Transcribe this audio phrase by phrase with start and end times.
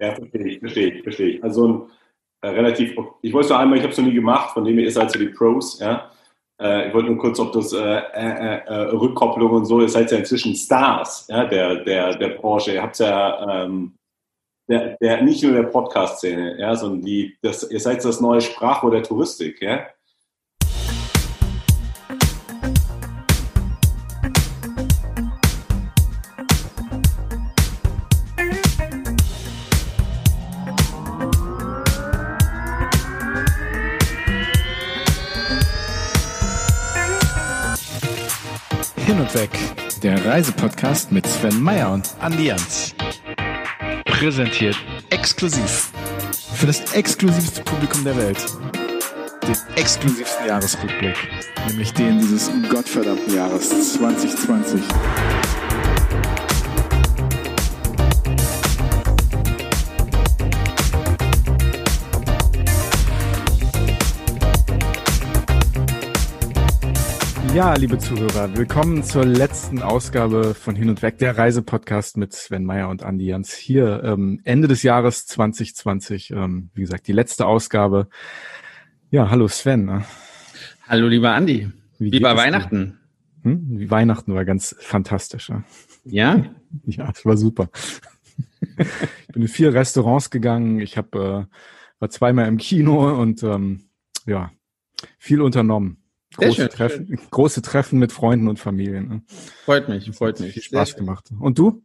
[0.00, 1.44] Ja, verstehe ich, verstehe ich, verstehe ich.
[1.44, 1.90] Also ein
[2.42, 4.90] äh, relativ, ich wollte nur einmal, ich habe es noch nie gemacht, von dem ihr
[4.92, 6.10] seid so die Pros, ja.
[6.60, 10.10] Äh, ich wollte nur kurz ob das äh, äh, äh, Rückkopplung und so, ihr seid
[10.10, 12.74] ja inzwischen Stars ja, der, der, der Branche.
[12.74, 13.96] Ihr habt ja ähm,
[14.68, 18.90] der, der, nicht nur der Podcast-Szene, ja, sondern die, das, ihr seid das neue Sprachrohr
[18.90, 19.86] der Touristik, ja.
[39.38, 39.50] Weg,
[40.02, 42.92] der Reisepodcast mit Sven Meyer und Andi Jans.
[44.04, 44.76] Präsentiert
[45.10, 45.92] exklusiv
[46.54, 48.44] für das exklusivste Publikum der Welt.
[49.46, 51.16] Den exklusivsten Jahresrückblick,
[51.68, 54.80] nämlich den dieses gottverdammten Jahres 2020.
[67.58, 72.64] Ja, liebe Zuhörer, willkommen zur letzten Ausgabe von Hin und Weg, der Reisepodcast mit Sven
[72.64, 73.52] Meyer und Andi Jans.
[73.52, 78.06] Hier ähm, Ende des Jahres 2020, ähm, wie gesagt, die letzte Ausgabe.
[79.10, 79.86] Ja, hallo Sven.
[79.86, 80.04] Ne?
[80.86, 81.68] Hallo lieber Andi.
[81.98, 83.00] Wie, wie war Weihnachten?
[83.42, 83.66] Hm?
[83.70, 85.48] Wie Weihnachten war ganz fantastisch.
[85.48, 85.64] Ne?
[86.04, 86.44] Ja?
[86.84, 87.70] Ja, es war super.
[88.78, 91.44] ich bin in vier Restaurants gegangen, ich hab, äh,
[91.98, 93.88] war zweimal im Kino und ähm,
[94.26, 94.52] ja,
[95.18, 96.07] viel unternommen.
[96.38, 99.08] Große Treffen, große Treffen mit Freunden und Familien.
[99.08, 99.22] Ne?
[99.64, 100.52] Freut mich, freut mich.
[100.52, 101.30] Viel Spaß gemacht.
[101.38, 101.82] Und du?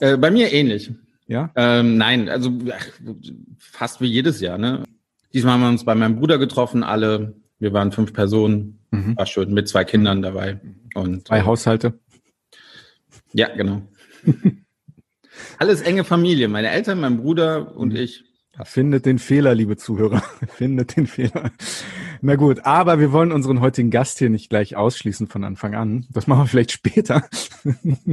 [0.00, 0.92] Äh, bei mir ähnlich.
[1.26, 1.50] Ja?
[1.56, 2.86] Ähm, nein, also ach,
[3.58, 4.58] fast wie jedes Jahr.
[4.58, 4.84] Ne?
[5.32, 7.34] Diesmal haben wir uns bei meinem Bruder getroffen, alle.
[7.58, 8.78] Wir waren fünf Personen.
[8.90, 9.16] Mhm.
[9.16, 10.60] War schön, mit zwei Kindern dabei.
[10.94, 11.98] Und, zwei Haushalte?
[13.32, 13.82] Ja, genau.
[15.58, 16.48] Alles enge Familie.
[16.48, 17.96] Meine Eltern, mein Bruder und mhm.
[17.96, 18.24] ich.
[18.64, 20.22] Findet den Fehler, liebe Zuhörer.
[20.48, 21.50] Findet den Fehler.
[22.20, 26.06] Na gut, aber wir wollen unseren heutigen Gast hier nicht gleich ausschließen von Anfang an.
[26.10, 27.28] Das machen wir vielleicht später.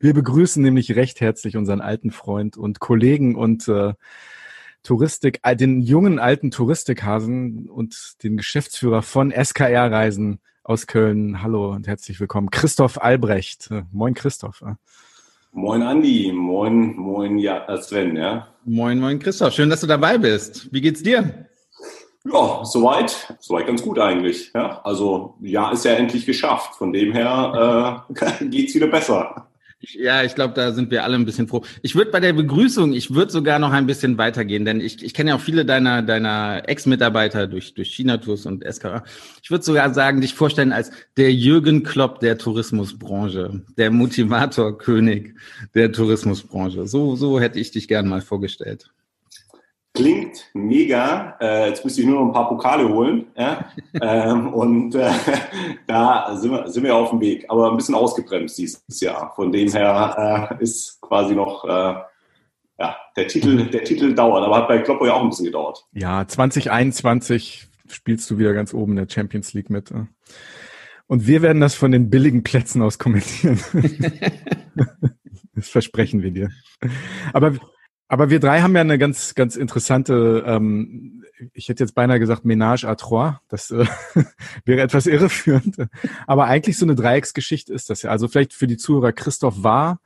[0.00, 3.94] Wir begrüßen nämlich recht herzlich unseren alten Freund und Kollegen und äh,
[4.82, 11.42] Touristik, äh, den jungen alten Touristikhasen und den Geschäftsführer von SKR Reisen aus Köln.
[11.42, 13.70] Hallo und herzlich willkommen, Christoph Albrecht.
[13.70, 14.62] Äh, moin, Christoph.
[15.54, 16.32] Moin, Andi.
[16.32, 18.48] Moin, moin, ja, äh, Sven, ja.
[18.64, 19.52] Moin, moin, Christoph.
[19.52, 20.72] Schön, dass du dabei bist.
[20.72, 21.46] Wie geht's dir?
[22.24, 24.50] Ja, soweit, soweit ganz gut eigentlich.
[24.54, 26.76] Ja, also ja, ist ja endlich geschafft.
[26.76, 29.46] Von dem her äh, geht's wieder besser.
[29.82, 31.64] Ja, ich glaube, da sind wir alle ein bisschen froh.
[31.82, 35.12] Ich würde bei der Begrüßung, ich würde sogar noch ein bisschen weitergehen, denn ich, ich
[35.12, 39.02] kenne ja auch viele deiner, deiner Ex-Mitarbeiter durch, durch China-Tours und SKA.
[39.42, 45.34] Ich würde sogar sagen, dich vorstellen als der Jürgen Klopp der Tourismusbranche, der Motivator-König
[45.74, 46.86] der Tourismusbranche.
[46.86, 48.92] So, so hätte ich dich gern mal vorgestellt.
[49.94, 51.36] Klingt mega.
[51.38, 53.26] Äh, jetzt müsste ich nur noch ein paar Pokale holen.
[53.36, 53.66] Ja?
[54.00, 55.10] ähm, und äh,
[55.86, 57.44] da sind wir, sind wir auf dem Weg.
[57.48, 59.32] Aber ein bisschen ausgebremst dieses Jahr.
[59.36, 61.94] Von dem her äh, ist quasi noch, äh,
[62.78, 64.44] ja, der Titel, der Titel dauert.
[64.44, 65.84] Aber hat bei Kloppo ja auch ein bisschen gedauert.
[65.92, 69.90] Ja, 2021 spielst du wieder ganz oben in der Champions League mit.
[69.90, 70.06] Äh.
[71.06, 73.60] Und wir werden das von den billigen Plätzen aus kommentieren.
[75.54, 76.48] das versprechen wir dir.
[77.34, 77.56] Aber
[78.12, 81.24] aber wir drei haben ja eine ganz, ganz interessante, ähm,
[81.54, 83.40] ich hätte jetzt beinahe gesagt Ménage à trois.
[83.48, 83.86] Das äh,
[84.66, 85.78] wäre etwas irreführend.
[86.26, 88.10] Aber eigentlich so eine Dreiecksgeschichte ist das ja.
[88.10, 90.02] Also vielleicht für die Zuhörer, Christoph war,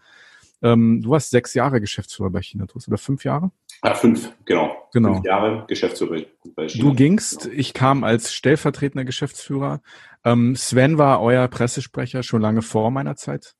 [0.62, 3.50] ähm, du warst sechs Jahre Geschäftsführer bei China Tours oder fünf Jahre?
[3.82, 4.88] Ja, fünf, genau.
[4.92, 5.14] genau.
[5.14, 6.20] Fünf Jahre Geschäftsführer
[6.54, 6.84] bei China.
[6.84, 9.80] Du gingst, ich kam als stellvertretender Geschäftsführer.
[10.22, 13.56] Ähm, Sven war euer Pressesprecher schon lange vor meiner Zeit.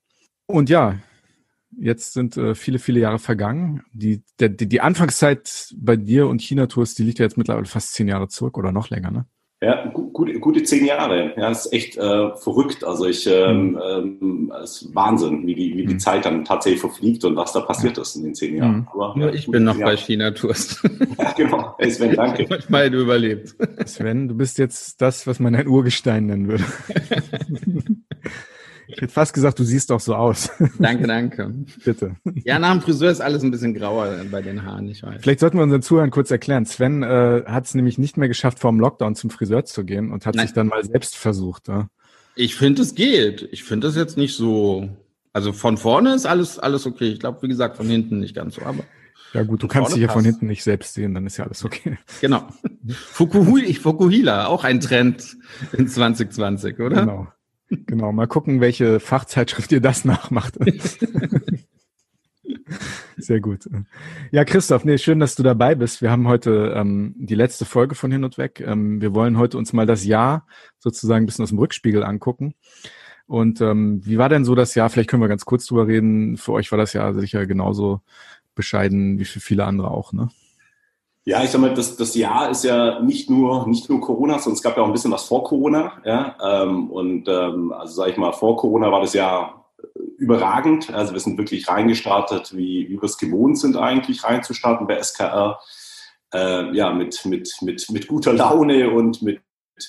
[0.46, 1.00] Und ja,
[1.78, 3.82] Jetzt sind äh, viele, viele Jahre vergangen.
[3.92, 7.66] Die, der, die, die Anfangszeit bei dir und China Tours, die liegt ja jetzt mittlerweile
[7.66, 9.26] fast zehn Jahre zurück oder noch länger, ne?
[9.62, 11.32] Ja, gut, gute zehn Jahre.
[11.34, 12.84] Ja, das ist echt äh, verrückt.
[12.84, 14.19] Also ich, ähm, mhm.
[14.20, 15.98] ähm, es ist Wahnsinn, wie die, wie die mhm.
[15.98, 18.03] Zeit dann tatsächlich verfliegt und was da passiert ja.
[18.03, 18.76] ist in den zehn Jahren.
[18.81, 18.88] Mhm.
[18.92, 20.83] Aber, ja, ich bin noch bei China Tours.
[21.18, 21.74] ja, genau.
[21.78, 22.47] Hey Sven, danke.
[22.50, 23.56] Manchmal überlebt.
[23.86, 26.65] Sven, du bist jetzt das, was man ein Urgestein nennen würde.
[28.88, 30.50] Ich hätte fast gesagt, du siehst doch so aus.
[30.78, 31.53] Danke, danke.
[31.84, 32.16] Bitte.
[32.44, 35.21] Ja, nach dem Friseur ist alles ein bisschen grauer bei den Haaren, ich weiß.
[35.21, 36.66] Vielleicht sollten wir unseren Zuhörern kurz erklären.
[36.66, 40.12] Sven äh, hat es nämlich nicht mehr geschafft, vor dem Lockdown zum Friseur zu gehen
[40.12, 40.47] und hat Nein.
[40.47, 41.68] sich dann mal selbst versucht.
[41.68, 41.88] Ja?
[42.36, 43.48] Ich finde, es geht.
[43.50, 44.88] Ich finde das jetzt nicht so.
[45.33, 47.09] Also von vorne ist alles, alles okay.
[47.09, 48.84] Ich glaube, wie gesagt, von hinten nicht ganz so, aber.
[49.33, 51.65] Ja gut, du kannst dich ja von hinten nicht selbst sehen, dann ist ja alles
[51.65, 51.98] okay.
[52.21, 52.48] Genau.
[53.12, 55.36] Fukuhila, auch ein Trend
[55.72, 57.00] in 2020, oder?
[57.00, 57.27] Genau.
[57.68, 60.54] Genau, mal gucken, welche Fachzeitschrift ihr das nachmacht.
[63.16, 63.68] Sehr gut.
[64.30, 66.03] Ja, Christoph, nee, schön, dass du dabei bist.
[66.03, 68.60] Wir haben heute ähm, die letzte Folge von Hin und Weg.
[68.60, 70.47] Ähm, wir wollen heute uns mal das Jahr
[70.78, 72.54] sozusagen ein bisschen aus dem Rückspiegel angucken.
[73.27, 74.91] Und ähm, wie war denn so das Jahr?
[74.91, 76.36] Vielleicht können wir ganz kurz drüber reden.
[76.36, 78.03] Für euch war das Jahr sicher genauso
[78.54, 80.28] bescheiden wie für viele andere auch, ne?
[81.28, 84.54] Ja, ich sag mal, das, das Jahr ist ja nicht nur, nicht nur Corona, sondern
[84.54, 86.00] es gab ja auch ein bisschen was vor Corona.
[86.04, 86.36] Ja?
[86.40, 89.66] Ähm, und ähm, also sage ich mal, vor Corona war das Jahr
[90.18, 90.94] überragend.
[90.94, 95.58] Also wir sind wirklich reingestartet, wie, wie wir es gewohnt sind, eigentlich reinzustarten bei SKR.
[96.32, 99.40] Äh, ja, mit, mit, mit, mit guter Laune und mit,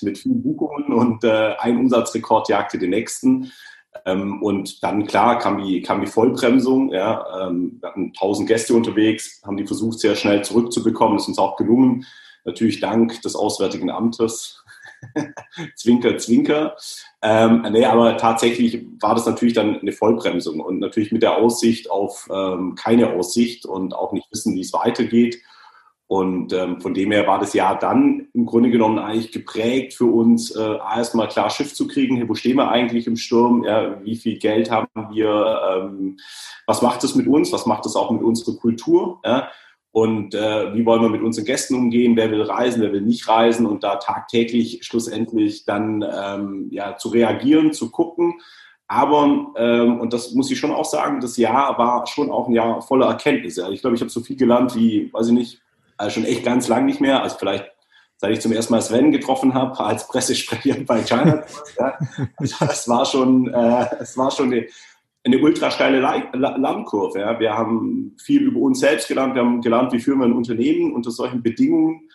[0.02, 3.52] mit vielen Buchungen und äh, ein Umsatzrekord jagte den nächsten.
[4.06, 6.92] Ähm, und dann, klar, kam die, kam die Vollbremsung.
[6.92, 11.18] Ja, ähm, wir hatten 1000 Gäste unterwegs, haben die versucht, sehr schnell zurückzubekommen.
[11.18, 12.06] Ist uns auch gelungen.
[12.46, 14.64] Natürlich dank des Auswärtigen Amtes.
[15.76, 16.76] zwinker, zwinker.
[17.22, 21.90] Ähm, nee, aber tatsächlich war das natürlich dann eine Vollbremsung und natürlich mit der Aussicht
[21.90, 25.40] auf ähm, keine Aussicht und auch nicht wissen, wie es weitergeht.
[26.08, 30.06] Und ähm, von dem her war das Jahr dann im Grunde genommen eigentlich geprägt für
[30.06, 32.28] uns, äh, erstmal klar Schiff zu kriegen.
[32.30, 33.66] wo stehen wir eigentlich im Sturm?
[33.66, 35.60] Ja, wie viel Geld haben wir?
[35.70, 36.18] Ähm,
[36.66, 37.52] was macht das mit uns?
[37.52, 39.20] Was macht das auch mit unserer Kultur?
[39.26, 39.50] Ja?
[39.92, 42.16] Und äh, wie wollen wir mit unseren Gästen umgehen?
[42.16, 42.82] Wer will reisen?
[42.82, 43.66] Wer will nicht reisen?
[43.66, 48.40] Und da tagtäglich schlussendlich dann ähm, ja, zu reagieren, zu gucken.
[48.88, 52.54] Aber, ähm, und das muss ich schon auch sagen, das Jahr war schon auch ein
[52.54, 53.68] Jahr voller Erkenntnisse.
[53.74, 55.62] Ich glaube, ich habe so viel gelernt wie, weiß ich nicht,
[55.98, 57.22] also schon echt ganz lang nicht mehr.
[57.24, 57.66] Also vielleicht,
[58.18, 61.44] seit ich zum ersten Mal Sven getroffen habe als Pressesprecher bei China.
[61.78, 61.98] ja.
[62.38, 64.68] Also das war schon, äh, es war schon eine,
[65.24, 66.02] eine ultra steile.
[66.02, 67.40] Ja.
[67.40, 69.36] Wir haben viel über uns selbst gelernt.
[69.36, 72.10] Wir haben gelernt, wie führen wir ein Unternehmen unter solchen Bedingungen.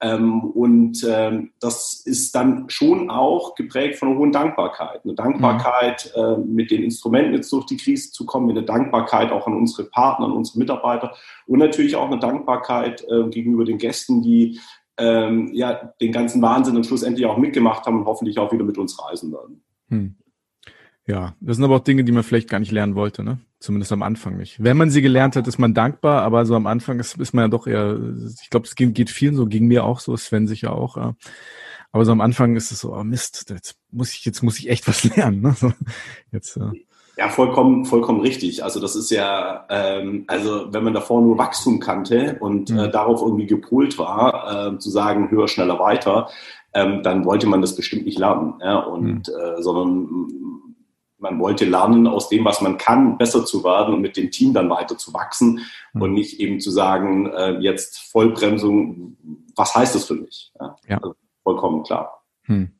[0.00, 5.04] Ähm, und ähm, das ist dann schon auch geprägt von einer hohen Dankbarkeit.
[5.04, 6.22] Eine Dankbarkeit, mhm.
[6.22, 9.88] äh, mit den Instrumenten jetzt durch die Krise zu kommen, eine Dankbarkeit auch an unsere
[9.88, 11.14] Partner, an unsere Mitarbeiter
[11.46, 14.60] und natürlich auch eine Dankbarkeit äh, gegenüber den Gästen, die
[14.98, 18.78] ähm, ja den ganzen Wahnsinn und schlussendlich auch mitgemacht haben und hoffentlich auch wieder mit
[18.78, 19.62] uns reisen werden.
[19.88, 20.16] Mhm.
[21.06, 23.38] Ja, das sind aber auch Dinge, die man vielleicht gar nicht lernen wollte, ne?
[23.60, 24.62] Zumindest am Anfang nicht.
[24.62, 27.44] Wenn man sie gelernt hat, ist man dankbar, aber so am Anfang ist, ist man
[27.44, 27.98] ja doch eher,
[28.42, 30.96] ich glaube, es geht, vielen so, ging mir auch so, Sven sicher auch.
[30.96, 31.14] Ja.
[31.92, 34.70] Aber so am Anfang ist es so, oh Mist, jetzt muss ich, jetzt muss ich
[34.70, 35.42] echt was lernen.
[35.42, 35.54] Ne?
[35.58, 35.72] So,
[36.32, 36.72] jetzt, ja.
[37.16, 38.64] Ja, vollkommen, vollkommen richtig.
[38.64, 42.78] Also das ist ja, ähm, also wenn man davor nur Wachstum kannte und mhm.
[42.78, 46.28] äh, darauf irgendwie gepolt war, äh, zu sagen, höher, schneller, weiter,
[46.72, 48.54] ähm, dann wollte man das bestimmt nicht lernen.
[48.60, 48.78] Ja?
[48.78, 49.34] Und mhm.
[49.40, 50.18] äh, sondern
[51.24, 54.52] man wollte lernen, aus dem, was man kann, besser zu werden und mit dem Team
[54.52, 55.60] dann weiter zu wachsen
[55.92, 56.02] mhm.
[56.02, 59.16] und nicht eben zu sagen, äh, jetzt Vollbremsung,
[59.56, 60.52] was heißt das für mich?
[60.60, 60.96] Ja, ja.
[60.98, 62.22] Also vollkommen klar.
[62.42, 62.70] Hm.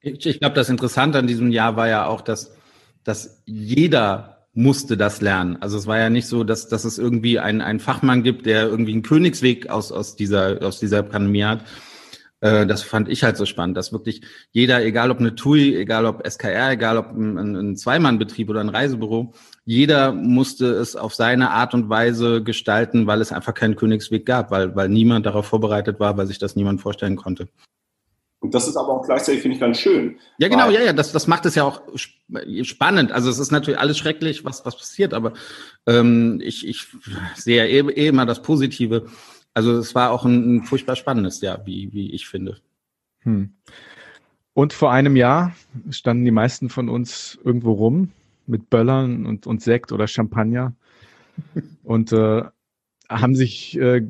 [0.00, 2.54] Ich, ich glaube, das Interessante an diesem Jahr war ja auch, dass,
[3.04, 5.56] dass jeder musste das lernen.
[5.60, 8.66] Also es war ja nicht so, dass, dass es irgendwie einen, einen Fachmann gibt, der
[8.66, 11.60] irgendwie einen Königsweg aus, aus, dieser, aus dieser Pandemie hat,
[12.40, 14.20] das fand ich halt so spannend, dass wirklich
[14.52, 18.68] jeder, egal ob eine TUI, egal ob SKR, egal ob ein, ein Zweimannbetrieb oder ein
[18.68, 19.32] Reisebüro,
[19.64, 24.50] jeder musste es auf seine Art und Weise gestalten, weil es einfach keinen Königsweg gab,
[24.50, 27.48] weil, weil niemand darauf vorbereitet war, weil sich das niemand vorstellen konnte.
[28.40, 30.18] Und das ist aber auch gleichzeitig, finde ich, ganz schön.
[30.38, 31.82] Ja, genau, ja, ja, das, das macht es ja auch
[32.62, 33.10] spannend.
[33.10, 35.32] Also es ist natürlich alles schrecklich, was, was passiert, aber
[35.86, 36.86] ähm, ich, ich
[37.34, 39.06] sehe eh, eh immer das Positive.
[39.56, 42.58] Also es war auch ein, ein furchtbar spannendes Jahr, wie, wie ich finde.
[43.20, 43.54] Hm.
[44.52, 45.56] Und vor einem Jahr
[45.88, 48.12] standen die meisten von uns irgendwo rum
[48.46, 50.74] mit Böllern und, und Sekt oder Champagner
[51.84, 52.42] und äh,
[53.08, 54.02] haben sich äh,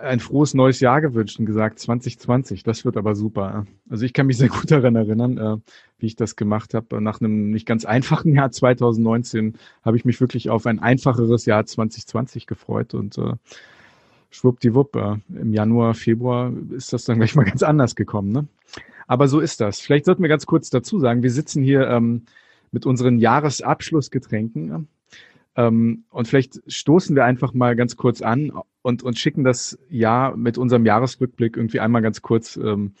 [0.00, 3.66] ein frohes neues Jahr gewünscht und gesagt, 2020, das wird aber super.
[3.90, 5.56] Also ich kann mich sehr gut daran erinnern, äh,
[5.98, 7.02] wie ich das gemacht habe.
[7.02, 11.66] Nach einem nicht ganz einfachen Jahr 2019 habe ich mich wirklich auf ein einfacheres Jahr
[11.66, 13.32] 2020 gefreut und äh,
[14.32, 18.32] schwuppdiwupp, äh, im Januar, Februar ist das dann gleich mal ganz anders gekommen.
[18.32, 18.46] Ne?
[19.06, 19.80] Aber so ist das.
[19.80, 22.22] Vielleicht sollten wir ganz kurz dazu sagen, wir sitzen hier ähm,
[22.72, 24.88] mit unseren Jahresabschlussgetränken
[25.56, 30.36] ähm, und vielleicht stoßen wir einfach mal ganz kurz an und, und schicken das Jahr
[30.36, 32.92] mit unserem Jahresrückblick irgendwie einmal ganz kurz ähm,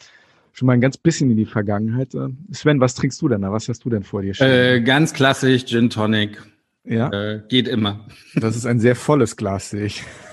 [0.52, 2.14] schon mal ein ganz bisschen in die Vergangenheit.
[2.14, 3.52] Äh, Sven, was trinkst du denn da?
[3.52, 4.38] Was hast du denn vor dir?
[4.40, 6.42] Äh, ganz klassisch Gin Tonic.
[6.84, 7.10] Ja.
[7.10, 8.06] Äh, geht immer.
[8.34, 10.04] Das ist ein sehr volles Glas, sehe ich.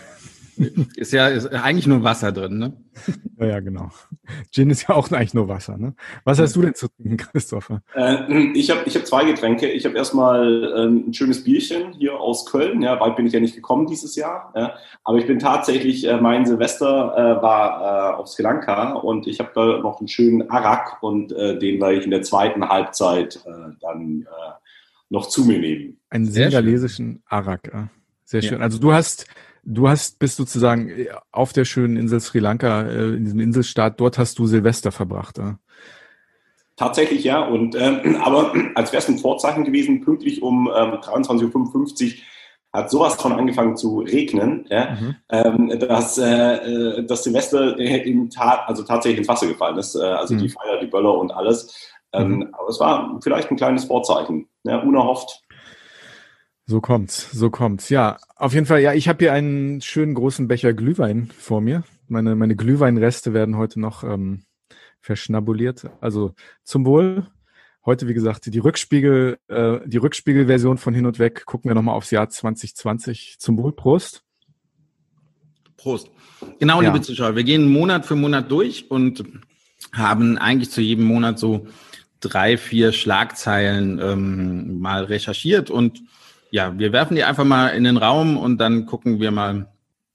[0.95, 2.73] Ist ja ist eigentlich nur Wasser drin, ne?
[3.39, 3.89] Ja, ja, genau.
[4.51, 5.95] Gin ist ja auch eigentlich nur Wasser, ne?
[6.25, 7.81] Was hast du denn zu trinken, Christopher?
[7.95, 9.69] Äh, ich habe ich hab zwei Getränke.
[9.69, 12.81] Ich habe erstmal ähm, ein schönes Bierchen hier aus Köln.
[12.81, 14.51] Ja, weit bin ich ja nicht gekommen dieses Jahr.
[14.55, 14.75] Ja.
[15.05, 19.39] Aber ich bin tatsächlich, äh, mein Silvester äh, war äh, auf Sri Lanka und ich
[19.39, 23.37] habe da noch einen schönen Arak und äh, den werde ich in der zweiten Halbzeit
[23.45, 24.27] äh, dann
[25.09, 25.97] noch zu mir nehmen.
[26.09, 27.71] Einen senegalesischen Arak.
[28.25, 28.59] Sehr schön.
[28.59, 28.63] Ja.
[28.63, 29.25] Also du hast,
[29.69, 30.91] du hast, bist sozusagen
[31.31, 35.37] auf der schönen Insel Sri Lanka, äh, in diesem Inselstaat, dort hast du Silvester verbracht.
[35.37, 35.59] Ja?
[36.75, 42.05] Tatsächlich ja, und ähm, aber als wäre es ein Vorzeichen gewesen, pünktlich um ähm, 23.55
[42.05, 42.13] Uhr
[42.71, 45.15] hat sowas von angefangen zu regnen, ja, mhm.
[45.29, 50.03] ähm, dass äh, äh das Silvester in Ta also tatsächlich ins Wasser gefallen ist, äh,
[50.03, 50.39] also mhm.
[50.39, 51.91] die Feier, die Böller und alles.
[52.13, 52.49] Ähm, mhm.
[52.53, 55.43] Aber es war vielleicht ein kleines Vorzeichen, ja, unerhofft.
[56.69, 57.89] So kommt's, so kommt's.
[57.89, 58.81] Ja, auf jeden Fall.
[58.81, 61.83] Ja, ich habe hier einen schönen großen Becher Glühwein vor mir.
[62.07, 64.43] Meine meine Glühweinreste werden heute noch ähm,
[65.01, 65.89] verschnabuliert.
[65.99, 67.25] Also zum Wohl.
[67.87, 71.43] Heute, wie gesagt, die Rückspiegel, äh, die Rückspiegelversion von Hin und Weg.
[71.47, 73.37] Gucken wir nochmal aufs Jahr 2020.
[73.39, 74.21] Zum Wohl, Prost.
[75.75, 76.11] Prost.
[76.59, 76.91] Genau, ja.
[76.91, 79.23] liebe Zuschauer, wir gehen Monat für Monat durch und
[79.91, 81.65] haben eigentlich zu jedem Monat so
[82.19, 86.03] drei, vier Schlagzeilen ähm, mal recherchiert und
[86.51, 89.67] ja, wir werfen die einfach mal in den Raum und dann gucken wir mal,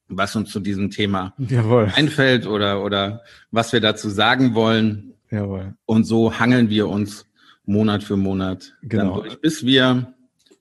[0.08, 1.90] was uns zu diesem Thema Jawohl.
[1.94, 5.14] einfällt oder, oder was wir dazu sagen wollen.
[5.30, 5.74] Jawohl.
[5.86, 7.26] Und so hangeln wir uns
[7.64, 9.20] Monat für Monat genau.
[9.20, 10.14] durch, bis wir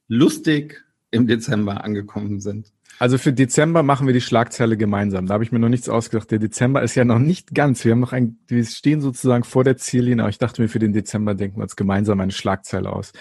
[0.07, 2.71] lustig im Dezember angekommen sind.
[2.99, 5.25] Also für Dezember machen wir die Schlagzeile gemeinsam.
[5.25, 6.31] Da habe ich mir noch nichts ausgedacht.
[6.31, 7.83] Der Dezember ist ja noch nicht ganz.
[7.83, 10.79] Wir haben noch ein, wir stehen sozusagen vor der Ziellinie, aber ich dachte mir, für
[10.79, 13.11] den Dezember denken wir uns gemeinsam eine Schlagzeile aus.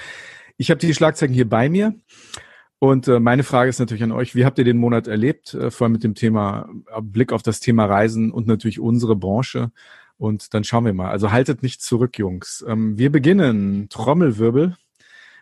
[0.62, 1.92] Ich habe die Schlagzeilen hier bei mir.
[2.78, 5.72] Und äh, meine Frage ist natürlich an euch, wie habt ihr den Monat erlebt, äh,
[5.72, 9.72] vor allem mit dem Thema äh, Blick auf das Thema Reisen und natürlich unsere Branche.
[10.18, 11.10] Und dann schauen wir mal.
[11.10, 12.64] Also haltet nicht zurück, Jungs.
[12.68, 13.88] Ähm, wir beginnen.
[13.88, 14.76] Trommelwirbel.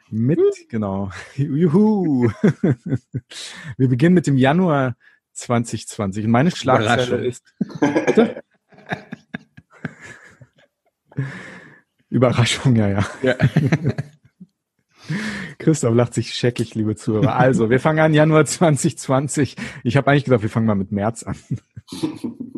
[0.09, 0.39] Mit,
[0.71, 1.11] genau.
[1.37, 2.31] Juhu.
[3.77, 4.97] wir beginnen mit dem Januar
[5.35, 6.29] 2020.
[6.29, 7.45] Meine Schlagzeile ist.
[12.09, 13.07] Überraschung, ja, ja.
[13.21, 13.35] ja.
[15.59, 17.37] Christoph lacht sich scheckig, liebe Zuhörer.
[17.37, 19.57] Also, wir fangen an Januar 2020.
[19.85, 21.37] Ich habe eigentlich gedacht, wir fangen mal mit März an.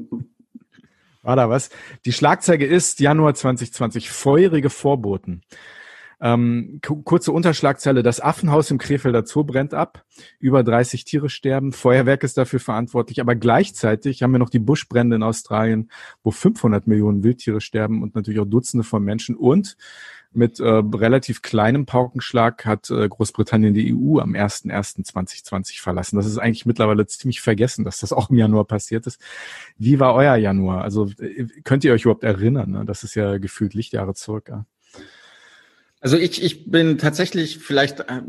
[1.22, 1.70] War da was?
[2.04, 5.42] Die Schlagzeige ist Januar 2020, feurige Vorboten.
[6.20, 10.04] Ähm, kurze Unterschlagzeile, das Affenhaus im Krefelder Zoo brennt ab,
[10.38, 15.16] über 30 Tiere sterben, Feuerwerk ist dafür verantwortlich, aber gleichzeitig haben wir noch die Buschbrände
[15.16, 15.90] in Australien,
[16.22, 19.76] wo 500 Millionen Wildtiere sterben und natürlich auch Dutzende von Menschen und
[20.34, 26.16] mit äh, relativ kleinem Paukenschlag hat äh, Großbritannien die EU am 01.01.2020 verlassen.
[26.16, 29.20] Das ist eigentlich mittlerweile ziemlich vergessen, dass das auch im Januar passiert ist.
[29.78, 30.82] Wie war euer Januar?
[30.82, 32.70] Also äh, könnt ihr euch überhaupt erinnern?
[32.70, 32.84] Ne?
[32.84, 34.48] Das ist ja gefühlt Lichtjahre zurück.
[34.48, 34.64] Ja?
[36.00, 38.22] Also ich, ich bin tatsächlich vielleicht, äh,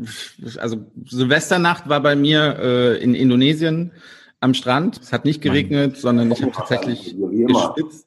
[0.58, 3.92] also Silvesternacht war bei mir äh, in Indonesien
[4.40, 5.00] am Strand.
[5.02, 8.06] Es hat nicht geregnet, sondern ich habe tatsächlich geschwitzt.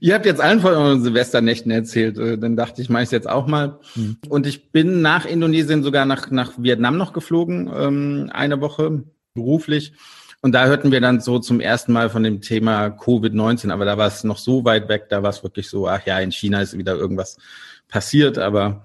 [0.00, 3.28] Ihr habt jetzt allen von euren Silvesternächten erzählt, äh, dann dachte ich, mache ich jetzt
[3.28, 3.78] auch mal.
[3.94, 4.16] Mhm.
[4.28, 9.04] Und ich bin nach Indonesien sogar nach, nach Vietnam noch geflogen, ähm, eine Woche
[9.34, 9.92] beruflich.
[10.42, 13.98] Und da hörten wir dann so zum ersten Mal von dem Thema Covid-19, aber da
[13.98, 16.62] war es noch so weit weg, da war es wirklich so, ach ja, in China
[16.62, 17.36] ist wieder irgendwas
[17.88, 18.84] passiert, aber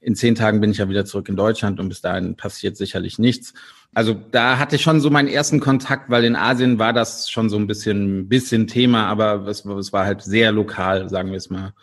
[0.00, 3.18] in zehn Tagen bin ich ja wieder zurück in Deutschland und bis dahin passiert sicherlich
[3.18, 3.52] nichts.
[3.94, 7.48] Also da hatte ich schon so meinen ersten Kontakt, weil in Asien war das schon
[7.48, 11.48] so ein bisschen, bisschen Thema, aber es, es war halt sehr lokal, sagen wir es
[11.48, 11.74] mal,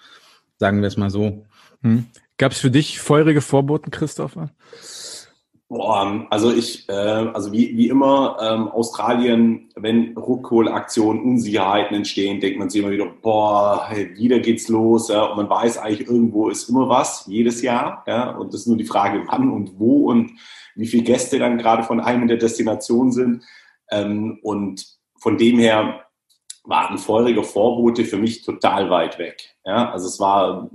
[0.58, 1.46] sagen wir es mal so.
[1.84, 2.06] Hm.
[2.38, 4.50] Gab es für dich feurige Vorboten, Christopher?
[5.70, 12.60] Boah, also ich, äh, also wie, wie immer, ähm, Australien, wenn Rückholaktionen, Unsicherheiten entstehen, denkt
[12.60, 16.50] man sich immer wieder, boah, hey, wieder geht's los, ja, und man weiß eigentlich, irgendwo
[16.50, 20.10] ist immer was, jedes Jahr, ja, und das ist nur die Frage, wann und wo
[20.10, 20.32] und
[20.75, 23.44] wie viele Gäste dann gerade von einem in der Destination sind.
[23.90, 24.86] Ähm, und
[25.18, 26.06] von dem her
[26.63, 29.56] waren feurige Vorbote für mich total weit weg.
[29.66, 30.70] Ja, also es war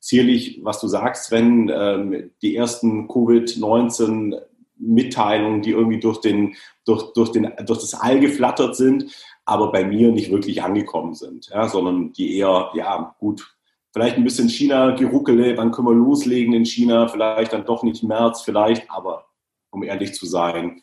[0.00, 4.38] zierlich, was du sagst, wenn ähm, die ersten Covid-19
[4.76, 9.06] Mitteilungen, die irgendwie durch, den, durch, durch, den, durch das All geflattert sind,
[9.44, 13.54] aber bei mir nicht wirklich angekommen sind, ja, sondern die eher, ja, gut,
[13.94, 18.42] vielleicht ein bisschen China-Geruckele, wann können wir loslegen in China, vielleicht dann doch nicht März,
[18.42, 19.26] vielleicht, aber
[19.70, 20.82] um ehrlich zu sein,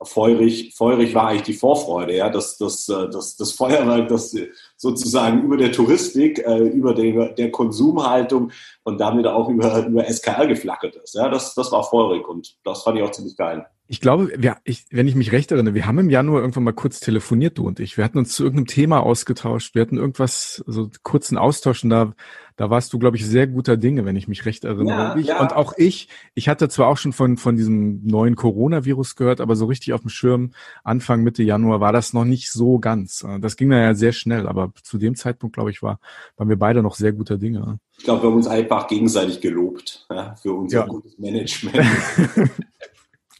[0.00, 4.36] feurig, feurig war eigentlich die Vorfreude, ja, das, das, äh, das, das Feuerwerk, das
[4.76, 8.52] sozusagen über der Touristik, äh, über der, der Konsumhaltung
[8.84, 11.14] und damit auch über, über SKR geflackert ist.
[11.14, 13.66] Ja, das, das war feurig und das fand ich auch ziemlich geil.
[13.92, 16.72] Ich glaube, wir, ich, wenn ich mich recht erinnere, wir haben im Januar irgendwann mal
[16.72, 17.98] kurz telefoniert, du und ich.
[17.98, 19.74] Wir hatten uns zu irgendeinem Thema ausgetauscht.
[19.74, 22.14] Wir hatten irgendwas, so kurzen Austausch und da,
[22.56, 24.96] da warst du, glaube ich, sehr guter Dinge, wenn ich mich recht erinnere.
[24.96, 25.42] Ja, und, ich, ja.
[25.42, 29.56] und auch ich, ich hatte zwar auch schon von, von diesem neuen Coronavirus gehört, aber
[29.56, 30.52] so richtig auf dem Schirm
[30.84, 33.26] Anfang, Mitte Januar war das noch nicht so ganz.
[33.42, 36.00] Das ging dann ja sehr schnell, aber zu dem Zeitpunkt, glaube ich, war,
[36.38, 37.78] waren wir beide noch sehr guter Dinge.
[37.98, 41.76] Ich glaube, wir haben uns einfach gegenseitig gelobt ja, für unser gutes Management.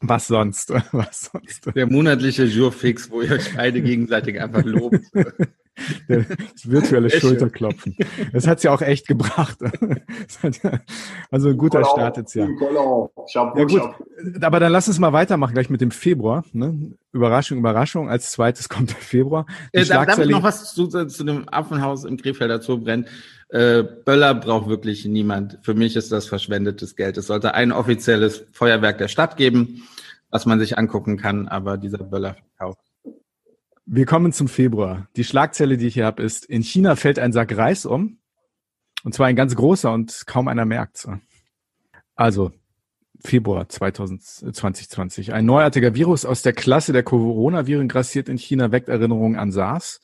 [0.03, 0.71] Was sonst?
[0.93, 1.75] Was sonst?
[1.75, 5.01] Der monatliche Jurfix, wo ihr euch beide gegenseitig einfach lobt.
[6.07, 7.97] Das virtuelle Schulterklopfen.
[8.33, 9.59] Das hat's ja auch echt gebracht.
[11.31, 12.47] Also ein guter Start jetzt ja.
[13.33, 13.83] Ja gut,
[14.41, 16.45] aber dann lass uns mal weitermachen, gleich mit dem Februar.
[16.53, 16.93] Ne?
[17.13, 18.11] Überraschung, Überraschung.
[18.11, 19.47] Als zweites kommt der Februar.
[19.73, 23.07] Äh, darf ich noch was zu, zu dem Affenhaus im Krefeld dazu brennen?
[23.49, 25.59] Äh, Böller braucht wirklich niemand.
[25.63, 27.19] Für mich ist das verschwendetes Geld.
[27.19, 29.83] Es sollte ein offizielles Feuerwerk der Stadt geben,
[30.33, 32.77] was man sich angucken kann, aber dieser Böllerverkauf.
[33.85, 35.09] Wir kommen zum Februar.
[35.15, 38.19] Die Schlagzelle, die ich hier habe, ist, in China fällt ein Sack Reis um.
[39.05, 41.07] Und zwar ein ganz großer und kaum einer merkt's.
[42.15, 42.53] Also,
[43.25, 45.33] Februar 2020.
[45.35, 50.01] Ein neuartiger Virus aus der Klasse der Coronaviren grassiert in China, weckt Erinnerungen an SARS.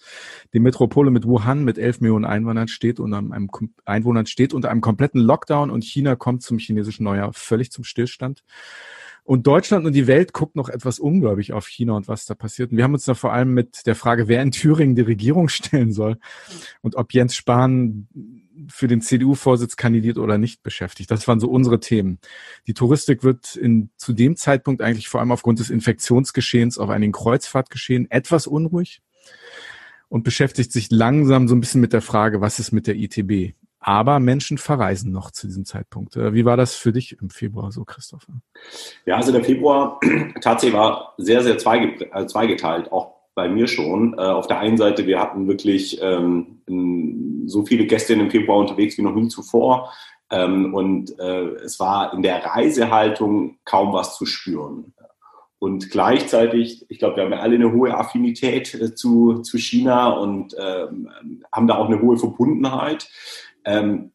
[0.52, 3.50] Die Metropole mit Wuhan mit 11 Millionen Einwohnern steht unter einem,
[3.84, 8.44] Einwohnern steht unter einem kompletten Lockdown und China kommt zum chinesischen Neujahr völlig zum Stillstand.
[9.28, 12.70] Und Deutschland und die Welt guckt noch etwas ungläubig auf China und was da passiert.
[12.70, 15.48] Und wir haben uns da vor allem mit der Frage, wer in Thüringen die Regierung
[15.50, 16.16] stellen soll
[16.80, 18.08] und ob Jens Spahn
[18.68, 21.10] für den CDU-Vorsitz kandidiert oder nicht beschäftigt.
[21.10, 22.20] Das waren so unsere Themen.
[22.66, 27.12] Die Touristik wird in, zu dem Zeitpunkt eigentlich vor allem aufgrund des Infektionsgeschehens auf einigen
[27.12, 29.02] Kreuzfahrtgeschehen etwas unruhig
[30.08, 33.52] und beschäftigt sich langsam so ein bisschen mit der Frage, was ist mit der ITB?
[33.80, 36.16] Aber Menschen verreisen noch zu diesem Zeitpunkt.
[36.16, 38.34] Äh, wie war das für dich im Februar so, Christopher?
[39.06, 40.00] Ja, also der Februar
[40.40, 44.14] tatsächlich war sehr, sehr äh, zweigeteilt, auch bei mir schon.
[44.18, 46.62] Äh, auf der einen Seite, wir hatten wirklich ähm,
[47.46, 49.92] so viele Gäste im Februar unterwegs wie noch nie zuvor.
[50.30, 54.92] Ähm, und äh, es war in der Reisehaltung kaum was zu spüren.
[55.60, 60.08] Und gleichzeitig, ich glaube, wir haben ja alle eine hohe Affinität äh, zu, zu China
[60.10, 61.08] und ähm,
[61.52, 63.08] haben da auch eine hohe Verbundenheit
[63.68, 64.12] ähm,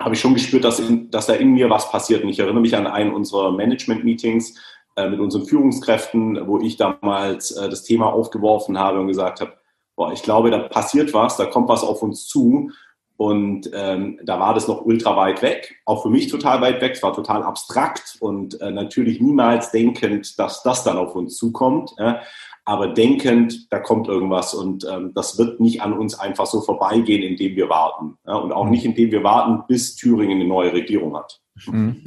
[0.00, 2.22] habe ich schon gespürt, dass, in, dass da in mir was passiert.
[2.22, 4.58] Und ich erinnere mich an einen unserer Management-Meetings
[4.96, 9.52] äh, mit unseren Führungskräften, wo ich damals äh, das Thema aufgeworfen habe und gesagt habe,
[9.96, 12.70] boah, ich glaube, da passiert was, da kommt was auf uns zu.
[13.16, 16.94] Und ähm, da war das noch ultra weit weg, auch für mich total weit weg,
[16.94, 21.92] es war total abstrakt und äh, natürlich niemals denkend, dass das dann auf uns zukommt.
[21.98, 22.22] Ja
[22.64, 27.22] aber denkend, da kommt irgendwas und ähm, das wird nicht an uns einfach so vorbeigehen,
[27.22, 28.16] indem wir warten.
[28.26, 28.70] Ja, und auch mhm.
[28.70, 31.40] nicht, indem wir warten, bis Thüringen eine neue Regierung hat.
[31.66, 32.02] Mhm.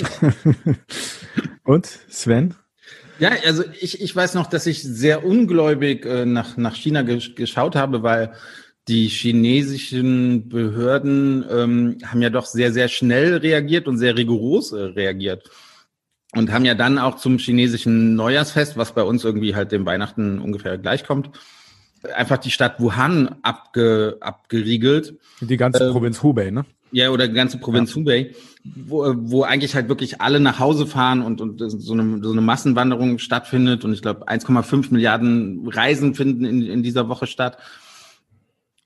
[1.65, 2.55] und Sven?
[3.19, 7.35] Ja, also ich, ich weiß noch, dass ich sehr ungläubig äh, nach, nach China gesch
[7.35, 8.33] geschaut habe, weil
[8.87, 14.81] die chinesischen Behörden ähm, haben ja doch sehr, sehr schnell reagiert und sehr rigoros äh,
[14.81, 15.49] reagiert
[16.35, 20.39] und haben ja dann auch zum chinesischen Neujahrsfest, was bei uns irgendwie halt dem Weihnachten
[20.39, 21.31] ungefähr gleichkommt,
[22.15, 25.17] einfach die Stadt Wuhan abge, abgeriegelt.
[25.41, 26.65] Die ganze äh, Provinz Hubei, ne?
[26.91, 27.95] Ja, oder die ganze Provinz ja.
[27.97, 32.31] Hubei, wo, wo eigentlich halt wirklich alle nach Hause fahren und, und so, eine, so
[32.31, 33.83] eine Massenwanderung stattfindet.
[33.83, 37.57] Und ich glaube, 1,5 Milliarden Reisen finden in, in dieser Woche statt.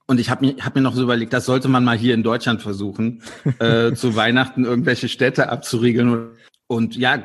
[0.06, 2.24] Und ich habe mir, hab mir noch so überlegt, das sollte man mal hier in
[2.24, 3.22] Deutschland versuchen,
[3.60, 6.30] äh, zu Weihnachten irgendwelche Städte abzuriegeln
[6.70, 7.20] und ja,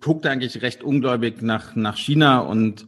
[0.00, 2.86] guckte eigentlich recht ungläubig nach, nach China und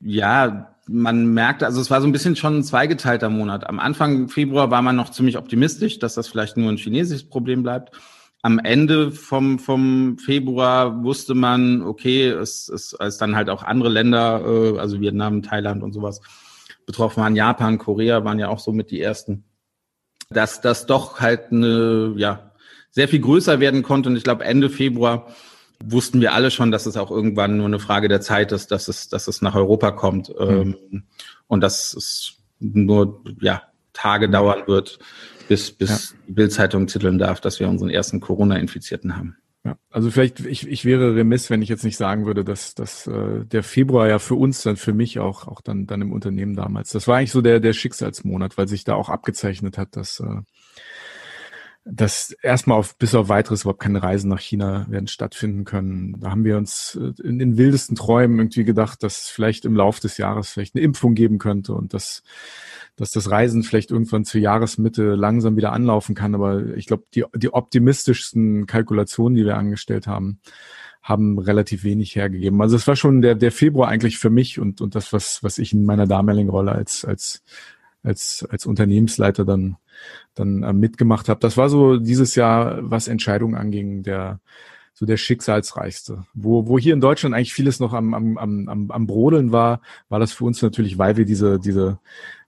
[0.00, 3.68] ja, man merkte, also es war so ein bisschen schon ein zweigeteilter Monat.
[3.68, 7.62] Am Anfang Februar war man noch ziemlich optimistisch, dass das vielleicht nur ein chinesisches Problem
[7.62, 7.94] bleibt.
[8.40, 13.90] Am Ende vom, vom Februar wusste man, okay, es, es, es dann halt auch andere
[13.90, 16.22] Länder, äh, also Vietnam, Thailand und sowas
[16.86, 17.36] betroffen waren.
[17.36, 19.44] Japan, Korea waren ja auch so mit die ersten.
[20.30, 22.47] Dass das doch halt eine, ja,
[22.98, 24.08] sehr viel größer werden konnte.
[24.08, 25.28] Und ich glaube, Ende Februar
[25.80, 28.88] wussten wir alle schon, dass es auch irgendwann nur eine Frage der Zeit ist, dass
[28.88, 30.76] es, dass es nach Europa kommt mhm.
[30.90, 31.02] ähm,
[31.46, 34.98] und dass es nur ja, Tage dauern wird,
[35.46, 36.16] bis, bis ja.
[36.26, 39.36] die Bildzeitung zitteln darf, dass wir unseren ersten Corona-Infizierten haben.
[39.64, 43.06] Ja, also vielleicht, ich, ich wäre remiss, wenn ich jetzt nicht sagen würde, dass, dass
[43.06, 46.56] äh, der Februar ja für uns dann, für mich auch, auch dann, dann im Unternehmen
[46.56, 50.18] damals, das war eigentlich so der, der Schicksalsmonat, weil sich da auch abgezeichnet hat, dass
[50.18, 50.42] äh,
[51.84, 56.20] dass erstmal auf, bis auf weiteres überhaupt keine Reisen nach China werden stattfinden können.
[56.20, 60.00] Da haben wir uns äh, in den wildesten Träumen irgendwie gedacht, dass vielleicht im Laufe
[60.00, 62.22] des Jahres vielleicht eine Impfung geben könnte und dass,
[62.96, 66.34] dass das Reisen vielleicht irgendwann zur Jahresmitte langsam wieder anlaufen kann.
[66.34, 70.40] Aber ich glaube, die, die optimistischsten Kalkulationen, die wir angestellt haben,
[71.02, 72.60] haben relativ wenig hergegeben.
[72.60, 75.56] Also es war schon der, der Februar eigentlich für mich und, und das, was, was
[75.56, 77.42] ich in meiner damaligen Rolle als, als,
[78.02, 79.78] als, als Unternehmensleiter dann
[80.34, 81.40] dann äh, mitgemacht habe.
[81.40, 84.40] Das war so dieses Jahr, was Entscheidungen anging, der
[84.94, 86.24] so der schicksalsreichste.
[86.34, 90.18] Wo, wo hier in Deutschland eigentlich vieles noch am, am, am, am Brodeln war, war
[90.18, 92.00] das für uns natürlich, weil wir diese, diese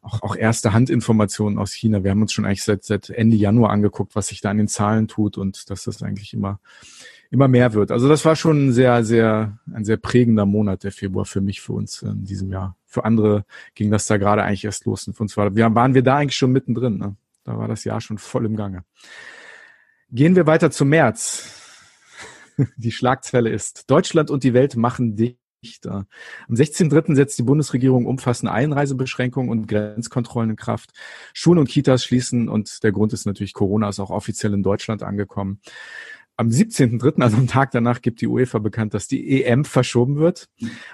[0.02, 3.70] auch, auch erste Handinformationen aus China, wir haben uns schon eigentlich seit, seit Ende Januar
[3.70, 6.58] angeguckt, was sich da an den Zahlen tut und dass das eigentlich immer
[7.30, 7.92] immer mehr wird.
[7.92, 11.60] Also das war schon ein sehr, sehr, ein sehr prägender Monat, der Februar für mich,
[11.60, 12.76] für uns in diesem Jahr.
[12.86, 15.06] Für andere ging das da gerade eigentlich erst los.
[15.06, 16.98] Und für uns war, waren wir da eigentlich schon mittendrin.
[16.98, 17.14] Ne?
[17.44, 18.84] Da war das Jahr schon voll im Gange.
[20.10, 21.56] Gehen wir weiter zum März.
[22.76, 25.38] Die Schlagzeile ist, Deutschland und die Welt machen dicht.
[25.86, 26.06] Am
[26.48, 27.14] 16.3.
[27.14, 30.90] setzt die Bundesregierung umfassende Einreisebeschränkungen und Grenzkontrollen in Kraft.
[31.34, 35.02] Schulen und Kitas schließen und der Grund ist natürlich, Corona ist auch offiziell in Deutschland
[35.02, 35.60] angekommen.
[36.40, 40.48] Am 17.3., also am Tag danach, gibt die UEFA bekannt, dass die EM verschoben wird.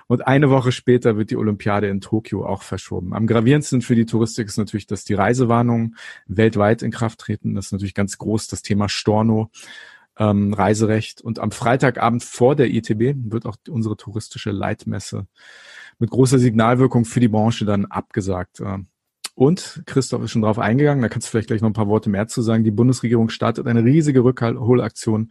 [0.09, 3.15] Und eine Woche später wird die Olympiade in Tokio auch verschoben.
[3.15, 5.95] Am gravierendsten für die Touristik ist natürlich, dass die Reisewarnungen
[6.27, 7.55] weltweit in Kraft treten.
[7.55, 9.53] Das ist natürlich ganz groß, das Thema Storno
[10.19, 11.21] ähm, Reiserecht.
[11.21, 15.29] Und am Freitagabend vor der ITB wird auch unsere touristische Leitmesse
[16.01, 18.59] mit großer Signalwirkung für die Branche dann abgesagt.
[18.59, 18.89] Ähm,
[19.37, 22.09] und Christoph ist schon drauf eingegangen, da kannst du vielleicht gleich noch ein paar Worte
[22.09, 22.65] mehr zu sagen.
[22.65, 25.31] Die Bundesregierung startet eine riesige Rückholaktion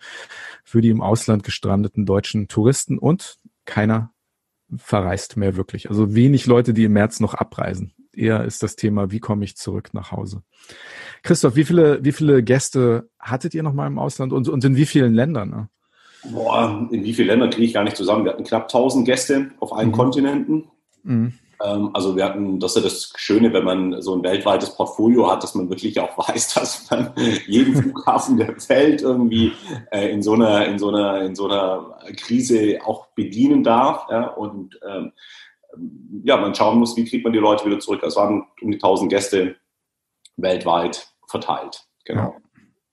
[0.64, 4.12] für die im Ausland gestrandeten deutschen Touristen und keiner
[4.78, 5.90] verreist mehr wirklich.
[5.90, 7.94] Also wenig Leute, die im März noch abreisen.
[8.14, 10.44] Eher ist das Thema, wie komme ich zurück nach Hause?
[11.24, 14.76] Christoph, wie viele, wie viele Gäste hattet ihr noch mal im Ausland und, und in
[14.76, 15.50] wie vielen Ländern?
[15.50, 15.70] Ne?
[16.32, 18.24] Boah, in wie viele Länder kriege ich gar nicht zusammen.
[18.24, 19.94] Wir hatten knapp 1000 Gäste auf allen mhm.
[19.94, 20.68] Kontinenten.
[21.02, 21.34] Mhm.
[21.64, 25.32] Ähm, also wir hatten, das ist ja das Schöne, wenn man so ein weltweites Portfolio
[25.32, 27.14] hat, dass man wirklich auch weiß, dass man
[27.48, 29.54] jeden Flughafen der Welt irgendwie
[29.92, 34.08] äh, in so einer, in so einer, in so einer Krise auch bedienen darf.
[34.38, 35.12] Und ähm,
[36.24, 38.02] ja, man schauen muss, wie kriegt man die Leute wieder zurück.
[38.04, 39.56] Es waren um die 1000 Gäste
[40.38, 41.86] weltweit verteilt.
[42.06, 42.22] Genau.
[42.22, 42.34] Ja.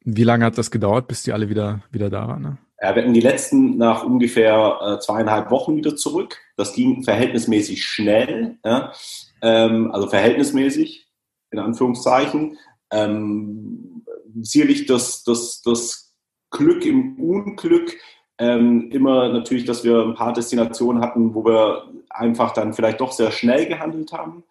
[0.05, 2.43] Wie lange hat das gedauert, bis die alle wieder, wieder da waren?
[2.43, 2.59] Ne?
[2.83, 6.39] Ja, wir hatten die letzten nach ungefähr äh, zweieinhalb Wochen wieder zurück.
[6.57, 8.93] Das ging verhältnismäßig schnell, ja?
[9.41, 11.07] ähm, also verhältnismäßig,
[11.53, 12.59] in Anführungszeichen.
[12.91, 14.05] Ähm,
[14.41, 16.13] sicherlich das, das, das
[16.51, 17.97] Glück im Unglück,
[18.39, 23.13] ähm, immer natürlich, dass wir ein paar Destinationen hatten, wo wir einfach dann vielleicht doch
[23.13, 24.43] sehr schnell gehandelt haben.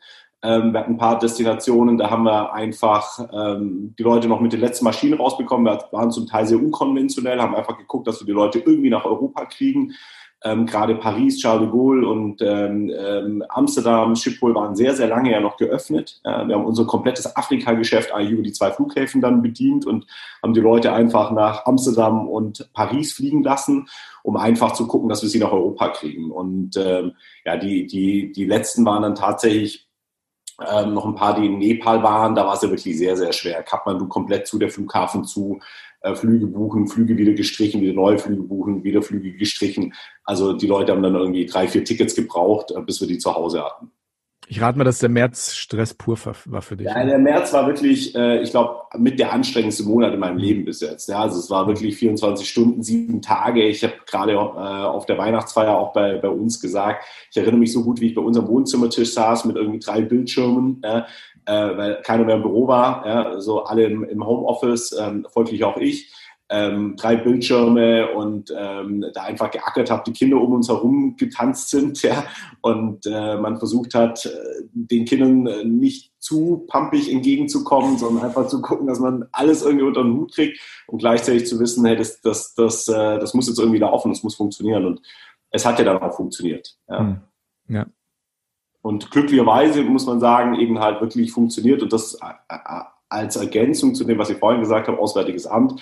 [0.44, 4.54] Ähm, wir hatten ein paar Destinationen, da haben wir einfach ähm, die Leute noch mit
[4.54, 5.66] den letzten Maschinen rausbekommen.
[5.66, 9.06] Wir waren zum Teil sehr unkonventionell, haben einfach geguckt, dass wir die Leute irgendwie nach
[9.06, 9.94] Europa kriegen.
[10.44, 15.32] Ähm, Gerade Paris, Charles de Gaulle und ähm, ähm, Amsterdam, Schiphol waren sehr, sehr lange
[15.32, 16.20] ja noch geöffnet.
[16.24, 20.08] Äh, wir haben unser komplettes Afrika-Geschäft eigentlich über die zwei Flughäfen dann bedient und
[20.42, 23.88] haben die Leute einfach nach Amsterdam und Paris fliegen lassen,
[24.24, 26.32] um einfach zu gucken, dass wir sie nach Europa kriegen.
[26.32, 27.12] Und ähm,
[27.46, 29.91] ja, die, die, die letzten waren dann tatsächlich
[30.60, 33.34] ähm, noch ein paar, die in Nepal waren, da war es ja wirklich sehr, sehr
[33.34, 33.64] schwer.
[33.64, 35.60] Kathmandu komplett zu, der Flughafen zu,
[36.02, 39.94] äh, Flüge buchen, Flüge wieder gestrichen, wieder neue Flüge buchen, wieder Flüge gestrichen.
[40.24, 43.34] Also die Leute haben dann irgendwie drei, vier Tickets gebraucht, äh, bis wir die zu
[43.34, 43.92] Hause hatten.
[44.52, 46.86] Ich rate mal, dass der März Stress pur war für dich.
[46.86, 50.42] Ja, der März war wirklich, äh, ich glaube, mit der anstrengendste Monat in meinem mhm.
[50.42, 51.08] Leben bis jetzt.
[51.08, 53.64] Ja, also es war wirklich 24 Stunden, sieben Tage.
[53.64, 57.72] Ich habe gerade äh, auf der Weihnachtsfeier auch bei, bei uns gesagt, ich erinnere mich
[57.72, 61.04] so gut, wie ich bei unserem Wohnzimmertisch saß mit irgendwie drei Bildschirmen, äh,
[61.46, 65.78] weil keiner mehr im Büro war, ja, so alle im, im Homeoffice, ähm, folglich auch
[65.78, 66.12] ich
[66.52, 71.70] ähm, drei Bildschirme und ähm, da einfach geackert habe, die Kinder um uns herum getanzt
[71.70, 72.26] sind, ja,
[72.60, 74.30] und äh, man versucht hat, äh,
[74.74, 79.86] den Kindern äh, nicht zu pumpig entgegenzukommen, sondern einfach zu gucken, dass man alles irgendwie
[79.86, 83.48] unter den Hut kriegt und gleichzeitig zu wissen, hey, das, das, das, äh, das muss
[83.48, 85.02] jetzt irgendwie laufen, das muss funktionieren und
[85.52, 86.78] es hat ja dann auch funktioniert.
[86.90, 87.00] Ja.
[87.00, 87.22] Hm.
[87.70, 87.86] ja.
[88.82, 92.18] Und glücklicherweise muss man sagen, eben halt wirklich funktioniert und das
[93.10, 95.82] als Ergänzung zu dem, was ich vorhin gesagt habe, Auswärtiges Amt,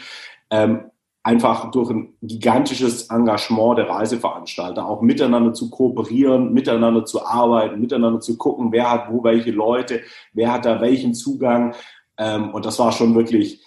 [0.50, 0.90] ähm,
[1.24, 8.20] einfach durch ein gigantisches Engagement der Reiseveranstalter auch miteinander zu kooperieren, miteinander zu arbeiten, miteinander
[8.20, 10.02] zu gucken, wer hat wo welche Leute,
[10.34, 11.76] wer hat da welchen Zugang.
[12.18, 13.64] Ähm, und das war schon wirklich,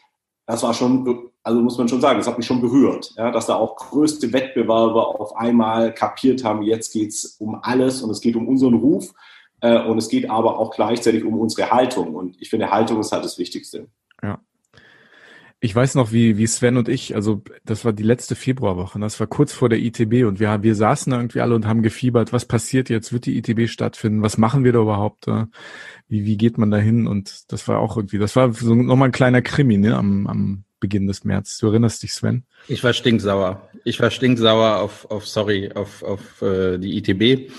[0.47, 3.47] das war schon, also muss man schon sagen, das hat mich schon berührt, ja, dass
[3.47, 8.37] da auch größte Wettbewerber auf einmal kapiert haben, jetzt geht's um alles und es geht
[8.37, 9.12] um unseren Ruf
[9.61, 12.14] äh, und es geht aber auch gleichzeitig um unsere Haltung.
[12.14, 13.88] Und ich finde, Haltung ist halt das Wichtigste.
[14.23, 14.40] Ja.
[15.64, 19.20] Ich weiß noch, wie, wie Sven und ich, also das war die letzte Februarwoche, das
[19.20, 22.46] war kurz vor der ITB und wir, wir saßen irgendwie alle und haben gefiebert, was
[22.46, 25.29] passiert jetzt, wird die ITB stattfinden, was machen wir da überhaupt,
[26.09, 29.11] wie, wie geht man da hin und das war auch irgendwie, das war so nochmal
[29.11, 31.59] ein kleiner Krimi ne, am, am Beginn des März.
[31.59, 32.44] Du erinnerst dich, Sven?
[32.66, 33.68] Ich war stinksauer.
[33.85, 37.53] Ich war stinksauer auf, auf sorry, auf, auf äh, die ITB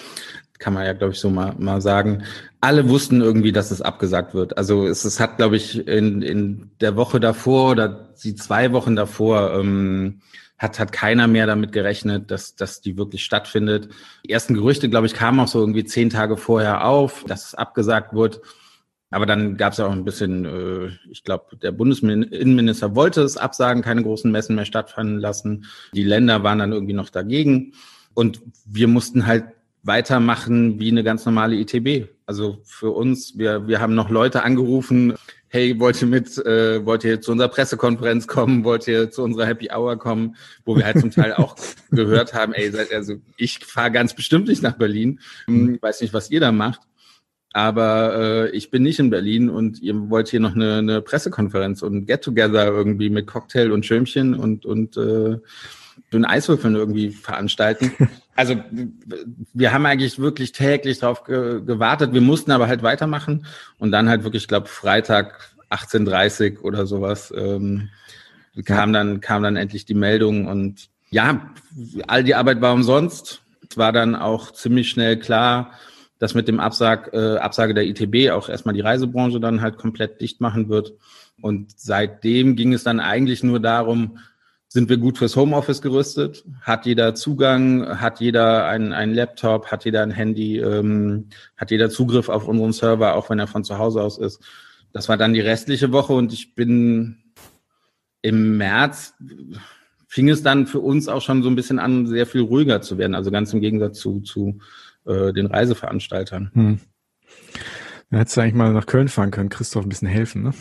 [0.63, 2.23] kann man ja, glaube ich, so mal, mal sagen.
[2.62, 4.58] Alle wussten irgendwie, dass es abgesagt wird.
[4.58, 8.95] Also es, es hat, glaube ich, in, in der Woche davor oder die zwei Wochen
[8.95, 10.21] davor ähm,
[10.58, 13.89] hat, hat keiner mehr damit gerechnet, dass, dass die wirklich stattfindet.
[14.26, 17.56] Die ersten Gerüchte, glaube ich, kamen auch so irgendwie zehn Tage vorher auf, dass es
[17.56, 18.39] abgesagt wird.
[19.10, 23.84] Aber dann gab es auch ein bisschen, äh, ich glaube, der Bundesinnenminister wollte es absagen,
[23.84, 25.65] keine großen Messen mehr stattfinden lassen.
[25.93, 27.73] Die Länder waren dann irgendwie noch dagegen.
[28.13, 29.43] Und wir mussten halt
[29.83, 32.09] weitermachen wie eine ganz normale ITB.
[32.25, 35.13] Also für uns, wir, wir haben noch Leute angerufen,
[35.49, 39.45] hey, wollt ihr mit, äh, wollt ihr zu unserer Pressekonferenz kommen, wollt ihr zu unserer
[39.45, 41.55] Happy Hour kommen, wo wir halt zum Teil auch
[41.91, 46.31] gehört haben, ey, also ich fahre ganz bestimmt nicht nach Berlin, hm, weiß nicht, was
[46.31, 46.81] ihr da macht
[47.53, 51.83] aber äh, ich bin nicht in Berlin und ihr wollt hier noch eine, eine Pressekonferenz
[51.83, 55.37] und Get-Together irgendwie mit Cocktail und Schirmchen und, und äh,
[56.11, 57.91] den Eiswürfeln irgendwie veranstalten.
[58.35, 58.55] Also
[59.53, 62.13] wir haben eigentlich wirklich täglich drauf ge gewartet.
[62.13, 63.45] Wir mussten aber halt weitermachen
[63.77, 67.89] und dann halt wirklich, ich glaube, Freitag 18.30 oder sowas ähm,
[68.65, 71.51] kam dann kam dann endlich die Meldung und ja,
[72.07, 73.41] all die Arbeit war umsonst.
[73.69, 75.71] Es war dann auch ziemlich schnell klar,
[76.17, 80.21] dass mit dem Absag, äh, Absage der ITB auch erstmal die Reisebranche dann halt komplett
[80.21, 80.93] dicht machen wird.
[81.41, 84.17] Und seitdem ging es dann eigentlich nur darum,
[84.73, 86.43] sind wir gut fürs Homeoffice gerüstet?
[86.62, 88.01] Hat jeder Zugang?
[88.01, 89.67] Hat jeder einen, Laptop?
[89.67, 90.57] Hat jeder ein Handy?
[90.57, 94.41] Ähm, hat jeder Zugriff auf unseren Server, auch wenn er von zu Hause aus ist?
[94.91, 97.17] Das war dann die restliche Woche und ich bin
[98.23, 99.13] im März
[100.07, 102.97] fing es dann für uns auch schon so ein bisschen an, sehr viel ruhiger zu
[102.97, 103.13] werden.
[103.13, 104.57] Also ganz im Gegensatz zu, zu
[105.05, 106.49] äh, den Reiseveranstaltern.
[106.53, 106.79] Hm.
[108.09, 110.53] Dann hättest du eigentlich mal nach Köln fahren können, Christoph ein bisschen helfen, ne?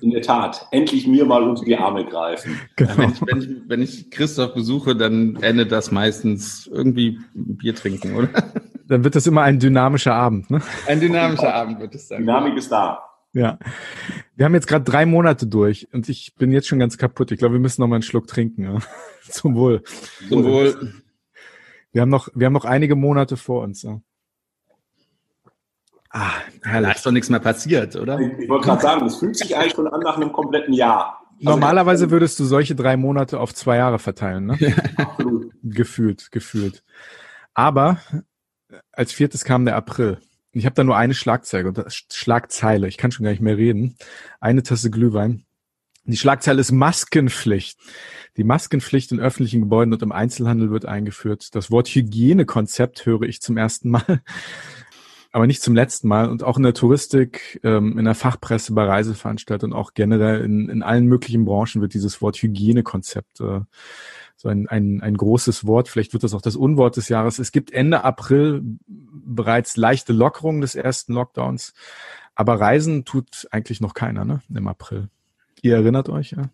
[0.00, 2.58] In der Tat, endlich mir mal unter die Arme greifen.
[2.76, 2.96] Genau.
[2.96, 8.14] Wenn, ich, wenn, ich, wenn ich Christoph besuche, dann endet das meistens irgendwie Bier trinken,
[8.14, 8.28] oder?
[8.86, 10.62] Dann wird das immer ein dynamischer Abend, ne?
[10.86, 12.20] Ein dynamischer Abend wird es sein.
[12.20, 13.02] Dynamik ist da.
[13.34, 13.58] Ja.
[14.34, 17.30] Wir haben jetzt gerade drei Monate durch und ich bin jetzt schon ganz kaputt.
[17.30, 18.64] Ich glaube, wir müssen noch mal einen Schluck trinken.
[18.64, 18.78] Ja.
[19.28, 19.82] Zum Wohl.
[20.28, 20.94] Zum Wohl.
[21.92, 23.82] Wir haben noch, wir haben noch einige Monate vor uns.
[23.82, 24.00] Ja.
[26.10, 26.30] Ah,
[26.62, 28.18] da ist doch nichts mehr passiert, oder?
[28.18, 31.20] Ich, ich wollte gerade sagen, es fühlt sich eigentlich schon an nach einem kompletten Jahr.
[31.38, 34.58] Also Normalerweise würdest du solche drei Monate auf zwei Jahre verteilen, ne?
[34.96, 35.52] Absolut.
[35.62, 36.82] gefühlt, gefühlt.
[37.54, 37.98] Aber
[38.92, 40.18] als viertes kam der April.
[40.52, 42.88] Ich habe da nur eine Schlagzeile, Schlagzeile.
[42.88, 43.96] Ich kann schon gar nicht mehr reden.
[44.40, 45.44] Eine Tasse Glühwein.
[46.04, 47.78] Die Schlagzeile ist Maskenpflicht.
[48.38, 51.54] Die Maskenpflicht in öffentlichen Gebäuden und im Einzelhandel wird eingeführt.
[51.54, 54.22] Das Wort Hygienekonzept höre ich zum ersten Mal,
[55.32, 56.28] aber nicht zum letzten Mal.
[56.28, 60.68] Und auch in der Touristik, ähm, in der Fachpresse, bei Reiseveranstaltungen und auch generell in,
[60.68, 63.60] in allen möglichen Branchen wird dieses Wort Hygienekonzept äh,
[64.36, 65.88] so ein, ein, ein großes Wort.
[65.88, 67.38] Vielleicht wird das auch das Unwort des Jahres.
[67.38, 71.74] Es gibt Ende April bereits leichte Lockerungen des ersten Lockdowns.
[72.34, 75.08] Aber Reisen tut eigentlich noch keiner, ne, im April.
[75.60, 76.50] Ihr erinnert euch, ja?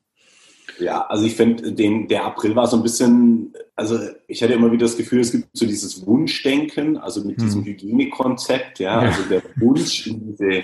[0.78, 4.86] Ja, also ich finde, der April war so ein bisschen, also ich hatte immer wieder
[4.86, 7.44] das Gefühl, es gibt so dieses Wunschdenken, also mit hm.
[7.44, 10.62] diesem Hygienekonzept, ja, ja, also der Wunsch in diese,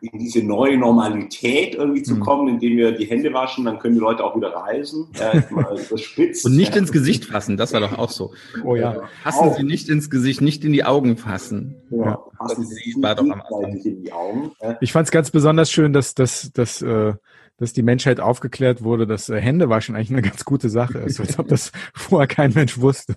[0.00, 2.20] in diese neue Normalität irgendwie zu hm.
[2.20, 6.44] kommen, indem wir die Hände waschen, dann können die Leute auch wieder reisen, ja, überspitzt.
[6.46, 6.80] Und nicht ja.
[6.80, 8.32] ins Gesicht fassen, das war doch auch so.
[8.64, 9.02] Oh ja.
[9.22, 11.76] Fassen Sie nicht ins Gesicht, nicht in die Augen fassen.
[11.90, 12.18] Ja.
[12.36, 13.76] Fassen Sie war doch am Anfang.
[13.76, 14.52] in die Augen.
[14.80, 17.14] Ich fand es ganz besonders schön, dass, dass, dass äh,
[17.58, 21.38] dass die Menschheit aufgeklärt wurde, dass äh, Händewaschen eigentlich eine ganz gute Sache ist, als
[21.38, 23.16] ob das vorher kein Mensch wusste.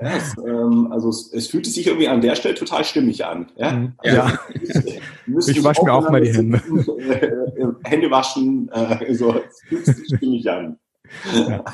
[0.00, 3.50] Ja, es, ähm, also es, es fühlte sich irgendwie an der Stelle total stimmig an.
[3.56, 3.92] Ja, mhm.
[3.98, 4.38] also ja.
[4.54, 6.62] Ich, ich wasche mir auch mal die Hände.
[6.98, 10.78] Äh, äh, Hände waschen, äh, so, es fühlt sich stimmig an.
[11.34, 11.64] Ja.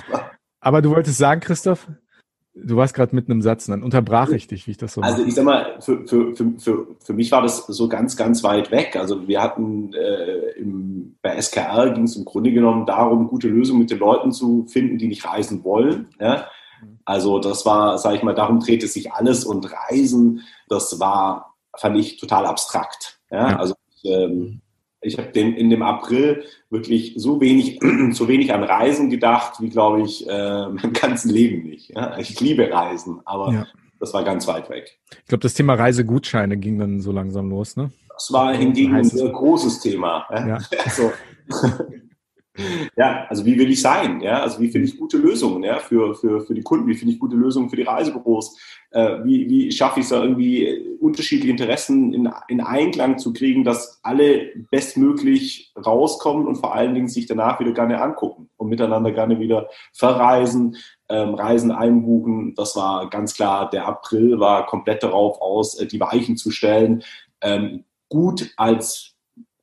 [0.60, 1.88] Aber du wolltest sagen, Christoph?
[2.56, 5.24] Du warst gerade mitten im Satz, dann unterbrach ich dich, wie ich das so Also
[5.24, 8.70] ich sag mal, für, für, für, für, für mich war das so ganz, ganz weit
[8.70, 8.94] weg.
[8.94, 13.80] Also wir hatten äh, im, bei SKR ging es im Grunde genommen darum, gute Lösungen
[13.80, 16.06] mit den Leuten zu finden, die nicht reisen wollen.
[16.20, 16.46] Ja?
[17.04, 21.98] Also das war, sage ich mal, darum drehte sich alles und Reisen, das war, fand
[21.98, 23.18] ich total abstrakt.
[23.32, 23.50] Ja?
[23.50, 23.56] ja.
[23.58, 24.60] Also ähm,
[25.04, 27.78] ich habe in dem April wirklich so wenig,
[28.12, 31.90] so wenig an Reisen gedacht, wie glaube ich, äh, mein ganzes Leben nicht.
[31.94, 32.18] Ja?
[32.18, 33.66] Ich liebe Reisen, aber ja.
[34.00, 34.98] das war ganz weit weg.
[35.10, 37.90] Ich glaube, das Thema Reisegutscheine ging dann so langsam los, ne?
[38.08, 40.26] Das war hingegen ein sehr großes Thema.
[40.30, 40.58] Ja?
[40.84, 41.12] Also,
[42.96, 44.20] ja, also wie will ich sein?
[44.20, 46.86] Ja, also wie finde ich gute Lösungen ja, für, für, für die Kunden?
[46.86, 48.56] Wie finde ich gute Lösungen für die Reisebüros?
[48.90, 53.64] Äh, wie, wie schaffe ich es da irgendwie unterschiedliche Interessen in, in Einklang zu kriegen,
[53.64, 59.10] dass alle bestmöglich rauskommen und vor allen Dingen sich danach wieder gerne angucken und miteinander
[59.10, 60.76] gerne wieder verreisen,
[61.08, 62.54] ähm, Reisen einbuchen.
[62.54, 67.02] Das war ganz klar, der April war komplett darauf aus, äh, die Weichen zu stellen.
[67.40, 69.14] Ähm, gut als,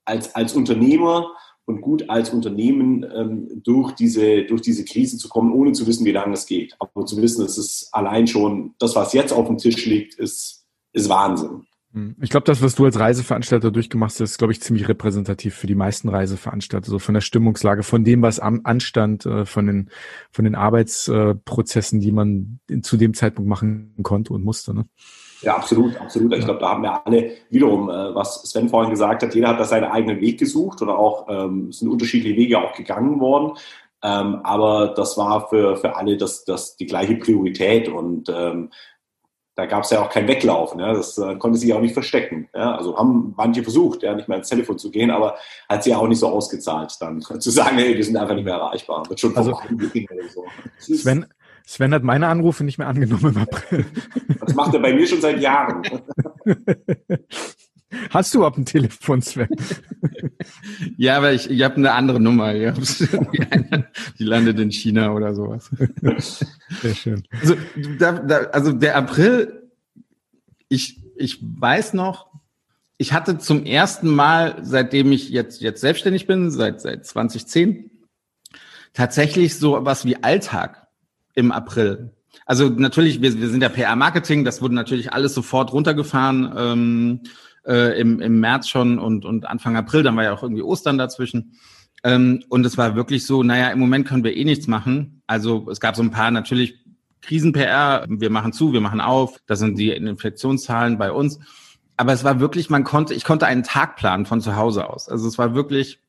[0.04, 1.32] als, als Unternehmer
[1.72, 6.06] und gut als Unternehmen ähm, durch, diese, durch diese Krise zu kommen, ohne zu wissen,
[6.06, 6.76] wie lange es geht.
[6.80, 10.66] Aber zu wissen, es ist allein schon, das, was jetzt auf dem Tisch liegt, ist,
[10.94, 11.66] ist Wahnsinn.
[11.94, 12.16] Hm.
[12.22, 15.68] Ich glaube, das, was du als Reiseveranstalter durchgemacht hast, ist, glaube ich, ziemlich repräsentativ für
[15.68, 19.90] die meisten Reiseveranstalter, so von der Stimmungslage, von dem, was am anstand, äh, von den,
[20.32, 24.74] von den Arbeitsprozessen, die man zu dem Zeitpunkt machen konnte und musste.
[24.74, 24.86] Ne?
[25.42, 26.34] Ja, absolut, absolut.
[26.36, 29.60] Ich glaube, da haben wir alle wiederum, äh, was Sven vorhin gesagt hat, jeder hat
[29.60, 33.58] da seinen eigenen Weg gesucht oder auch ähm, sind unterschiedliche Wege auch gegangen worden.
[34.04, 38.70] Ähm, aber das war für, für alle das, das die gleiche Priorität und ähm,
[39.56, 40.80] da gab es ja auch kein Weglaufen.
[40.80, 40.94] Ja?
[40.94, 42.50] Das äh, konnte sich auch nicht verstecken.
[42.56, 42.76] Ja?
[42.76, 45.36] Also haben manche versucht, ja, nicht mehr ins Telefon zu gehen, aber
[45.70, 48.46] hat sich ja auch nicht so ausgezahlt, dann zu sagen, hey, wir sind einfach nicht
[48.46, 49.08] mehr erreichbar.
[49.10, 49.60] Wird schon also,
[50.34, 50.46] so.
[50.78, 51.26] Sven,
[51.66, 53.86] Sven hat meine Anrufe nicht mehr angenommen im April.
[54.40, 55.82] Das macht er bei mir schon seit Jahren.
[58.10, 59.50] Hast du überhaupt ein Telefon, Sven?
[60.98, 62.54] ja, aber ich, ich habe eine andere Nummer.
[64.20, 65.70] Die landet in China oder sowas.
[66.82, 67.24] Sehr schön.
[67.42, 67.56] Also,
[68.00, 69.70] da, da, also der April,
[70.70, 72.32] ich, ich weiß noch,
[72.98, 77.90] ich hatte zum ersten Mal, seitdem ich jetzt, jetzt selbstständig bin, seit, seit 2010,
[78.94, 80.81] tatsächlich so was wie Alltag
[81.36, 82.12] im April.
[82.46, 86.54] Also natürlich, wir, wir sind ja PR-Marketing, das wurde natürlich alles sofort runtergefahren.
[86.58, 87.20] Ähm,
[87.66, 90.98] äh, im, im März schon und, und Anfang April, dann war ja auch irgendwie Ostern
[90.98, 91.54] dazwischen.
[92.04, 95.22] Ähm, und es war wirklich so, naja, im Moment können wir eh nichts machen.
[95.28, 96.80] Also es gab so ein paar natürlich
[97.22, 101.40] Krisen-PR, wir machen zu, wir machen auf, das sind die Infektionszahlen bei uns.
[101.98, 105.08] Aber es war wirklich, man konnte, ich konnte einen Tag planen von zu Hause aus.
[105.08, 106.00] Also es war wirklich,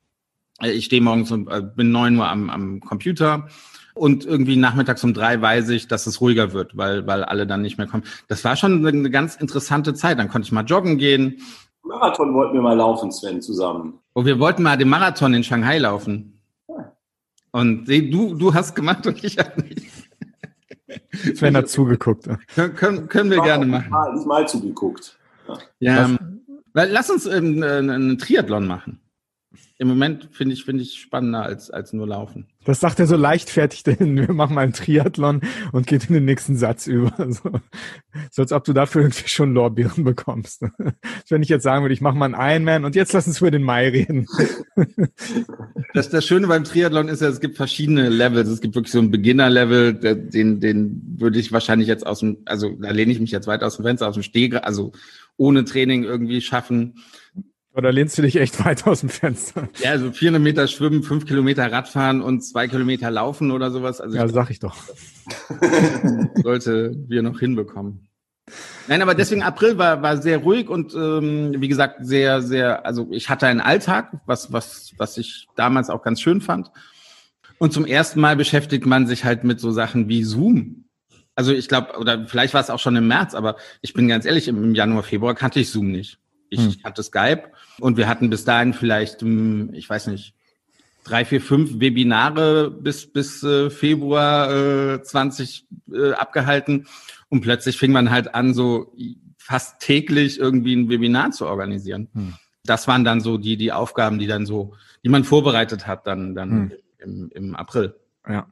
[0.63, 3.49] ich stehe morgens und äh, bin neun Uhr am, am Computer
[3.95, 7.63] und irgendwie nachmittags um drei weiß ich, dass es ruhiger wird, weil, weil alle dann
[7.63, 8.05] nicht mehr kommen.
[8.29, 10.19] Das war schon eine ganz interessante Zeit.
[10.19, 11.41] Dann konnte ich mal joggen gehen.
[11.83, 13.99] Marathon wollten wir mal laufen, Sven, zusammen.
[14.15, 16.41] Und oh, wir wollten mal den Marathon in Shanghai laufen.
[17.51, 19.87] Und du, du hast gemacht und ich habe nicht.
[21.37, 22.29] Sven hat zugeguckt.
[22.55, 23.91] Können, können, können wir gerne machen.
[23.91, 25.19] Mal, nicht mal zugeguckt.
[25.81, 26.19] Ja, ja
[26.73, 29.02] lass uns ähm, einen Triathlon machen.
[29.83, 32.47] Im Moment finde ich, finde ich spannender als, als nur laufen.
[32.65, 35.41] Das sagt er so leichtfertig, denn wir machen mal einen Triathlon
[35.73, 37.13] und geht in den nächsten Satz über.
[37.33, 37.51] So,
[38.31, 40.63] so als ob du dafür irgendwie schon Lorbeeren bekommst.
[41.29, 43.51] Wenn ich jetzt sagen würde, ich mache mal einen Ironman und jetzt lass uns über
[43.51, 44.29] den Mai reden.
[45.95, 48.49] Das, das Schöne beim Triathlon ist ja, es gibt verschiedene Levels.
[48.49, 52.77] Es gibt wirklich so ein Beginner-Level, den, den würde ich wahrscheinlich jetzt aus dem, also
[52.81, 54.93] da lehne ich mich jetzt weit aus dem Fenster, aus dem Steg, also
[55.37, 56.95] ohne Training irgendwie schaffen.
[57.75, 59.69] Oder lehnst du dich echt weit aus dem Fenster?
[59.83, 64.01] Ja, so 400 Meter schwimmen, 5 Kilometer Radfahren und 2 Kilometer laufen oder sowas.
[64.01, 64.77] Also ja, sag ich doch.
[66.43, 68.09] sollte wir noch hinbekommen.
[68.89, 73.09] Nein, aber deswegen April war, war sehr ruhig und ähm, wie gesagt, sehr, sehr, also
[73.11, 76.71] ich hatte einen Alltag, was, was, was ich damals auch ganz schön fand.
[77.59, 80.85] Und zum ersten Mal beschäftigt man sich halt mit so Sachen wie Zoom.
[81.35, 84.27] Also ich glaube, oder vielleicht war es auch schon im März, aber ich bin ganz
[84.27, 86.19] ehrlich, im Januar, Februar kannte ich Zoom nicht.
[86.51, 86.77] Ich hm.
[86.85, 87.45] hatte Skype
[87.83, 90.35] und wir hatten bis dahin vielleicht, hm, ich weiß nicht,
[91.03, 96.87] drei, vier, fünf Webinare bis, bis äh, Februar äh, 20 äh, abgehalten.
[97.29, 98.95] Und plötzlich fing man halt an, so
[99.37, 102.09] fast täglich irgendwie ein Webinar zu organisieren.
[102.15, 102.35] Hm.
[102.65, 106.37] Das waren dann so die, die Aufgaben, die dann so, die man vorbereitet hat, dann,
[106.37, 106.73] dann hm.
[106.99, 107.97] im, im April.
[108.29, 108.47] Ja.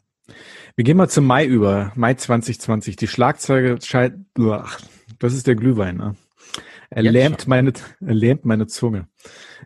[0.75, 1.93] Wir gehen mal zum Mai über.
[1.95, 2.97] Mai 2020.
[2.97, 4.27] Die Schlagzeuge scheint,
[5.21, 6.17] das ist der Glühwein, ne?
[6.93, 9.07] Er lähmt meine, er lähmt meine Zunge.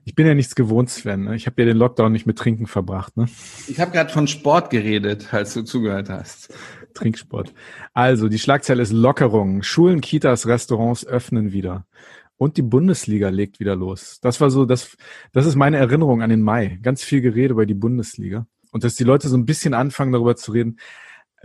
[0.05, 1.25] Ich bin ja nichts gewohnt, Sven.
[1.25, 1.37] Ne?
[1.37, 3.17] Ich habe ja den Lockdown nicht mit Trinken verbracht.
[3.17, 3.27] Ne?
[3.67, 6.53] Ich habe gerade von Sport geredet, als du zugehört hast.
[6.93, 7.55] Trinksport.
[7.95, 9.63] Also, die Schlagzeile ist Lockerung.
[9.63, 11.87] Schulen, Kitas, Restaurants öffnen wieder.
[12.37, 14.19] Und die Bundesliga legt wieder los.
[14.21, 14.97] Das war so, das,
[15.33, 16.79] das ist meine Erinnerung an den Mai.
[16.83, 18.47] Ganz viel Gerede über die Bundesliga.
[18.71, 20.79] Und dass die Leute so ein bisschen anfangen, darüber zu reden,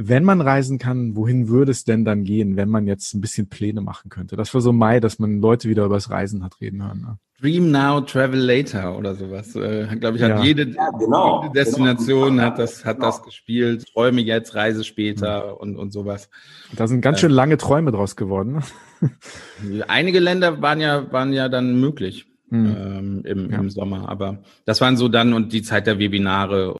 [0.02, 3.50] wenn man reisen kann, wohin würde es denn dann gehen, wenn man jetzt ein bisschen
[3.50, 4.38] Pläne machen könnte?
[4.38, 7.02] Das war so Mai, dass man Leute wieder über das Reisen hat reden hören.
[7.02, 7.18] Ne?
[7.42, 9.56] Dream now, travel later oder sowas.
[9.58, 10.44] Äh, Glaube ich, hat ja.
[10.44, 11.44] jede, ja, genau.
[11.44, 12.44] jede, Destination genau.
[12.44, 13.08] hat das, hat genau.
[13.08, 13.86] das gespielt.
[13.94, 15.58] Träume jetzt, Reise später mhm.
[15.58, 16.30] und, und sowas.
[16.78, 18.62] Da sind ganz schön lange Träume draus geworden.
[19.02, 19.84] Ne?
[19.90, 22.26] Einige Länder waren ja, waren ja dann möglich.
[22.50, 22.76] Mhm.
[22.80, 23.60] Ähm, im, ja.
[23.60, 24.08] im Sommer.
[24.08, 26.78] Aber das waren so dann und die Zeit der Webinare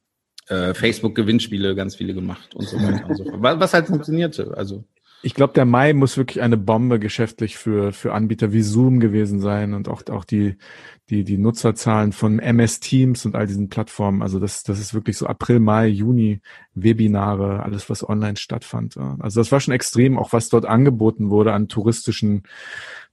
[0.50, 3.42] äh, Facebook-Gewinnspiele ganz viele gemacht und so weiter und so fort.
[3.42, 4.56] Was halt funktionierte.
[4.58, 4.84] Also
[5.22, 9.42] ich glaube, der Mai muss wirklich eine Bombe geschäftlich für, für Anbieter wie Zoom gewesen
[9.42, 10.56] sein und auch, auch die,
[11.10, 14.22] die, die Nutzerzahlen von MS Teams und all diesen Plattformen.
[14.22, 16.42] Also das, das ist wirklich so April, Mai, Juni,
[16.74, 18.96] Webinare, alles, was online stattfand.
[19.20, 22.44] Also das war schon extrem, auch was dort angeboten wurde an touristischen,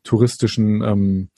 [0.04, 1.28] touristischen ähm,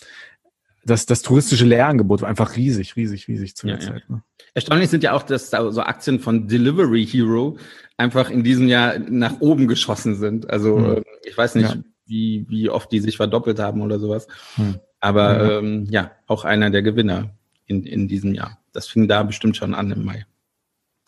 [0.88, 4.08] das, das touristische Lehrangebot war einfach riesig, riesig, riesig zu der ja, Zeit.
[4.08, 4.22] Ne?
[4.54, 7.58] Erstaunlich sind ja auch, dass da so Aktien von Delivery Hero
[7.96, 10.50] einfach in diesem Jahr nach oben geschossen sind.
[10.50, 11.04] Also hm.
[11.24, 11.80] ich weiß nicht, ja.
[12.06, 14.26] wie, wie oft die sich verdoppelt haben oder sowas.
[14.56, 14.80] Hm.
[15.00, 17.30] Aber ähm, ja, auch einer der Gewinner
[17.66, 18.58] in, in diesem Jahr.
[18.72, 20.26] Das fing da bestimmt schon an im Mai.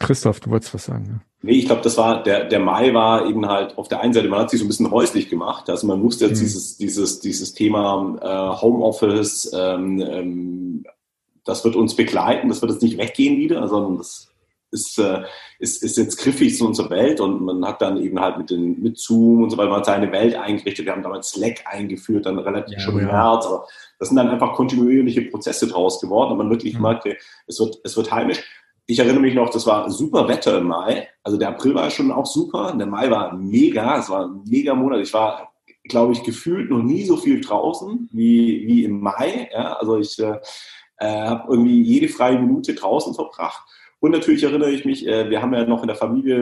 [0.01, 1.05] Christoph, du wolltest was sagen.
[1.05, 1.21] Ne?
[1.43, 4.29] Nee, ich glaube, das war, der, der Mai war eben halt auf der einen Seite,
[4.29, 5.71] man hat sich so ein bisschen häuslich gemacht.
[5.71, 6.45] Also man musste jetzt mhm.
[6.45, 10.85] dieses, dieses, dieses Thema äh, Homeoffice, ähm, ähm,
[11.45, 14.31] das wird uns begleiten, das wird jetzt nicht weggehen wieder, sondern das
[14.71, 15.23] ist, äh,
[15.59, 18.81] ist, ist jetzt griffig zu unserer Welt und man hat dann eben halt mit, den,
[18.81, 20.87] mit Zoom und so weiter, man hat seine Welt eingerichtet.
[20.87, 23.13] Wir haben damals Slack eingeführt, dann relativ ja, schon im ja.
[23.13, 23.67] März, aber
[23.99, 26.83] das sind dann einfach kontinuierliche Prozesse draus geworden und man wirklich mhm.
[26.83, 28.43] merkte, es wird, es wird heimisch.
[28.91, 31.07] Ich erinnere mich noch, das war super Wetter im Mai.
[31.23, 32.75] Also der April war schon auch super.
[32.77, 33.97] Der Mai war mega.
[33.97, 34.99] Es war ein mega Monat.
[35.01, 35.53] Ich war,
[35.85, 39.49] glaube ich, gefühlt noch nie so viel draußen wie, wie im Mai.
[39.53, 40.41] Ja, also ich äh,
[40.99, 43.63] äh habe irgendwie jede freie Minute draußen verbracht.
[44.01, 46.39] Und natürlich erinnere ich mich, äh, wir haben ja noch in der Familie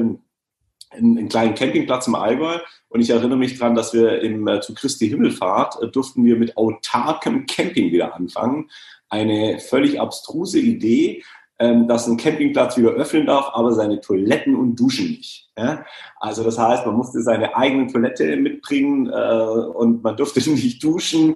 [0.91, 2.57] einen, einen, kleinen Campingplatz im Allgäu.
[2.89, 6.37] Und ich erinnere mich daran, dass wir im, äh, zu Christi Himmelfahrt äh, durften wir
[6.37, 8.71] mit autarkem Camping wieder anfangen.
[9.11, 11.23] Eine völlig abstruse Idee,
[11.61, 15.51] ähm, dass ein Campingplatz wieder öffnen darf, aber seine Toiletten und Duschen nicht.
[15.57, 15.85] Ja?
[16.21, 19.43] Also das heißt, man musste seine eigene Toilette mitbringen äh,
[19.75, 21.35] und man durfte nicht duschen.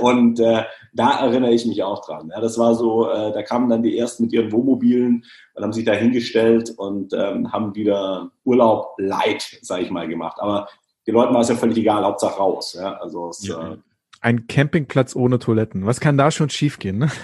[0.00, 2.30] Und äh, da erinnere ich mich auch dran.
[2.32, 2.40] Ja?
[2.40, 5.24] Das war so, äh, da kamen dann die ersten mit ihren Wohnmobilen
[5.54, 10.36] und haben sich da hingestellt und ähm, haben wieder Urlaub light, sage ich mal, gemacht.
[10.38, 10.68] Aber
[11.08, 12.76] den Leuten war es ja völlig egal, Hauptsache raus.
[12.78, 12.94] Ja?
[12.98, 13.72] Also es, ja.
[13.72, 13.76] Äh,
[14.20, 15.86] ein Campingplatz ohne Toiletten.
[15.86, 16.98] Was kann da schon schiefgehen?
[16.98, 17.10] Ne?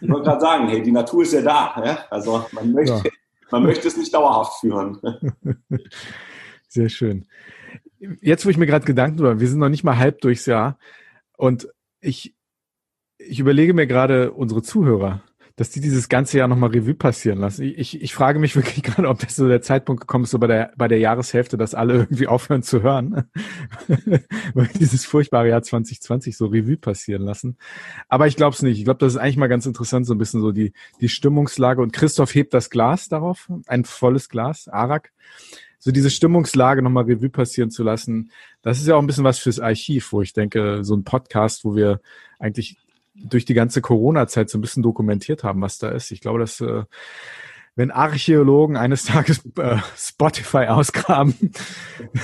[0.00, 1.82] Ich wollte gerade sagen, hey, die Natur ist ja da.
[1.84, 1.98] Ja?
[2.10, 3.12] Also man möchte, ja.
[3.50, 4.98] man möchte es nicht dauerhaft führen.
[6.68, 7.26] Sehr schön.
[8.20, 10.78] Jetzt, wo ich mir gerade Gedanken drüber, wir sind noch nicht mal halb durchs Jahr
[11.36, 11.68] und
[12.00, 12.36] ich,
[13.18, 15.22] ich überlege mir gerade unsere Zuhörer
[15.58, 17.64] dass die dieses ganze Jahr nochmal Revue passieren lassen.
[17.64, 20.38] Ich, ich, ich frage mich wirklich gerade, ob das so der Zeitpunkt gekommen ist, so
[20.38, 23.24] bei der, bei der Jahreshälfte, dass alle irgendwie aufhören zu hören,
[24.54, 27.58] weil dieses furchtbare Jahr 2020 so Revue passieren lassen.
[28.08, 28.78] Aber ich glaube es nicht.
[28.78, 31.82] Ich glaube, das ist eigentlich mal ganz interessant, so ein bisschen so die, die Stimmungslage.
[31.82, 35.10] Und Christoph hebt das Glas darauf, ein volles Glas, Arak
[35.80, 38.32] so diese Stimmungslage nochmal Revue passieren zu lassen,
[38.62, 41.64] das ist ja auch ein bisschen was fürs Archiv, wo ich denke, so ein Podcast,
[41.64, 42.00] wo wir
[42.40, 42.78] eigentlich
[43.24, 46.10] durch die ganze Corona-Zeit so ein bisschen dokumentiert haben, was da ist.
[46.10, 46.84] Ich glaube, dass äh,
[47.76, 51.52] wenn Archäologen eines Tages äh, Spotify ausgraben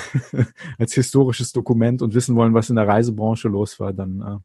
[0.78, 4.38] als historisches Dokument und wissen wollen, was in der Reisebranche los war, dann äh,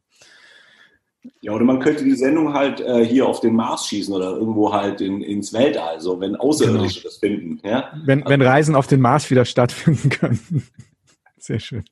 [1.42, 4.72] ja, oder man könnte die Sendung halt äh, hier auf den Mars schießen oder irgendwo
[4.72, 7.08] halt in, ins Weltall, so wenn Außerirdische genau.
[7.10, 7.60] das finden.
[7.62, 7.92] Ja?
[8.04, 10.66] Wenn, also, wenn Reisen auf den Mars wieder stattfinden können.
[11.36, 11.84] Sehr schön.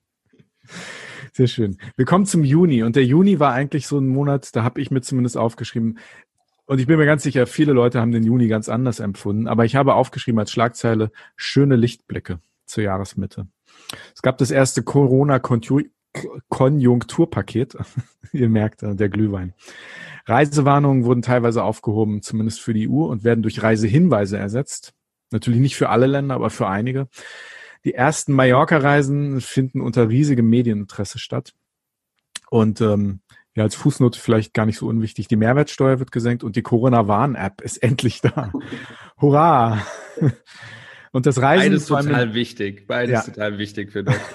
[1.39, 1.78] Sehr schön.
[1.97, 4.91] Wir kommen zum Juni und der Juni war eigentlich so ein Monat, da habe ich
[4.91, 6.01] mir zumindest aufgeschrieben,
[6.66, 9.64] und ich bin mir ganz sicher, viele Leute haben den Juni ganz anders empfunden, aber
[9.64, 13.47] ich habe aufgeschrieben als Schlagzeile schöne Lichtblicke zur Jahresmitte.
[14.16, 17.76] Es gab das erste Corona-Konjunkturpaket.
[18.32, 19.55] Ihr merkt, äh, der Glühwein.
[20.26, 24.93] Reisewarnungen wurden teilweise aufgehoben, zumindest für die EU, und werden durch Reisehinweise ersetzt.
[25.30, 27.07] Natürlich nicht für alle Länder, aber für einige.
[27.85, 31.55] Die ersten Mallorca-Reisen finden unter riesigem Medieninteresse statt.
[32.51, 33.20] Und ähm,
[33.55, 37.61] ja, als Fußnote vielleicht gar nicht so unwichtig, die Mehrwertsteuer wird gesenkt und die Corona-Warn-App
[37.61, 38.53] ist endlich da.
[39.20, 39.83] Hurra!
[41.11, 41.70] Und das Reisen.
[41.70, 42.87] Beides total wichtig.
[42.87, 43.22] Beides ja.
[43.22, 44.29] total wichtig für Deutschland.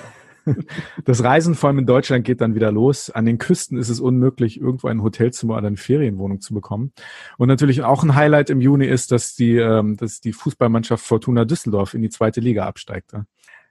[1.05, 3.09] Das Reisen vor allem in Deutschland geht dann wieder los.
[3.09, 6.93] An den Küsten ist es unmöglich, irgendwo ein Hotelzimmer oder eine Ferienwohnung zu bekommen.
[7.37, 11.45] Und natürlich auch ein Highlight im Juni ist, dass die, ähm, dass die Fußballmannschaft Fortuna
[11.45, 13.11] Düsseldorf in die zweite Liga absteigt.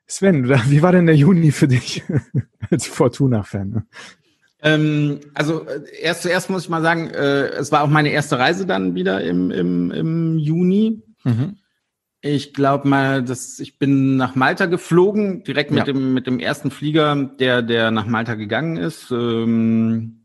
[0.07, 2.03] Sven, wie war denn der Juni für dich
[2.71, 3.87] als Fortuna-Fan?
[4.63, 8.39] Ähm, also äh, erst zuerst muss ich mal sagen, äh, es war auch meine erste
[8.39, 11.03] Reise dann wieder im, im, im Juni.
[11.25, 11.57] Mhm.
[12.25, 15.85] Ich glaube mal, dass ich bin nach Malta geflogen, direkt mit ja.
[15.85, 19.11] dem mit dem ersten Flieger, der der nach Malta gegangen ist.
[19.11, 20.21] Ähm,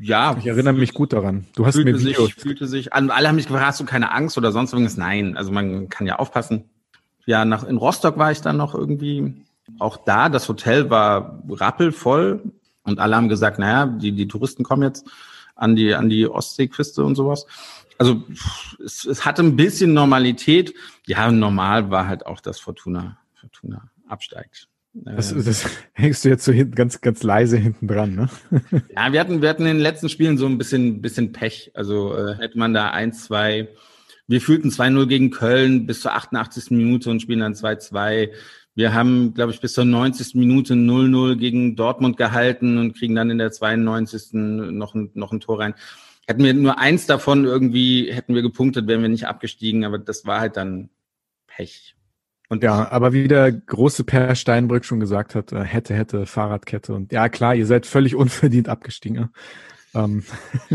[0.00, 1.46] ja, ich erinnere mich gut daran.
[1.56, 2.26] Du hast mir Videos.
[2.26, 3.10] Sich, fühlte sich an.
[3.10, 4.96] Alle haben mich gefragt, hast du keine Angst oder sonst irgendwas?
[4.96, 6.70] Nein, also man kann ja aufpassen.
[7.26, 9.34] Ja, nach in Rostock war ich dann noch irgendwie.
[9.80, 12.40] Auch da, das Hotel war rappelvoll
[12.84, 15.06] und alle haben gesagt, naja, die die Touristen kommen jetzt
[15.56, 17.46] an die an die Ostseeküste und sowas
[17.98, 18.24] also
[18.84, 20.74] es, es hatte ein bisschen Normalität.
[21.06, 24.68] Ja, normal war halt auch, dass Fortuna, Fortuna absteigt.
[24.92, 28.28] Das, ähm, das hängst du jetzt so hinten, ganz, ganz leise hinten dran, ne?
[28.94, 31.72] ja, wir hatten, wir hatten in den letzten Spielen so ein bisschen, bisschen Pech.
[31.74, 33.68] Also äh, hätte man da ein, zwei,
[34.26, 36.70] wir fühlten 2-0 gegen Köln bis zur 88.
[36.70, 38.30] Minute und spielen dann 2-2.
[38.74, 40.34] Wir haben, glaube ich, bis zur 90.
[40.36, 44.34] Minute 0-0 gegen Dortmund gehalten und kriegen dann in der 92.
[44.34, 45.74] noch ein, noch ein Tor rein.
[46.28, 50.26] Hätten wir nur eins davon irgendwie, hätten wir gepunktet, wären wir nicht abgestiegen, aber das
[50.26, 50.90] war halt dann
[51.46, 51.96] Pech.
[52.50, 56.92] Und ja, aber wie der große Per Steinbrück schon gesagt hat, äh, hätte, hätte, Fahrradkette.
[56.92, 59.30] Und ja, klar, ihr seid völlig unverdient abgestiegen.
[59.94, 60.22] Ähm.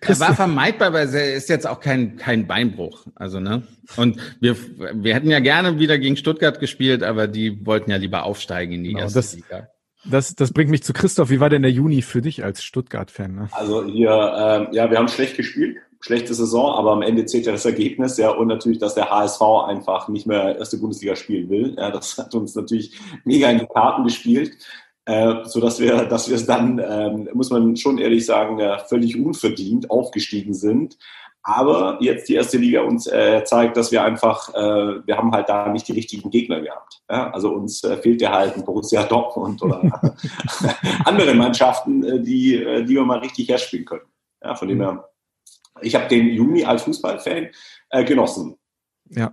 [0.00, 3.04] Es war vermeidbar, weil es ist jetzt auch kein, kein Beinbruch.
[3.16, 3.64] Also, ne?
[3.96, 4.56] Und wir,
[4.94, 8.84] wir hätten ja gerne wieder gegen Stuttgart gespielt, aber die wollten ja lieber aufsteigen in
[8.84, 9.68] die genau, erste das, Liga.
[10.04, 11.30] Das, das bringt mich zu Christoph.
[11.30, 13.34] Wie war denn der Juni für dich als Stuttgart-Fan?
[13.34, 13.48] Ne?
[13.52, 17.52] Also hier, ähm, ja, wir haben schlecht gespielt, schlechte Saison, aber am Ende zählt ja
[17.52, 21.76] das Ergebnis, ja, und natürlich, dass der HSV einfach nicht mehr erste Bundesliga spielen will.
[21.78, 24.56] Ja, das hat uns natürlich mega in die Karten gespielt,
[25.04, 28.78] äh, so dass wir, dass wir es dann, ähm, muss man schon ehrlich sagen, äh,
[28.88, 30.96] völlig unverdient aufgestiegen sind.
[31.44, 35.48] Aber jetzt die erste Liga uns äh, zeigt, dass wir einfach, äh, wir haben halt
[35.48, 37.02] da nicht die richtigen Gegner gehabt.
[37.10, 37.32] Ja?
[37.32, 39.82] Also uns äh, fehlt ja halt ein Borussia Dortmund oder
[41.04, 44.06] andere Mannschaften, äh, die, äh, die wir mal richtig herspielen können.
[44.42, 44.82] Ja, von dem mhm.
[44.82, 45.08] her,
[45.80, 47.48] ich habe den Juni als Fußballfan
[47.90, 48.56] äh, genossen.
[49.08, 49.32] Ja.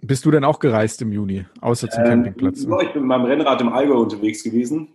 [0.00, 2.64] Bist du denn auch gereist im Juni, außer zum ähm, Campingplatz?
[2.64, 2.76] Ne?
[2.82, 4.94] Ich bin mit meinem Rennrad im Allgäu unterwegs gewesen.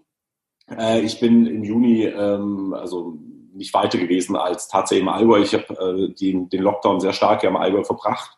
[1.04, 3.20] Ich bin im Juni, ähm, also
[3.54, 5.40] nicht weiter gewesen als tatsächlich im Allgäu.
[5.42, 8.38] Ich habe äh, den, den Lockdown sehr stark hier im Allgäu verbracht.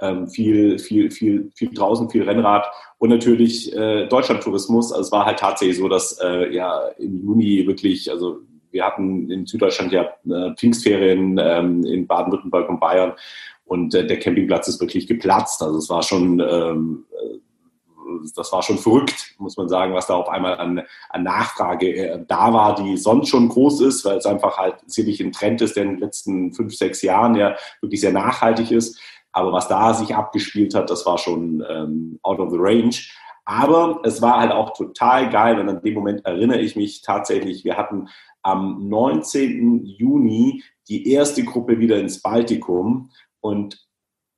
[0.00, 2.66] Ähm, viel, viel, viel, viel draußen, viel Rennrad
[2.98, 4.92] und natürlich äh, Deutschlandtourismus.
[4.92, 8.40] Also es war halt tatsächlich so, dass äh, ja im Juni wirklich, also
[8.70, 13.12] wir hatten in Süddeutschland ja äh, Pfingstferien ähm, in Baden-Württemberg und Bayern
[13.64, 15.62] und äh, der Campingplatz ist wirklich geplatzt.
[15.62, 17.04] Also es war schon ähm,
[18.34, 22.24] das war schon verrückt, muss man sagen, was da auf einmal an, an Nachfrage äh,
[22.26, 25.76] da war, die sonst schon groß ist, weil es einfach halt sicherlich ein Trend ist,
[25.76, 28.98] der in den letzten fünf, sechs Jahren ja wirklich sehr nachhaltig ist.
[29.32, 32.96] Aber was da sich abgespielt hat, das war schon ähm, out of the range.
[33.44, 37.64] Aber es war halt auch total geil und an dem Moment erinnere ich mich tatsächlich,
[37.64, 38.08] wir hatten
[38.42, 39.84] am 19.
[39.84, 43.86] Juni die erste Gruppe wieder ins Baltikum und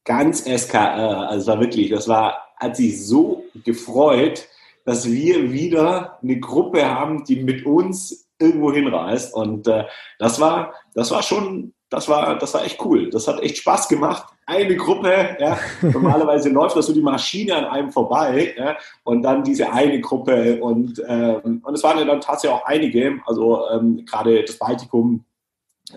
[0.05, 4.49] ganz SKR, also es war wirklich, das war hat sich so gefreut,
[4.85, 9.35] dass wir wieder eine Gruppe haben, die mit uns irgendwo hinreist.
[9.35, 9.85] Und äh,
[10.19, 13.11] das war, das war schon, das war, das war echt cool.
[13.11, 14.27] Das hat echt Spaß gemacht.
[14.47, 19.45] Eine Gruppe, ja, normalerweise läuft das so die Maschine an einem vorbei, ja, und dann
[19.45, 23.21] diese eine Gruppe und ähm, und es waren ja dann tatsächlich auch einige.
[23.25, 25.25] Also ähm, gerade das Baltikum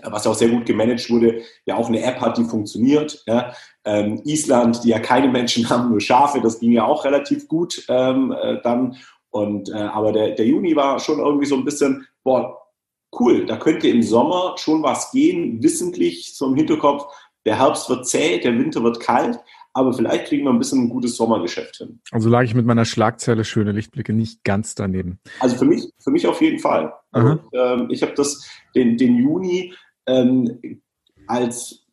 [0.04, 3.24] was ja auch sehr gut gemanagt wurde, ja auch eine App hat, die funktioniert.
[3.28, 3.54] Ja.
[3.84, 7.86] Ähm, Island, die ja keine Menschen haben, nur Schafe, das ging ja auch relativ gut
[7.90, 8.98] ähm, äh, dann.
[9.30, 12.58] Und, äh, aber der, der Juni war schon irgendwie so ein bisschen, boah,
[13.20, 17.06] cool, da könnte im Sommer schon was gehen, wissentlich so im Hinterkopf,
[17.46, 19.40] der Herbst wird zäh, der Winter wird kalt,
[19.74, 22.00] aber vielleicht kriegen wir ein bisschen ein gutes Sommergeschäft hin.
[22.12, 25.20] Also lag ich mit meiner Schlagzeile schöne Lichtblicke nicht ganz daneben.
[25.42, 26.94] Also für mich, für mich auf jeden Fall.
[27.12, 29.74] Also, ähm, ich habe das den, den Juni
[30.08, 30.82] ähm,
[31.28, 31.86] als,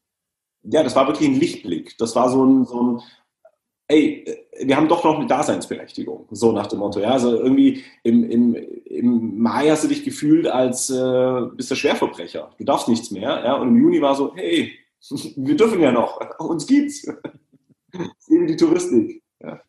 [0.63, 1.97] ja, das war wirklich ein Lichtblick.
[1.99, 3.03] Das war so ein, so ein
[3.93, 4.25] ey,
[4.65, 7.01] wir haben doch noch eine Daseinsberechtigung, so nach dem Motto.
[7.01, 8.55] Ja, also irgendwie im, im,
[8.85, 12.51] im Mai hast du dich gefühlt als äh, bist der Schwerverbrecher.
[12.59, 13.43] Du darfst nichts mehr.
[13.45, 13.55] Ja?
[13.55, 14.73] Und im Juni war so, hey,
[15.37, 17.03] wir dürfen ja noch, uns gibt's.
[18.19, 19.23] Sehen die Touristik.
[19.43, 19.61] Ja.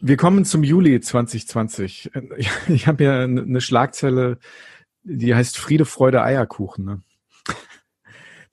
[0.00, 2.10] Wir kommen zum Juli 2020.
[2.68, 4.38] Ich habe ja eine Schlagzeile
[5.04, 6.84] die heißt Friede, Freude, Eierkuchen.
[6.84, 7.02] Ne?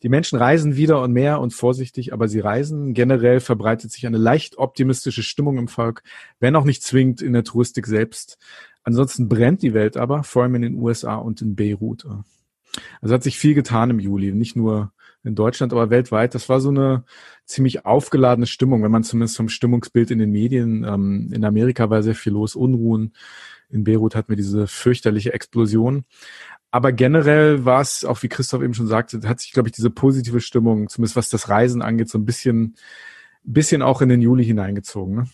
[0.03, 2.93] Die Menschen reisen wieder und mehr und vorsichtig, aber sie reisen.
[2.93, 6.03] Generell verbreitet sich eine leicht optimistische Stimmung im Volk,
[6.39, 8.37] wenn auch nicht zwingend in der Touristik selbst.
[8.83, 12.05] Ansonsten brennt die Welt aber, vor allem in den USA und in Beirut.
[12.99, 14.91] Also hat sich viel getan im Juli, nicht nur
[15.23, 16.33] in Deutschland, aber weltweit.
[16.33, 17.03] Das war so eine
[17.45, 22.01] ziemlich aufgeladene Stimmung, wenn man zumindest vom Stimmungsbild in den Medien, ähm, in Amerika war
[22.01, 23.13] sehr viel los, Unruhen,
[23.71, 26.05] in Beirut hatten wir diese fürchterliche Explosion.
[26.71, 29.89] Aber generell war es, auch wie Christoph eben schon sagte, hat sich, glaube ich, diese
[29.89, 32.75] positive Stimmung, zumindest was das Reisen angeht, so ein bisschen,
[33.43, 35.15] bisschen auch in den Juli hineingezogen.
[35.15, 35.29] Ne?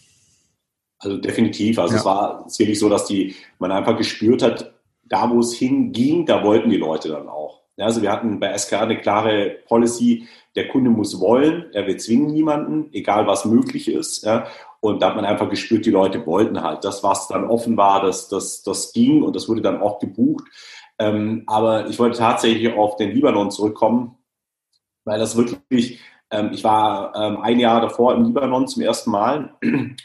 [0.99, 1.77] Also definitiv.
[1.77, 1.99] Also ja.
[1.99, 4.73] es war sicherlich so, dass die, man einfach gespürt hat,
[5.03, 7.61] da wo es hinging, da wollten die Leute dann auch.
[7.77, 11.97] Ja, also wir hatten bei SK eine klare Policy, der Kunde muss wollen, ja, wir
[11.99, 14.23] zwingen niemanden, egal was möglich ist.
[14.23, 14.47] Ja.
[14.79, 16.83] Und da hat man einfach gespürt, die Leute wollten halt.
[16.83, 20.45] Das, was dann offen war, das, das, das ging und das wurde dann auch gebucht.
[20.99, 24.17] Ähm, aber ich wollte tatsächlich auf den Libanon zurückkommen,
[25.05, 25.99] weil das wirklich,
[26.31, 29.55] ähm, ich war ähm, ein Jahr davor im Libanon zum ersten Mal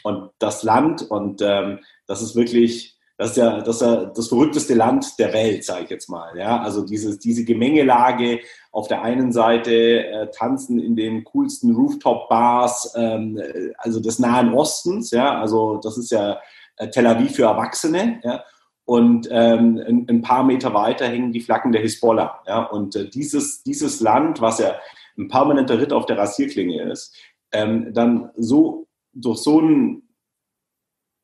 [0.03, 4.27] und das Land und ähm, das ist wirklich, das ist ja das, ist ja das
[4.27, 6.37] verrückteste Land der Welt, sage ich jetzt mal.
[6.37, 6.61] Ja?
[6.61, 8.39] Also dieses, diese Gemengelage
[8.71, 13.39] auf der einen Seite äh, tanzen in den coolsten Rooftop-Bars, ähm,
[13.77, 16.39] also des Nahen Ostens, ja, also das ist ja
[16.77, 18.43] äh, Tel Aviv für Erwachsene, ja,
[18.85, 23.07] und ähm, ein, ein, paar Meter weiter hängen die Flaggen der Hisbollah, ja, und äh,
[23.07, 24.75] dieses, dieses Land, was ja
[25.17, 27.15] ein permanenter Ritt auf der Rasierklinge ist,
[27.51, 30.02] ähm, dann so durch so ein durch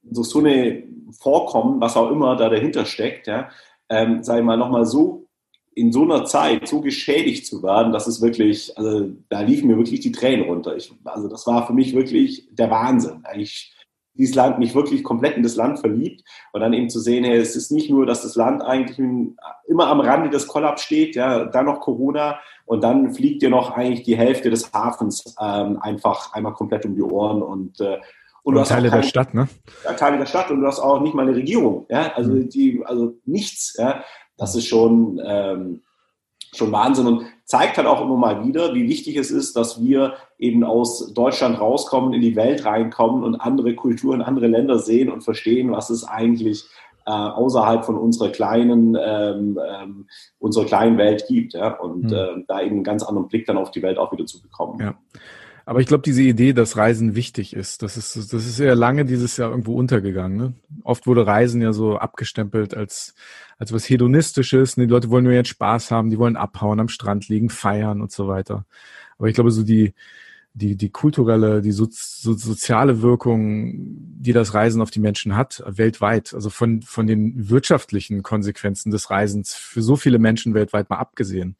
[0.09, 3.49] so eine Vorkommen, was auch immer da dahinter steckt, ja,
[3.89, 5.27] ähm, sag ich mal, nochmal so
[5.73, 9.77] in so einer Zeit so geschädigt zu werden, dass es wirklich, also da liefen mir
[9.77, 10.75] wirklich die Tränen runter.
[10.75, 13.21] Ich, also das war für mich wirklich der Wahnsinn.
[13.23, 13.73] Eigentlich
[14.13, 17.37] dieses Land mich wirklich komplett in das Land verliebt und dann eben zu sehen, hey,
[17.37, 18.99] es ist nicht nur, dass das Land eigentlich
[19.67, 23.71] immer am Rande des Kollaps steht, ja, dann noch Corona und dann fliegt dir noch
[23.71, 27.99] eigentlich die Hälfte des Hafens ähm, einfach einmal komplett um die Ohren und äh,
[28.43, 29.47] und hast Teile keine, der Stadt, ne?
[29.97, 32.49] Teile der Stadt und du hast auch nicht mal eine Regierung, ja, also mhm.
[32.49, 34.03] die, also nichts, ja,
[34.37, 35.81] das ist schon ähm,
[36.55, 40.13] schon Wahnsinn und zeigt halt auch immer mal wieder, wie wichtig es ist, dass wir
[40.37, 45.21] eben aus Deutschland rauskommen, in die Welt reinkommen und andere Kulturen, andere Länder sehen und
[45.21, 46.65] verstehen, was es eigentlich
[47.05, 51.53] äh, außerhalb von unserer kleinen, ähm, ähm, unserer kleinen Welt gibt.
[51.53, 51.73] Ja?
[51.79, 52.13] Und mhm.
[52.13, 54.79] äh, da eben einen ganz anderen Blick dann auf die Welt auch wieder zu bekommen.
[54.79, 54.95] Ja.
[55.69, 59.05] Aber ich glaube, diese Idee, dass Reisen wichtig ist, das ist, das ist ja lange
[59.05, 60.35] dieses Jahr irgendwo untergegangen.
[60.35, 60.53] Ne?
[60.83, 63.13] Oft wurde Reisen ja so abgestempelt als,
[63.59, 64.73] als was Hedonistisches.
[64.73, 68.11] Die Leute wollen nur jetzt Spaß haben, die wollen abhauen, am Strand liegen, feiern und
[68.11, 68.65] so weiter.
[69.19, 69.93] Aber ich glaube, so die,
[70.53, 73.73] die, die kulturelle, die so, so, soziale Wirkung,
[74.21, 79.09] die das Reisen auf die Menschen hat, weltweit, also von, von den wirtschaftlichen Konsequenzen des
[79.09, 81.55] Reisens für so viele Menschen weltweit mal abgesehen.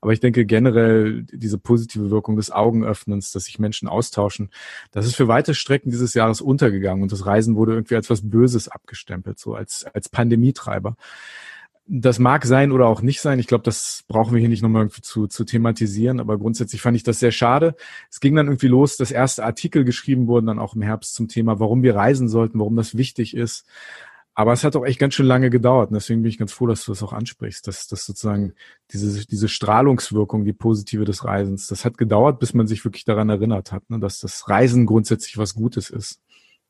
[0.00, 4.48] Aber ich denke generell diese positive Wirkung des Augenöffnens, dass sich Menschen austauschen,
[4.90, 8.28] das ist für weite Strecken dieses Jahres untergegangen und das Reisen wurde irgendwie als was
[8.28, 10.96] Böses abgestempelt, so als, als Pandemietreiber
[11.92, 13.40] das mag sein oder auch nicht sein.
[13.40, 16.96] Ich glaube, das brauchen wir hier nicht nochmal irgendwie zu, zu thematisieren, aber grundsätzlich fand
[16.96, 17.74] ich das sehr schade.
[18.08, 21.26] Es ging dann irgendwie los, dass erste Artikel geschrieben wurden, dann auch im Herbst zum
[21.26, 23.66] Thema, warum wir reisen sollten, warum das wichtig ist.
[24.34, 25.90] Aber es hat auch echt ganz schön lange gedauert.
[25.90, 28.54] Und deswegen bin ich ganz froh, dass du das auch ansprichst, dass, dass sozusagen
[28.92, 33.28] diese, diese Strahlungswirkung, die positive des Reisens, das hat gedauert, bis man sich wirklich daran
[33.30, 36.20] erinnert hat, ne, dass das Reisen grundsätzlich was Gutes ist.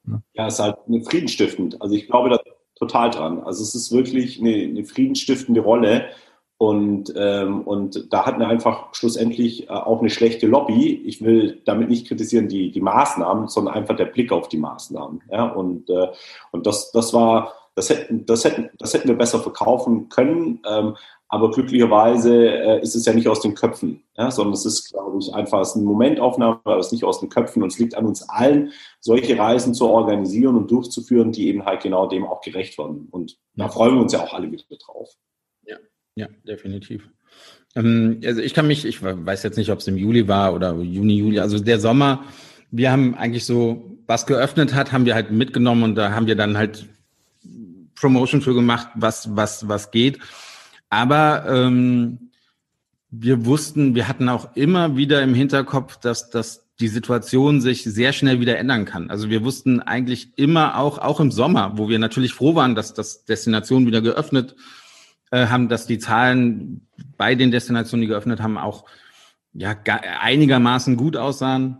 [0.04, 0.22] Ne?
[0.32, 1.80] Ja, es ist halt friedensstiftend.
[1.82, 2.40] Also ich glaube, dass
[2.80, 3.42] total dran.
[3.44, 6.06] Also es ist wirklich eine, eine friedensstiftende Rolle.
[6.56, 11.02] Und, ähm, und da hatten wir einfach schlussendlich äh, auch eine schlechte Lobby.
[11.06, 15.22] Ich will damit nicht kritisieren die, die Maßnahmen, sondern einfach der Blick auf die Maßnahmen.
[15.30, 15.44] Ja?
[15.44, 16.08] Und, äh,
[16.50, 20.60] und das, das war, das hätten, das, hätten, das hätten wir besser verkaufen können.
[20.68, 20.96] Ähm,
[21.32, 25.18] aber glücklicherweise äh, ist es ja nicht aus den Köpfen, ja, sondern es ist, glaube
[25.20, 27.62] ich, einfach ist eine Momentaufnahme, aber es ist nicht aus den Köpfen.
[27.62, 31.84] Und es liegt an uns allen, solche Reisen zu organisieren und durchzuführen, die eben halt
[31.84, 33.06] genau dem auch gerecht werden.
[33.12, 35.14] Und da freuen wir uns ja auch alle wieder drauf.
[35.64, 35.76] Ja,
[36.16, 37.08] ja, definitiv.
[37.76, 40.74] Ähm, also ich kann mich, ich weiß jetzt nicht, ob es im Juli war oder
[40.74, 42.24] Juni, Juli, also der Sommer,
[42.72, 46.34] wir haben eigentlich so, was geöffnet hat, haben wir halt mitgenommen und da haben wir
[46.34, 46.86] dann halt
[47.94, 50.18] Promotion für gemacht, was, was, was geht.
[50.90, 52.30] Aber ähm,
[53.10, 58.12] wir wussten, wir hatten auch immer wieder im Hinterkopf, dass, dass die Situation sich sehr
[58.12, 59.10] schnell wieder ändern kann.
[59.10, 62.94] Also wir wussten eigentlich immer auch, auch im Sommer, wo wir natürlich froh waren, dass
[62.94, 64.56] das Destinationen wieder geöffnet
[65.30, 66.86] äh, haben, dass die Zahlen
[67.16, 68.84] bei den Destinationen, die geöffnet haben, auch
[69.52, 69.76] ja
[70.20, 71.78] einigermaßen gut aussahen.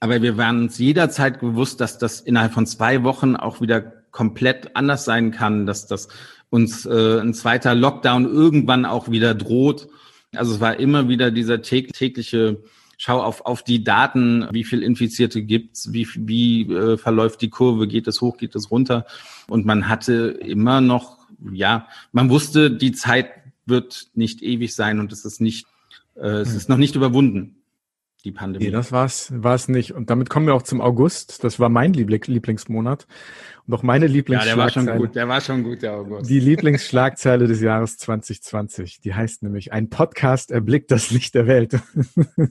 [0.00, 3.80] Aber wir waren uns jederzeit bewusst, dass das innerhalb von zwei Wochen auch wieder
[4.10, 6.08] komplett anders sein kann, dass das
[6.50, 9.88] uns äh, ein zweiter Lockdown irgendwann auch wieder droht.
[10.34, 12.62] Also es war immer wieder dieser tägliche
[12.98, 17.86] Schau auf, auf die Daten, wie viel Infizierte gibt's, wie, wie äh, verläuft die Kurve,
[17.86, 19.04] geht es hoch, geht es runter.
[19.48, 21.18] Und man hatte immer noch,
[21.52, 23.28] ja, man wusste, die Zeit
[23.66, 25.66] wird nicht ewig sein und es ist nicht,
[26.14, 26.56] äh, es hm.
[26.56, 27.55] ist noch nicht überwunden
[28.26, 28.66] die Pandemie.
[28.66, 29.92] Nee, das war's, war's nicht.
[29.92, 31.44] Und damit kommen wir auch zum August.
[31.44, 33.06] Das war mein Lieblingsmonat.
[33.66, 34.58] Und auch meine Lieblingsschlagzeile.
[34.58, 36.28] Ja, der war schon gut, der war schon gut, der August.
[36.28, 39.00] Die Lieblingsschlagzeile des Jahres 2020.
[39.00, 41.78] Die heißt nämlich, ein Podcast erblickt das Licht der Welt.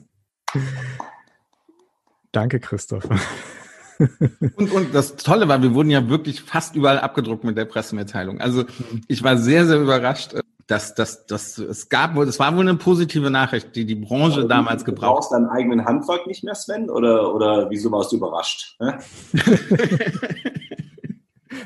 [2.32, 3.18] Danke, Christopher.
[4.56, 8.40] Und, und das Tolle war, wir wurden ja wirklich fast überall abgedruckt mit der Pressemitteilung.
[8.40, 8.64] Also
[9.08, 10.34] ich war sehr, sehr überrascht
[10.66, 14.40] das, das, das, es gab wohl, es war wohl eine positive Nachricht, die die Branche
[14.40, 15.06] Aber damals gebraucht.
[15.06, 16.90] Du brauchst deinen eigenen Handwerk nicht mehr, Sven?
[16.90, 18.76] Oder, oder wieso warst du überrascht?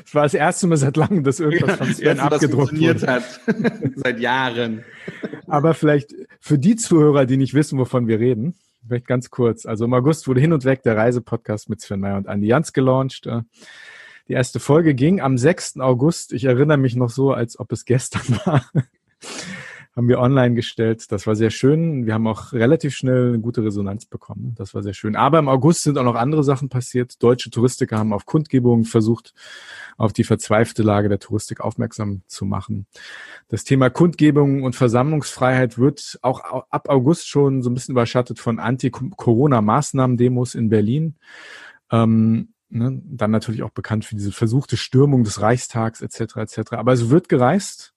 [0.03, 3.07] Es war das erste Mal seit langem, dass irgendwas von Sven ja, abgedruckt wurde.
[3.07, 3.23] hat.
[3.95, 4.83] seit Jahren.
[5.47, 9.65] Aber vielleicht für die Zuhörer, die nicht wissen, wovon wir reden, vielleicht ganz kurz.
[9.65, 12.73] Also im August wurde hin und weg der Reisepodcast mit Sven Meyer und Andi Jans
[12.73, 13.27] gelauncht.
[14.31, 15.81] Die erste Folge ging am 6.
[15.81, 16.31] August.
[16.31, 18.63] Ich erinnere mich noch so, als ob es gestern war.
[19.93, 21.11] haben wir online gestellt.
[21.11, 22.05] Das war sehr schön.
[22.05, 24.55] Wir haben auch relativ schnell eine gute Resonanz bekommen.
[24.55, 25.17] Das war sehr schön.
[25.17, 27.21] Aber im August sind auch noch andere Sachen passiert.
[27.21, 29.33] Deutsche Touristiker haben auf Kundgebungen versucht,
[29.97, 32.85] auf die verzweifelte Lage der Touristik aufmerksam zu machen.
[33.49, 38.59] Das Thema Kundgebung und Versammlungsfreiheit wird auch ab August schon so ein bisschen überschattet von
[38.59, 41.15] Anti-Corona-Maßnahmen-Demos in Berlin.
[41.91, 43.01] Ähm, ne?
[43.05, 46.37] Dann natürlich auch bekannt für diese versuchte Stürmung des Reichstags etc.
[46.37, 46.73] etc.
[46.73, 47.93] Aber es wird gereist.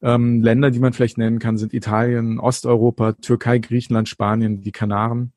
[0.00, 5.32] Ähm, Länder, die man vielleicht nennen kann, sind Italien, Osteuropa, Türkei, Griechenland, Spanien, die Kanaren.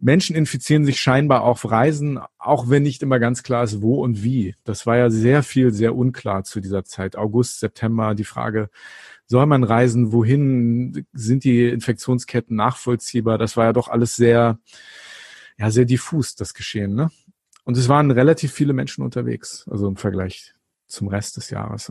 [0.00, 4.22] Menschen infizieren sich scheinbar auf Reisen, auch wenn nicht immer ganz klar ist, wo und
[4.22, 4.54] wie.
[4.64, 7.16] Das war ja sehr viel, sehr unklar zu dieser Zeit.
[7.16, 8.68] August, September, die Frage,
[9.26, 13.38] soll man reisen, wohin, sind die Infektionsketten nachvollziehbar?
[13.38, 14.58] Das war ja doch alles sehr,
[15.56, 17.10] ja, sehr diffus, das Geschehen, ne?
[17.64, 20.54] Und es waren relativ viele Menschen unterwegs, also im Vergleich
[20.86, 21.90] zum Rest des Jahres.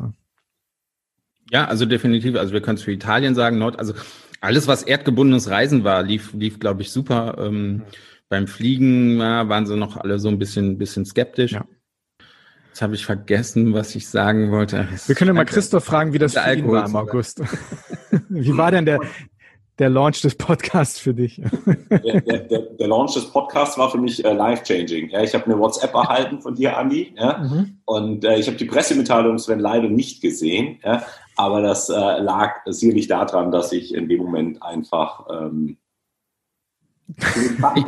[1.50, 2.36] Ja, also definitiv.
[2.36, 3.94] Also wir können es für Italien sagen, Nord, also
[4.40, 7.38] alles, was erdgebundenes Reisen war, lief, lief, glaube ich, super.
[7.40, 7.82] Ähm, mhm.
[8.30, 11.54] Beim Fliegen ja, waren sie noch alle so ein bisschen, bisschen skeptisch.
[11.54, 11.66] Ja.
[12.70, 14.88] Jetzt habe ich vergessen, was ich sagen wollte.
[15.06, 17.42] Wir können ja mal Christoph fragen, wie das für ihn war im August.
[18.30, 19.00] wie war denn der,
[19.80, 21.42] der Launch des Podcasts für dich?
[21.90, 25.10] Der, der, der Launch des Podcasts war für mich äh, life-changing.
[25.10, 27.78] Ja, ich habe eine WhatsApp erhalten von dir, Andi, ja, mhm.
[27.86, 31.04] und äh, ich habe die Pressemitteilung Sven leider nicht gesehen, ja,
[31.36, 35.78] aber das äh, lag sicherlich daran, dass ich in dem Moment einfach ähm,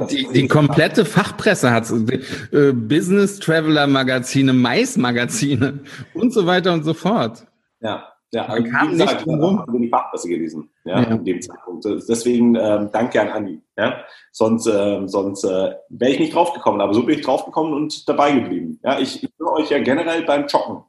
[0.10, 5.80] die, die, komplette Fachpresse hat äh, Business Traveler Magazine, Mais Magazine
[6.14, 7.48] und so weiter und so fort.
[7.82, 11.08] Ja, ja, Man kam wie gesagt, nicht haben die Fachpresse gelesen, ja, ja.
[11.08, 11.86] in dem Zeitpunkt.
[11.86, 13.62] Deswegen ähm, danke an Andi.
[13.78, 14.04] Ja?
[14.32, 18.34] Sonst, ähm, sonst äh, wäre ich nicht draufgekommen, aber so bin ich draufgekommen und dabei
[18.34, 18.80] geblieben.
[18.84, 20.84] Ja, ich, ich höre euch ja generell beim Joggen.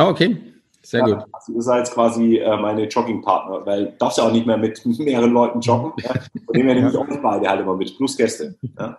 [0.00, 0.36] Oh, okay.
[0.82, 1.24] Sehr ja, gut.
[1.32, 5.32] Also ihr seid quasi äh, meine Joggingpartner, weil darfst ja auch nicht mehr mit mehreren
[5.32, 5.92] Leuten joggen.
[6.04, 6.14] Ja?
[6.46, 8.54] Von dem her nehme ich auch beide halt immer mit, plus Gäste.
[8.78, 8.96] Ja?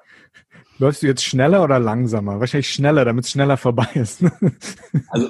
[0.78, 2.40] Läufst du jetzt schneller oder langsamer?
[2.40, 4.24] Wahrscheinlich schneller, damit es schneller vorbei ist.
[5.10, 5.30] also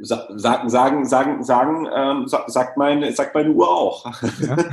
[0.00, 4.06] sagen, sagen, sagen, sagen, ähm, sagt, meine, sagt meine Uhr auch.
[4.40, 4.56] Ja.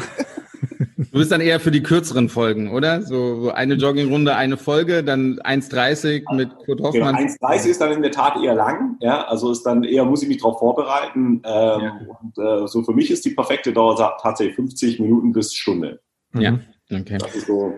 [1.11, 3.01] Du bist dann eher für die kürzeren Folgen, oder?
[3.01, 7.15] So, eine Joggingrunde, eine Folge, dann 1,30 mit Kurt Hoffmann.
[7.15, 10.21] Genau, 1,30 ist dann in der Tat eher lang, ja, also ist dann eher, muss
[10.21, 11.41] ich mich darauf vorbereiten.
[11.43, 11.99] Ähm, ja.
[12.21, 16.01] Und äh, so für mich ist die perfekte Dauer tatsächlich 50 Minuten bis Stunde.
[16.33, 16.61] Ja, mhm.
[16.91, 17.17] okay.
[17.17, 17.73] Das ist so,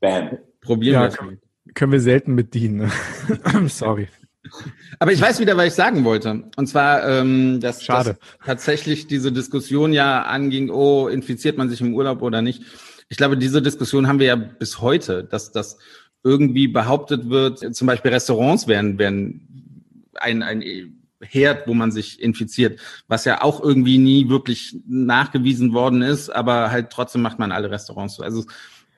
[0.00, 0.38] bam.
[0.62, 1.38] Probieren ja, wir.
[1.74, 2.90] Können wir selten bedienen.
[3.66, 4.08] Sorry.
[4.98, 6.44] Aber ich weiß wieder, was ich sagen wollte.
[6.56, 8.16] Und zwar, ähm, dass, Schade.
[8.20, 12.62] dass tatsächlich diese Diskussion ja anging, oh, infiziert man sich im Urlaub oder nicht.
[13.08, 15.78] Ich glaube, diese Diskussion haben wir ja bis heute, dass das
[16.24, 19.40] irgendwie behauptet wird, zum Beispiel Restaurants wären, wären
[20.14, 20.62] ein, ein
[21.20, 26.70] Herd, wo man sich infiziert, was ja auch irgendwie nie wirklich nachgewiesen worden ist, aber
[26.70, 28.22] halt trotzdem macht man alle Restaurants so.
[28.22, 28.44] Also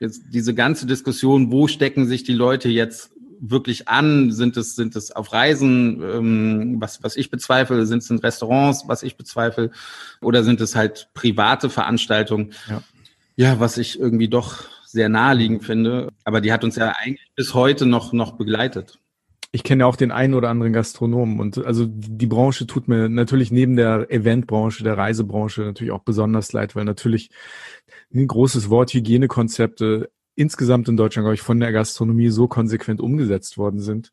[0.00, 3.11] jetzt diese ganze Diskussion, wo stecken sich die Leute jetzt
[3.51, 4.32] wirklich an?
[4.32, 7.86] Sind es, sind es auf Reisen, ähm, was, was ich bezweifle?
[7.86, 9.70] Sind es in Restaurants, was ich bezweifle?
[10.20, 12.53] Oder sind es halt private Veranstaltungen?
[12.68, 12.82] Ja,
[13.36, 16.09] ja was ich irgendwie doch sehr naheliegend finde.
[16.24, 18.99] Aber die hat uns ja eigentlich bis heute noch, noch begleitet
[19.55, 23.09] ich kenne ja auch den einen oder anderen Gastronomen und also die Branche tut mir
[23.09, 27.30] natürlich neben der Eventbranche, der Reisebranche natürlich auch besonders leid, weil natürlich
[28.12, 33.59] ein großes Wort Hygienekonzepte insgesamt in Deutschland, glaube ich, von der Gastronomie so konsequent umgesetzt
[33.59, 34.12] worden sind.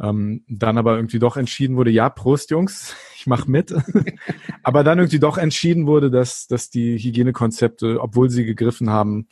[0.00, 3.74] Ähm, dann aber irgendwie doch entschieden wurde, ja, Prost, Jungs, ich mach mit.
[4.62, 9.26] aber dann irgendwie doch entschieden wurde, dass, dass die Hygienekonzepte, obwohl sie gegriffen haben,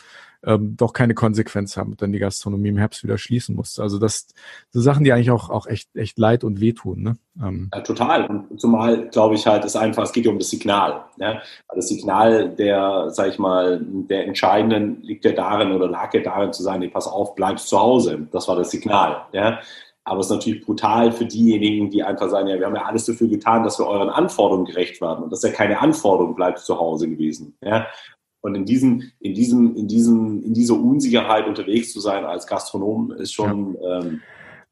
[0.44, 3.82] ähm, doch keine Konsequenz haben und dann die Gastronomie im Herbst wieder schließen musste.
[3.82, 4.28] Also das
[4.70, 7.02] so Sachen, die eigentlich auch, auch echt, echt leid und wehtun.
[7.02, 7.16] Ne?
[7.42, 7.70] Ähm.
[7.74, 8.26] Ja, total.
[8.26, 11.04] Und zumal glaube ich halt, ist einfach, es geht ja um das Signal.
[11.16, 11.40] Ne?
[11.74, 16.52] Das Signal der, sag ich mal, der Entscheidenden liegt ja darin oder lag ja darin
[16.52, 18.26] zu sagen, nee, pass auf, bleibst zu Hause.
[18.32, 19.26] Das war das Signal.
[19.32, 19.58] Ja?
[20.06, 23.06] Aber es ist natürlich brutal für diejenigen, die einfach sagen, ja, wir haben ja alles
[23.06, 25.24] dafür getan, dass wir euren Anforderungen gerecht werden.
[25.24, 27.56] Und das ist ja keine Anforderung, bleibt zu Hause gewesen.
[27.60, 27.88] Ja?
[28.40, 33.12] Und in diesem, in diesem, in diesem, in dieser Unsicherheit unterwegs zu sein als Gastronom
[33.12, 33.76] ist schon.
[33.82, 34.00] Ja.
[34.00, 34.20] Ähm,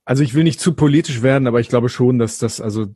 [0.06, 2.86] also ich will nicht zu politisch werden, aber ich glaube schon, dass das, also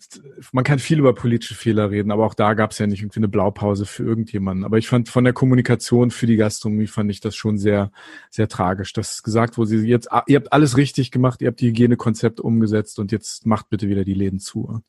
[0.52, 3.20] man kann viel über politische Fehler reden, aber auch da gab es ja nicht irgendwie
[3.20, 4.62] eine Blaupause für irgendjemanden.
[4.62, 7.90] Aber ich fand von der Kommunikation für die Gastronomie fand ich das schon sehr,
[8.28, 8.92] sehr tragisch.
[8.92, 13.10] Dass gesagt wurde, jetzt, ihr habt alles richtig gemacht, ihr habt die Hygienekonzepte umgesetzt und
[13.10, 14.82] jetzt macht bitte wieder die Läden zu.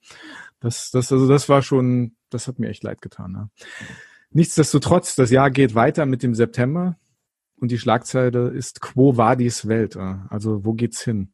[0.59, 3.33] Das, das, also das war schon, das hat mir echt leid getan.
[3.33, 3.49] Ja.
[4.31, 6.97] Nichtsdestotrotz, das Jahr geht weiter mit dem September
[7.59, 9.97] und die Schlagzeile ist Quo Vadis Welt.
[9.97, 11.33] Also wo geht's hin?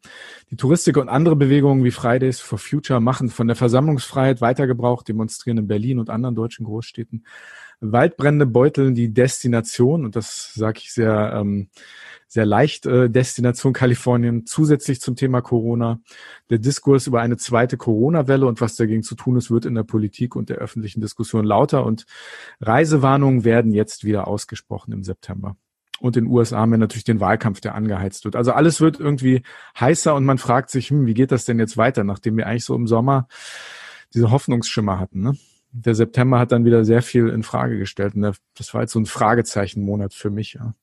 [0.49, 5.57] Die Touristik und andere Bewegungen wie Fridays for Future machen von der Versammlungsfreiheit weitergebrauch, demonstrieren
[5.57, 7.25] in Berlin und anderen deutschen Großstädten.
[7.81, 11.69] Waldbrände beuteln die Destination und das sage ich sehr ähm,
[12.27, 15.99] sehr leicht äh, Destination Kalifornien zusätzlich zum Thema Corona.
[16.49, 19.83] Der Diskurs über eine zweite Corona-Welle und was dagegen zu tun ist, wird in der
[19.83, 22.05] Politik und der öffentlichen Diskussion lauter und
[22.59, 25.55] Reisewarnungen werden jetzt wieder ausgesprochen im September.
[26.01, 28.35] Und in den USA haben wir natürlich den Wahlkampf, der angeheizt wird.
[28.35, 29.43] Also alles wird irgendwie
[29.79, 32.65] heißer und man fragt sich, hm, wie geht das denn jetzt weiter, nachdem wir eigentlich
[32.65, 33.27] so im Sommer
[34.13, 35.21] diese Hoffnungsschimmer hatten.
[35.21, 35.37] Ne?
[35.77, 38.15] Der September hat dann wieder sehr viel in Frage gestellt.
[38.15, 38.21] Und
[38.57, 40.53] das war jetzt so ein Fragezeichenmonat für mich.
[40.53, 40.73] Ja,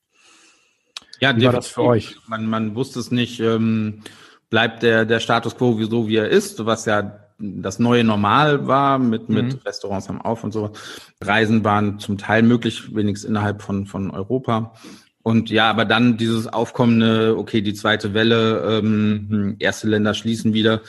[1.19, 2.15] ja wie war das für euch?
[2.27, 3.39] Man, man wusste es nicht.
[3.39, 4.03] Ähm,
[4.49, 8.99] bleibt der, der Status quo so, wie er ist, was ja das neue Normal war,
[8.99, 9.59] mit, mit mhm.
[9.65, 10.71] Restaurants haben auf und so.
[11.21, 14.73] Reisen waren zum Teil möglich, wenigstens innerhalb von, von Europa.
[15.23, 20.53] Und ja, aber dann dieses aufkommende, okay, die zweite Welle, ähm, hm, erste Länder schließen
[20.53, 20.81] wieder,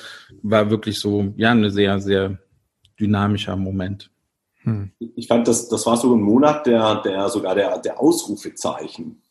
[0.43, 2.39] war wirklich so, ja, eine sehr, sehr
[2.99, 4.11] dynamischer Moment.
[4.63, 4.93] Hm.
[4.99, 9.23] Ich fand, das, das war so ein Monat, der, der sogar der, der Ausrufezeichen.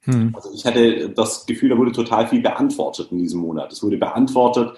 [0.00, 0.34] Hm.
[0.34, 3.72] Also ich hatte das Gefühl, da wurde total viel beantwortet in diesem Monat.
[3.72, 4.76] Es wurde beantwortet,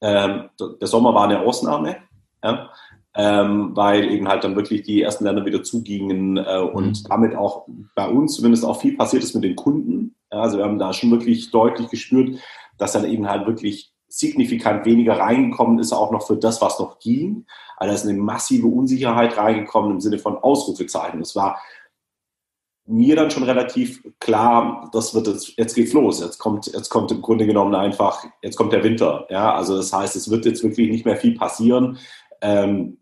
[0.00, 0.48] ähm,
[0.80, 1.96] der Sommer war eine Ausnahme.
[2.42, 2.70] Ja?
[3.14, 7.08] ähm, weil eben halt dann wirklich die ersten Länder wieder zugingen äh, und mhm.
[7.08, 10.14] damit auch bei uns zumindest auch viel passiert ist mit den Kunden.
[10.30, 12.38] Ja, also wir haben da schon wirklich deutlich gespürt,
[12.78, 16.98] dass dann eben halt wirklich signifikant weniger reingekommen ist, auch noch für das, was noch
[16.98, 17.46] ging.
[17.78, 21.22] Also da ist eine massive Unsicherheit reingekommen im Sinne von Ausrufezeichen.
[21.22, 21.60] Es war
[22.84, 26.20] mir dann schon relativ klar, das wird jetzt, jetzt geht's los.
[26.20, 29.26] Jetzt kommt, jetzt kommt im Grunde genommen einfach, jetzt kommt der Winter.
[29.30, 31.98] Ja, also das heißt, es wird jetzt wirklich nicht mehr viel passieren.
[32.42, 32.98] Ähm,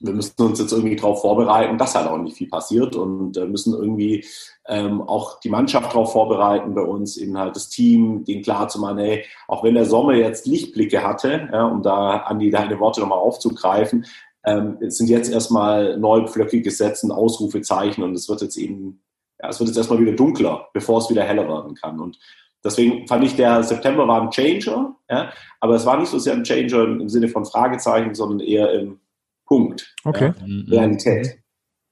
[0.00, 3.46] wir müssen uns jetzt irgendwie darauf vorbereiten, dass halt auch nicht viel passiert und äh,
[3.46, 4.24] müssen irgendwie
[4.66, 8.80] ähm, auch die Mannschaft darauf vorbereiten, bei uns eben halt das Team, den klar zu
[8.80, 12.78] machen, ey, auch wenn der Sommer jetzt Lichtblicke hatte, ja, um da an die deine
[12.78, 14.06] Worte nochmal aufzugreifen,
[14.44, 19.02] ähm, sind jetzt erstmal neue Pflöcke gesetzt, Ausrufezeichen und es wird jetzt eben,
[19.40, 22.00] ja, es wird jetzt erstmal wieder dunkler, bevor es wieder heller werden kann.
[22.00, 22.18] Und
[22.64, 25.30] Deswegen fand ich, der September war ein Changer, ja,
[25.60, 29.00] aber es war nicht so sehr ein Changer im Sinne von Fragezeichen, sondern eher im
[29.48, 29.94] Punkt.
[30.04, 30.34] Okay.
[30.36, 31.38] Ja, Realität.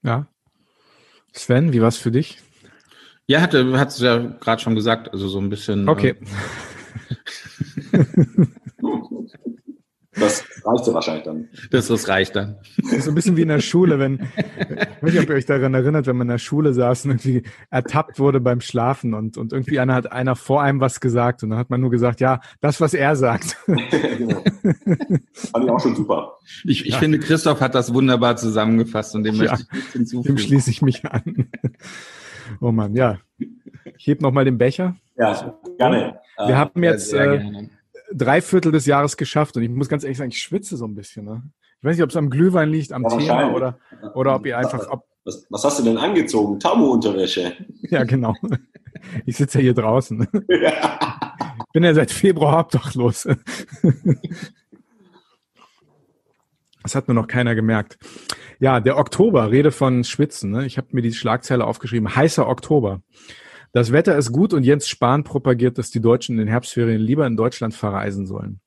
[0.02, 0.28] Ja.
[1.32, 2.38] Sven, wie war es für dich?
[3.26, 5.88] Ja, hatte, hat es ja gerade schon gesagt, also so ein bisschen.
[5.88, 6.14] Okay.
[7.92, 8.04] Äh,
[10.18, 11.48] Das reicht ja wahrscheinlich dann.
[11.70, 12.56] Das, das reicht dann.
[12.78, 15.34] Das ist so ein bisschen wie in der Schule, wenn, ich weiß nicht, ob ihr
[15.34, 19.14] euch daran erinnert, wenn man in der Schule saß und irgendwie ertappt wurde beim Schlafen
[19.14, 21.90] und, und irgendwie einer hat einer vor einem was gesagt und dann hat man nur
[21.90, 23.56] gesagt, ja, das, was er sagt.
[23.66, 24.42] genau.
[25.32, 26.38] Fand ich auch schon super.
[26.64, 26.98] Ich, ich ja.
[26.98, 30.36] finde, Christoph hat das wunderbar zusammengefasst und dem ja, möchte ich hinzufügen.
[30.36, 31.48] Dem schließe ich mich an.
[32.60, 33.18] Oh Mann, ja.
[33.98, 34.96] Ich heb nochmal den Becher.
[35.16, 36.20] Ja, gerne.
[36.46, 37.68] Wir haben jetzt, äh,
[38.12, 40.94] drei Viertel des Jahres geschafft und ich muss ganz ehrlich sagen, ich schwitze so ein
[40.94, 41.24] bisschen.
[41.24, 41.42] Ne?
[41.78, 43.78] Ich weiß nicht, ob es am Glühwein liegt, am ja, Thema oder,
[44.14, 44.88] oder ob ihr einfach.
[44.90, 46.60] Ob was, was hast du denn angezogen?
[46.60, 47.52] Tamu-Unterwäsche.
[47.88, 48.34] Ja, genau.
[49.26, 50.26] Ich sitze ja hier draußen.
[50.48, 51.10] Ja.
[51.58, 53.28] Ich bin ja seit Februar obdachlos.
[56.82, 57.98] Das hat nur noch keiner gemerkt.
[58.60, 60.52] Ja, der Oktober, Rede von Schwitzen.
[60.52, 60.64] Ne?
[60.64, 62.16] Ich habe mir die Schlagzeile aufgeschrieben.
[62.16, 63.02] Heißer Oktober.
[63.72, 67.26] Das Wetter ist gut und Jens Spahn propagiert, dass die Deutschen in den Herbstferien lieber
[67.26, 68.60] in Deutschland verreisen sollen.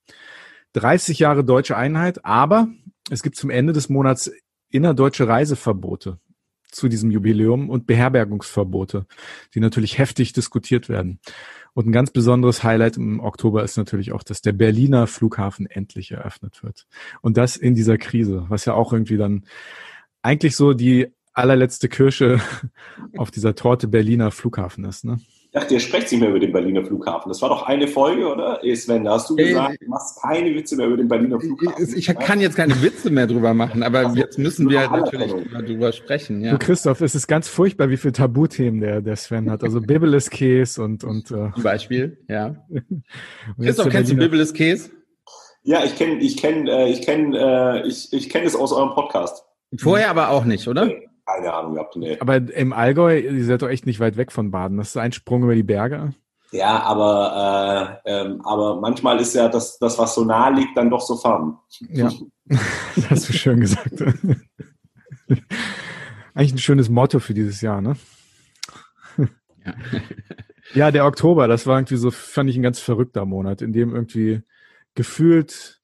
[0.74, 2.68] 30 Jahre deutsche Einheit, aber
[3.10, 4.32] es gibt zum Ende des Monats
[4.70, 6.20] innerdeutsche Reiseverbote
[6.72, 9.08] zu diesem Jubiläum und Beherbergungsverbote,
[9.56, 11.20] die natürlich heftig diskutiert werden.
[11.74, 16.12] Und ein ganz besonderes Highlight im Oktober ist natürlich auch, dass der Berliner Flughafen endlich
[16.12, 16.88] eröffnet wird.
[17.22, 19.46] Und das in dieser Krise, was ja auch irgendwie dann
[20.22, 21.08] eigentlich so die
[21.40, 22.40] allerletzte Kirsche
[23.18, 25.06] auf dieser Torte Berliner Flughafen ist.
[25.06, 25.20] Ne?
[25.52, 27.28] Ich dachte, ihr sprecht nicht mehr über den Berliner Flughafen.
[27.30, 28.60] Das war doch eine Folge, oder?
[28.76, 31.88] Sven, da hast du gesagt, du machst keine Witze mehr über den Berliner Flughafen.
[31.98, 35.34] Ich, ich kann jetzt keine Witze mehr drüber machen, aber also, jetzt müssen wir natürlich
[35.34, 36.42] drüber sprechen.
[36.44, 36.52] Ja.
[36.52, 39.64] Du Christoph, es ist ganz furchtbar, wie viele Tabuthemen der, der Sven hat.
[39.64, 41.04] Also Bibeles Käse und...
[41.04, 42.56] und äh Zum Beispiel, ja.
[43.60, 44.92] Christoph, kennst du Bibeles Käse?
[45.64, 48.92] Ja, ich kenne ich kenn, äh, ich kenn, äh, ich, ich kenn es aus eurem
[48.92, 49.44] Podcast.
[49.78, 50.92] Vorher aber auch nicht, oder?
[51.36, 51.96] Keine Ahnung gehabt.
[51.96, 52.18] Nee.
[52.20, 54.78] Aber im Allgäu, ihr seid doch echt nicht weit weg von Baden.
[54.78, 56.14] Das ist ein Sprung über die Berge.
[56.52, 60.90] Ja, aber, äh, ähm, aber manchmal ist ja das, das, was so nah liegt, dann
[60.90, 61.58] doch so fern.
[61.90, 62.12] Ja,
[62.46, 64.04] das hast du schön gesagt.
[66.34, 67.96] Eigentlich ein schönes Motto für dieses Jahr, ne?
[69.18, 69.74] Ja.
[70.74, 73.94] ja, der Oktober, das war irgendwie so, fand ich ein ganz verrückter Monat, in dem
[73.94, 74.42] irgendwie
[74.96, 75.79] gefühlt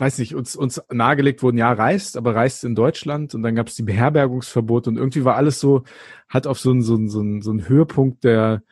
[0.00, 3.68] weiß nicht, uns, uns nahegelegt wurden, ja, reist, aber reist in Deutschland und dann gab
[3.68, 5.84] es die Beherbergungsverbote und irgendwie war alles so,
[6.28, 8.62] hat auf so einen so einen, so einen, so einen Höhepunkt der,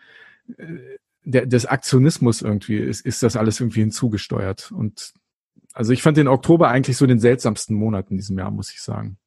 [0.57, 0.65] äh,
[1.25, 4.73] der, des Aktionismus irgendwie, ist, ist das alles irgendwie hinzugesteuert.
[4.73, 5.13] Und
[5.75, 8.81] also ich fand den Oktober eigentlich so den seltsamsten Monat in diesem Jahr, muss ich
[8.81, 9.19] sagen.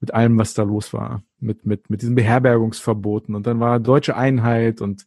[0.00, 1.22] Mit allem, was da los war.
[1.38, 3.34] Mit, mit, mit diesen Beherbergungsverboten.
[3.34, 5.06] Und dann war deutsche Einheit und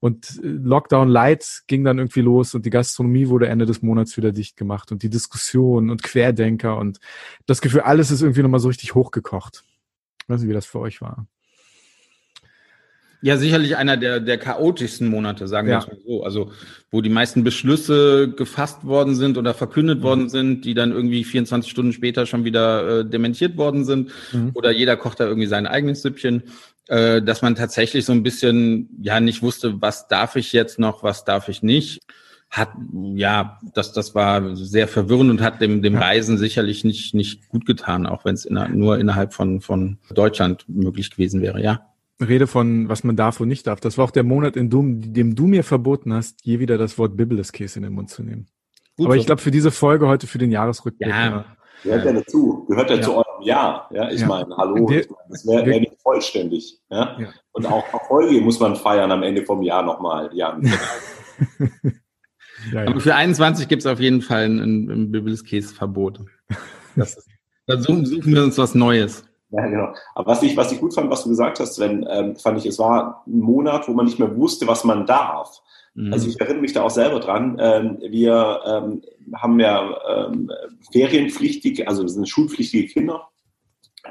[0.00, 4.32] und Lockdown Light ging dann irgendwie los und die Gastronomie wurde Ende des Monats wieder
[4.32, 7.00] dicht gemacht und die Diskussion und Querdenker und
[7.44, 9.62] das Gefühl, alles ist irgendwie nochmal so richtig hochgekocht.
[10.22, 11.26] Ich weiß nicht, wie das für euch war.
[13.22, 15.78] Ja, sicherlich einer der, der chaotischsten Monate, sagen wir ja.
[15.80, 16.24] es mal so.
[16.24, 16.52] Also,
[16.90, 20.02] wo die meisten Beschlüsse gefasst worden sind oder verkündet mhm.
[20.02, 24.10] worden sind, die dann irgendwie 24 Stunden später schon wieder äh, dementiert worden sind.
[24.32, 24.52] Mhm.
[24.54, 26.44] Oder jeder kocht da irgendwie sein eigenes Süppchen.
[26.88, 31.02] Äh, dass man tatsächlich so ein bisschen, ja, nicht wusste, was darf ich jetzt noch,
[31.02, 32.00] was darf ich nicht
[32.50, 32.70] hat,
[33.14, 37.64] ja, das, das war sehr verwirrend und hat dem, dem Reisen sicherlich nicht, nicht gut
[37.64, 41.86] getan, auch wenn es inner, nur innerhalb von, von Deutschland möglich gewesen wäre, ja.
[42.20, 43.80] Rede von, was man darf und nicht darf.
[43.80, 46.98] Das war auch der Monat, in dem, dem du mir verboten hast, je wieder das
[46.98, 48.48] Wort Bibeleskäse in den Mund zu nehmen.
[48.96, 51.08] Gut Aber ich glaube, für diese Folge heute, für den Jahresrückblick.
[51.08, 51.44] Ja.
[51.82, 52.66] Gehört ja dazu.
[52.68, 53.02] Gehört ja, ja.
[53.02, 53.88] zu eurem Jahr.
[53.92, 54.26] Ja, ich ja.
[54.26, 54.86] meine, hallo.
[54.86, 56.78] Der, ich mein, das wäre wär nicht vollständig.
[56.90, 57.16] Ja?
[57.18, 57.28] ja?
[57.52, 60.30] Und auch Erfolge muss man feiern am Ende vom Jahr nochmal.
[60.34, 60.60] Ja.
[62.72, 66.20] ja, Aber für 21 gibt es auf jeden Fall ein, ein Bibeleskäse-Verbot.
[67.66, 69.24] Da suchen wir uns was Neues.
[69.56, 69.92] Ja, genau.
[70.14, 72.66] Aber was ich, was ich gut fand, was du gesagt hast, Sven, ähm, fand ich,
[72.66, 75.60] es war ein Monat, wo man nicht mehr wusste, was man darf.
[75.94, 76.12] Mhm.
[76.12, 77.56] Also ich erinnere mich da auch selber dran.
[77.60, 79.02] Ähm, wir ähm,
[79.34, 80.50] haben ja ähm,
[80.92, 83.26] ferienpflichtige, also wir sind schulpflichtige Kinder.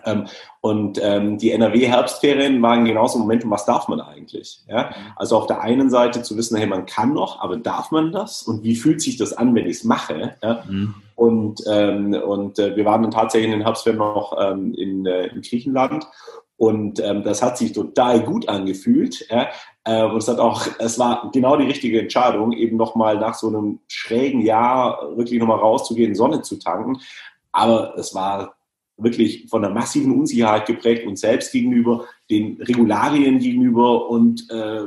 [0.06, 0.28] Ähm,
[0.62, 4.60] und ähm, die NRW-Herbstferien waren genauso ein Moment, was darf man eigentlich?
[4.68, 4.92] Ja?
[5.16, 8.44] Also auf der einen Seite zu wissen, hey, man kann noch, aber darf man das?
[8.44, 10.36] Und wie fühlt sich das an, wenn ich es mache?
[10.44, 10.64] Ja?
[10.68, 10.96] Mhm.
[11.20, 15.28] Und, ähm, und äh, wir waren dann tatsächlich in den Herbstferien noch ähm, in, äh,
[15.28, 16.08] in Griechenland.
[16.56, 19.28] Und ähm, das hat sich total gut angefühlt.
[19.30, 19.50] Ja?
[19.84, 23.50] Äh, und es hat auch, es war genau die richtige Entscheidung, eben nochmal nach so
[23.50, 27.02] einem schrägen Jahr wirklich nochmal rauszugehen, Sonne zu tanken.
[27.52, 28.56] Aber es war
[28.96, 34.84] wirklich von einer massiven Unsicherheit geprägt und selbst gegenüber, den Regularien gegenüber und äh,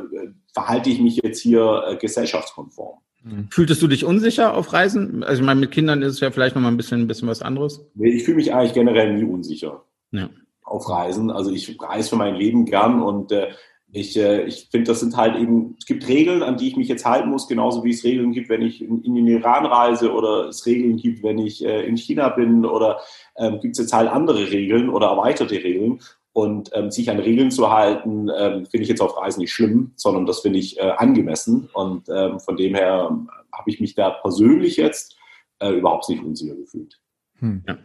[0.54, 3.00] verhalte ich mich jetzt hier äh, gesellschaftskonform.
[3.24, 3.48] Mhm.
[3.50, 5.22] Fühltest du dich unsicher auf Reisen?
[5.22, 7.28] Also ich meine, mit Kindern ist es ja vielleicht noch mal ein bisschen, ein bisschen
[7.28, 7.84] was anderes.
[7.94, 10.28] Nee, ich fühle mich eigentlich generell nie unsicher ja.
[10.62, 11.30] auf Reisen.
[11.30, 13.48] Also ich reise für mein Leben gern und äh,
[13.94, 16.88] ich, äh, ich finde, das sind halt eben, es gibt Regeln, an die ich mich
[16.88, 20.12] jetzt halten muss, genauso wie es Regeln gibt, wenn ich in, in den Iran reise
[20.12, 23.00] oder es Regeln gibt, wenn ich äh, in China bin oder
[23.36, 26.00] ähm, gibt es jetzt halt andere Regeln oder erweiterte Regeln.
[26.32, 29.92] Und ähm, sich an Regeln zu halten, ähm, finde ich jetzt auf Reisen nicht schlimm,
[29.96, 31.68] sondern das finde ich äh, angemessen.
[31.74, 35.16] Und ähm, von dem her ähm, habe ich mich da persönlich jetzt
[35.58, 37.00] äh, überhaupt nicht unsicher gefühlt.
[37.38, 37.62] Hm.
[37.68, 37.78] Ja.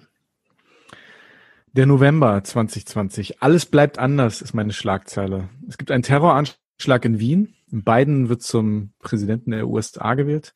[1.73, 3.41] Der November 2020.
[3.43, 5.49] Alles bleibt anders, ist meine Schlagzeile.
[5.67, 7.53] Es gibt einen Terroranschlag in Wien.
[7.69, 10.55] Biden wird zum Präsidenten der USA gewählt.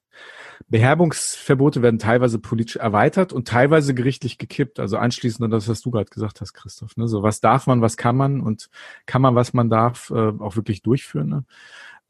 [0.72, 4.80] Beherbungsverbote werden teilweise politisch erweitert und teilweise gerichtlich gekippt.
[4.80, 6.96] Also anschließend an das, was du gerade gesagt hast, Christoph.
[6.96, 7.10] Ne?
[7.10, 8.70] So, was darf man, was kann man und
[9.06, 11.28] kann man, was man darf, äh, auch wirklich durchführen.
[11.28, 11.46] Ne?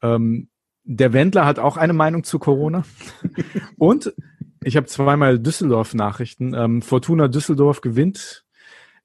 [0.00, 0.48] Ähm,
[0.84, 2.84] der Wendler hat auch eine Meinung zu Corona.
[3.78, 4.14] und
[4.62, 6.54] ich habe zweimal Düsseldorf-Nachrichten.
[6.54, 8.44] Ähm, Fortuna Düsseldorf gewinnt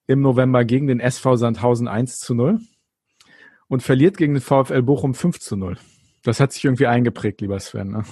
[0.05, 2.59] im November gegen den SV Sandhausen 1 zu 0
[3.67, 5.77] und verliert gegen den VfL Bochum 5 zu 0.
[6.21, 7.89] Das hat sich irgendwie eingeprägt, lieber Sven.
[7.89, 8.03] Ne?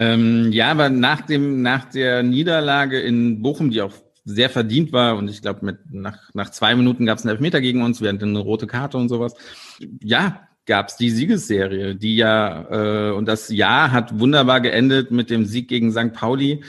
[0.00, 3.92] Ähm, ja, aber nach dem, nach der Niederlage in Bochum, die auch
[4.24, 7.60] sehr verdient war und ich glaube, mit nach, nach zwei Minuten gab es einen Elfmeter
[7.60, 9.34] gegen uns, während eine rote Karte und sowas.
[10.02, 15.28] Ja, gab es die Siegesserie, die ja, äh, und das Jahr hat wunderbar geendet mit
[15.28, 16.12] dem Sieg gegen St.
[16.14, 16.64] Pauli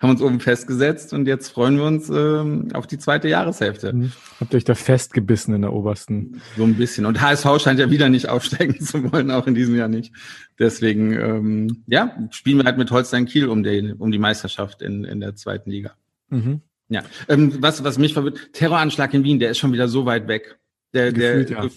[0.00, 3.92] haben uns oben festgesetzt und jetzt freuen wir uns ähm, auf die zweite Jahreshälfte.
[3.92, 4.12] Mhm.
[4.38, 6.40] Habt ihr euch da festgebissen in der obersten?
[6.56, 7.04] So ein bisschen.
[7.04, 10.14] Und HSV scheint ja wieder nicht aufsteigen zu wollen, auch in diesem Jahr nicht.
[10.58, 15.04] Deswegen, ähm, ja, spielen wir halt mit Holstein Kiel um, den, um die Meisterschaft in,
[15.04, 15.94] in der zweiten Liga.
[16.30, 16.60] Mhm.
[16.90, 20.28] Ja, ähm, was, was mich verwirrt, Terroranschlag in Wien, der ist schon wieder so weit
[20.28, 20.58] weg.
[20.94, 21.70] Der, gefühlt, der, ja.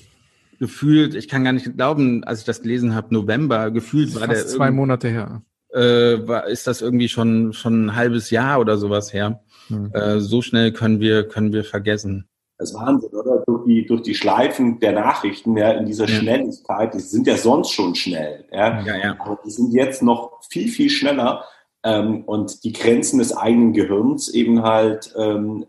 [0.60, 4.48] gefühlt, ich kann gar nicht glauben, als ich das gelesen habe, November, gefühlt war der.
[4.48, 5.42] Zwei Monate her
[5.74, 9.42] äh, ist das irgendwie schon, schon ein halbes Jahr oder sowas her.
[9.70, 9.92] Mhm.
[9.94, 12.28] Äh, so schnell können wir, können wir vergessen.
[12.58, 13.44] Das ist Wahnsinn, oder?
[13.48, 16.16] Durch die, durch die Schleifen der Nachrichten, ja, in dieser ja.
[16.16, 18.82] Schnelligkeit, die sind ja sonst schon schnell, ja.
[18.82, 19.16] ja, ja.
[19.20, 21.44] Aber die sind jetzt noch viel, viel schneller.
[21.84, 25.66] Ähm, und die Grenzen des eigenen Gehirns eben halt ähm,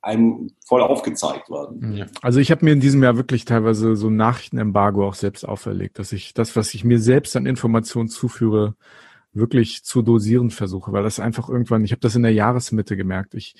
[0.00, 1.96] einem voll aufgezeigt worden.
[1.96, 2.06] Ja.
[2.22, 5.98] Also ich habe mir in diesem Jahr wirklich teilweise so ein Nachrichtenembargo auch selbst auferlegt,
[5.98, 8.74] dass ich das, was ich mir selbst an Informationen zuführe,
[9.32, 13.34] wirklich zu dosieren versuche, weil das einfach irgendwann, ich habe das in der Jahresmitte gemerkt,
[13.34, 13.54] ich,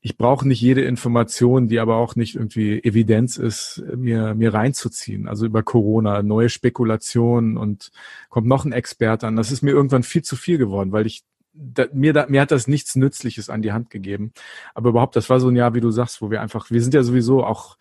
[0.00, 5.28] ich brauche nicht jede Information, die aber auch nicht irgendwie Evidenz ist, mir, mir reinzuziehen.
[5.28, 7.90] Also über Corona, neue Spekulationen und
[8.30, 9.36] kommt noch ein Experte an.
[9.36, 12.52] Das ist mir irgendwann viel zu viel geworden, weil ich da, mir, da, mir hat
[12.52, 14.32] das nichts Nützliches an die Hand gegeben.
[14.74, 16.94] Aber überhaupt, das war so ein Jahr, wie du sagst, wo wir einfach, wir sind
[16.94, 17.76] ja sowieso auch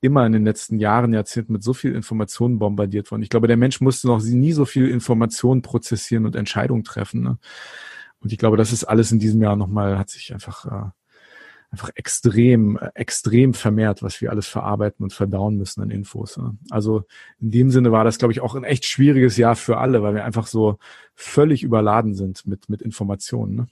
[0.00, 3.22] immer in den letzten Jahren, Jahrzehnten mit so viel Informationen bombardiert worden.
[3.22, 7.22] Ich glaube, der Mensch musste noch nie so viel Informationen prozessieren und Entscheidungen treffen.
[7.22, 7.38] Ne?
[8.20, 10.90] Und ich glaube, das ist alles in diesem Jahr nochmal, hat sich einfach, äh,
[11.70, 16.40] einfach extrem, extrem vermehrt, was wir alles verarbeiten und verdauen müssen an Infos.
[16.70, 17.04] Also
[17.40, 20.14] in dem Sinne war das, glaube ich, auch ein echt schwieriges Jahr für alle, weil
[20.14, 20.78] wir einfach so
[21.14, 23.54] völlig überladen sind mit, mit Informationen.
[23.54, 23.68] Ne?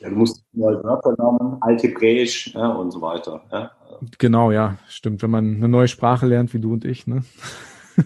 [0.00, 3.42] Ja, du musst neue Wörter lernen, Althebräisch ja, und so weiter.
[3.50, 3.70] Ja.
[4.18, 5.22] Genau, ja, stimmt.
[5.22, 7.24] Wenn man eine neue Sprache lernt, wie du und ich, ne?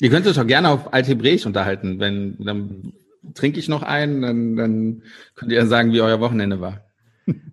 [0.00, 1.98] Ihr könnt euch auch gerne auf Althebräisch unterhalten.
[1.98, 2.92] Wenn, dann
[3.34, 5.02] trinke ich noch einen, dann, dann
[5.34, 6.82] könnt ihr sagen, wie euer Wochenende war.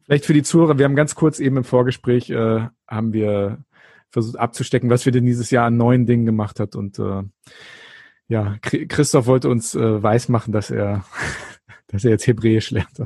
[0.03, 3.63] Vielleicht für die Zuhörer, wir haben ganz kurz eben im Vorgespräch, äh, haben wir
[4.09, 6.75] versucht abzustecken, was wir denn dieses Jahr an neuen Dingen gemacht hat.
[6.75, 7.23] Und äh,
[8.27, 11.05] ja, Christoph wollte uns äh, weismachen, dass er,
[11.87, 13.01] dass er jetzt Hebräisch lernt.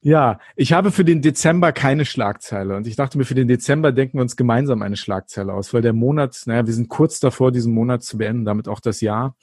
[0.00, 3.90] Ja, ich habe für den Dezember keine Schlagzeile und ich dachte mir, für den Dezember
[3.90, 7.50] denken wir uns gemeinsam eine Schlagzeile aus, weil der Monat, naja, wir sind kurz davor,
[7.50, 9.34] diesen Monat zu beenden, damit auch das Jahr.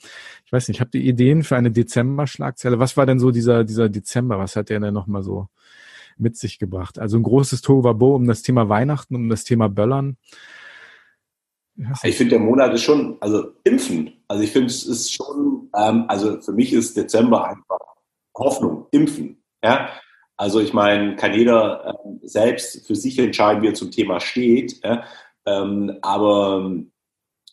[0.46, 2.78] Ich weiß nicht, habt ihr Ideen für eine Dezember-Schlagzeile?
[2.78, 4.38] Was war denn so dieser, dieser Dezember?
[4.38, 5.48] Was hat der denn nochmal so
[6.16, 6.98] mit sich gebracht?
[6.98, 10.16] Also ein großes Tohuwabo um das Thema Weihnachten, um das Thema Böllern.
[12.02, 14.10] Ich finde, der Monat ist schon, also Impfen.
[14.26, 17.95] Also ich finde, es ist schon, ähm, also für mich ist Dezember einfach
[18.38, 19.42] Hoffnung, Impfen.
[19.62, 19.88] Ja,
[20.36, 24.84] also ich meine, kann jeder äh, selbst für sich entscheiden, wie er zum Thema steht.
[24.84, 25.04] Ja?
[25.46, 26.70] Ähm, aber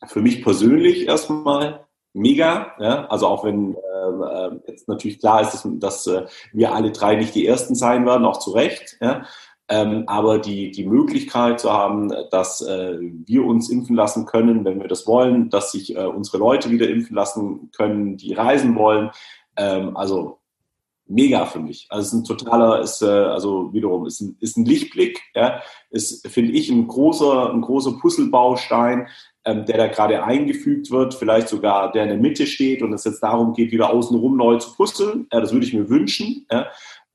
[0.05, 2.73] für mich persönlich erstmal mega.
[2.79, 3.05] Ja?
[3.07, 7.35] Also auch wenn äh, jetzt natürlich klar ist, dass, dass äh, wir alle drei nicht
[7.35, 8.97] die Ersten sein werden, auch zu Recht.
[8.99, 9.25] Ja?
[9.69, 14.81] Ähm, aber die, die Möglichkeit zu haben, dass äh, wir uns impfen lassen können, wenn
[14.81, 19.11] wir das wollen, dass sich äh, unsere Leute wieder impfen lassen können, die reisen wollen.
[19.55, 20.42] Ähm, also
[21.13, 21.87] mega für mich.
[21.89, 25.61] Also es ist ein totaler, ist, äh, also wiederum, ist ein, ist ein Lichtblick, ja,
[25.89, 29.07] ist, finde ich, ein großer, ein großer Puzzlebaustein,
[29.45, 33.03] ähm, der da gerade eingefügt wird, vielleicht sogar der in der Mitte steht und es
[33.03, 35.27] jetzt darum geht, wieder außenrum neu zu puzzeln.
[35.31, 36.45] Ja, das würde ich mir wünschen.
[36.51, 36.67] Ja.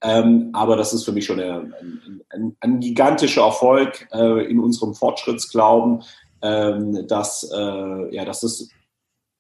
[0.03, 4.61] Ähm, aber das ist für mich schon ein, ein, ein, ein gigantischer Erfolg äh, in
[4.61, 6.05] unserem Fortschrittsglauben,
[6.43, 8.69] ähm, dass, äh, ja, dass, das,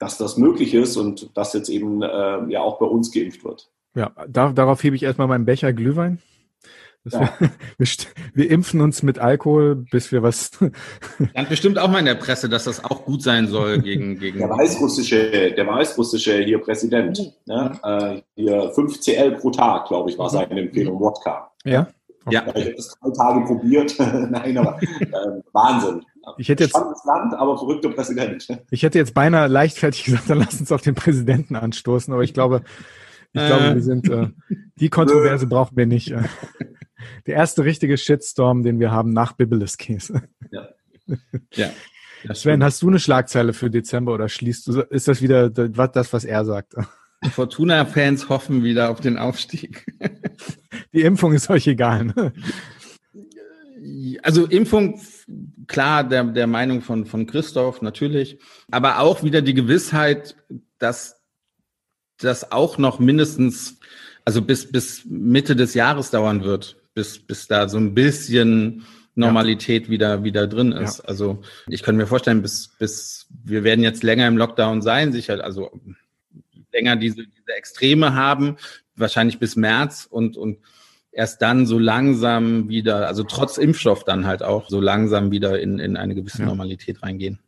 [0.00, 3.70] dass das möglich ist und dass jetzt eben äh, ja auch bei uns geimpft wird.
[3.99, 6.20] Ja, da, darauf hebe ich erstmal meinen Becher Glühwein.
[7.05, 7.30] Ja.
[7.40, 7.86] Wir, wir,
[8.34, 10.51] wir, impfen uns mit Alkohol, bis wir was.
[11.30, 14.18] Stand bestimmt auch mal in der Presse, dass das auch gut sein soll gegen.
[14.20, 17.72] gegen der weißrussische, der weißrussische hier Präsident, ne?
[17.82, 21.51] äh, hier 5 CL pro Tag, glaube ich, war seine Empfehlung, Wodka.
[21.64, 21.88] Ja.
[22.30, 22.42] Ja.
[22.55, 23.94] Ich habe das drei Tage probiert.
[23.99, 26.05] Nein, aber äh, Wahnsinn.
[26.36, 28.46] Ich hätte jetzt, Spannendes Land, aber verrückter Präsident.
[28.70, 32.34] Ich hätte jetzt beinahe leichtfertig gesagt, dann lass uns auf den Präsidenten anstoßen, aber ich
[32.34, 32.62] glaube,
[33.32, 33.80] ich glaube, wir äh.
[33.80, 34.28] sind, äh,
[34.76, 36.10] die Kontroverse brauchen wir nicht.
[36.10, 36.22] Äh.
[37.26, 40.22] Der erste richtige Shitstorm, den wir haben nach Biblis Käse.
[40.50, 40.68] Ja.
[41.54, 41.70] ja.
[42.34, 46.24] Sven, hast du eine Schlagzeile für Dezember oder schließt du, ist das wieder das, was
[46.24, 46.74] er sagt?
[47.30, 49.86] Fortuna-Fans hoffen wieder auf den Aufstieg.
[50.92, 52.06] Die Impfung ist euch egal.
[52.06, 52.32] Ne?
[54.22, 55.00] Also Impfung,
[55.66, 58.38] klar, der, der Meinung von, von Christoph natürlich,
[58.70, 60.36] aber auch wieder die Gewissheit,
[60.78, 61.17] dass
[62.18, 63.78] das auch noch mindestens,
[64.24, 69.84] also bis, bis Mitte des Jahres dauern wird, bis, bis da so ein bisschen Normalität
[69.84, 69.90] ja.
[69.90, 70.98] wieder, wieder drin ist.
[70.98, 71.04] Ja.
[71.04, 75.42] Also ich kann mir vorstellen, bis, bis wir werden jetzt länger im Lockdown sein, sicher,
[75.42, 75.70] also
[76.72, 78.56] länger diese, diese Extreme haben,
[78.96, 80.58] wahrscheinlich bis März und, und
[81.12, 85.78] erst dann so langsam wieder, also trotz Impfstoff dann halt auch so langsam wieder in,
[85.78, 86.46] in eine gewisse ja.
[86.46, 87.40] Normalität reingehen.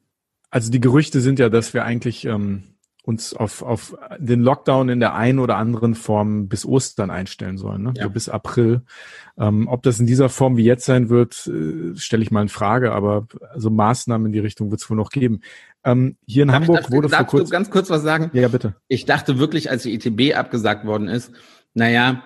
[0.50, 2.64] Also die Gerüchte sind ja, dass wir eigentlich ähm,
[3.11, 7.82] uns auf, auf den Lockdown in der einen oder anderen Form bis Ostern einstellen sollen,
[7.82, 7.92] ne?
[7.96, 8.04] Ja.
[8.04, 8.82] So bis April.
[9.38, 12.48] Ähm, ob das in dieser Form wie jetzt sein wird, äh, stelle ich mal in
[12.48, 15.41] Frage, aber also Maßnahmen in die Richtung wird es wohl noch geben.
[15.84, 17.46] Ähm, hier in darf Hamburg darf, wurde vor kurzem...
[17.46, 18.30] Du ganz kurz was sagen?
[18.32, 18.76] Ja, bitte.
[18.88, 21.32] Ich dachte wirklich, als die ITB abgesagt worden ist,
[21.74, 22.22] naja,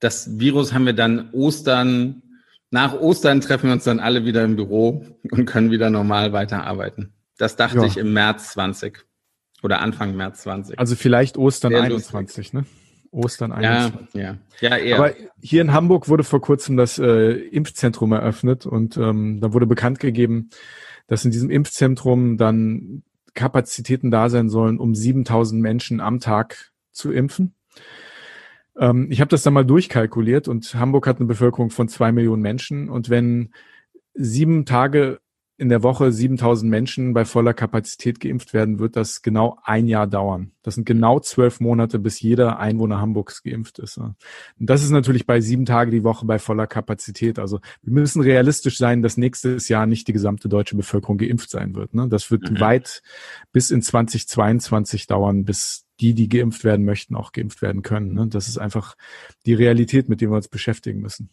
[0.00, 2.22] das Virus haben wir dann Ostern,
[2.70, 7.12] nach Ostern treffen wir uns dann alle wieder im Büro und können wieder normal weiterarbeiten.
[7.38, 7.84] Das dachte ja.
[7.84, 9.05] ich im März 20.
[9.66, 10.78] Oder Anfang März 20.
[10.78, 12.52] Also vielleicht Ostern Sehr 21, lustig.
[12.52, 12.64] ne?
[13.10, 14.14] Ostern 21.
[14.14, 14.38] Ja, ja.
[14.60, 14.98] ja eher.
[14.98, 15.12] Aber
[15.42, 19.98] hier in Hamburg wurde vor kurzem das äh, Impfzentrum eröffnet und ähm, da wurde bekannt
[19.98, 20.50] gegeben,
[21.08, 23.02] dass in diesem Impfzentrum dann
[23.34, 27.56] Kapazitäten da sein sollen, um 7000 Menschen am Tag zu impfen.
[28.78, 32.42] Ähm, ich habe das dann mal durchkalkuliert und Hamburg hat eine Bevölkerung von zwei Millionen
[32.42, 33.52] Menschen und wenn
[34.14, 35.18] sieben Tage
[35.58, 40.06] in der Woche 7000 Menschen bei voller Kapazität geimpft werden, wird das genau ein Jahr
[40.06, 40.52] dauern.
[40.62, 43.96] Das sind genau zwölf Monate, bis jeder Einwohner Hamburgs geimpft ist.
[43.96, 44.16] Und
[44.58, 47.38] das ist natürlich bei sieben Tage die Woche bei voller Kapazität.
[47.38, 51.74] Also wir müssen realistisch sein, dass nächstes Jahr nicht die gesamte deutsche Bevölkerung geimpft sein
[51.74, 51.94] wird.
[51.94, 52.08] Ne?
[52.08, 52.60] Das wird mhm.
[52.60, 53.02] weit
[53.52, 58.12] bis in 2022 dauern, bis die, die geimpft werden möchten, auch geimpft werden können.
[58.12, 58.26] Ne?
[58.26, 58.96] Das ist einfach
[59.46, 61.30] die Realität, mit der wir uns beschäftigen müssen.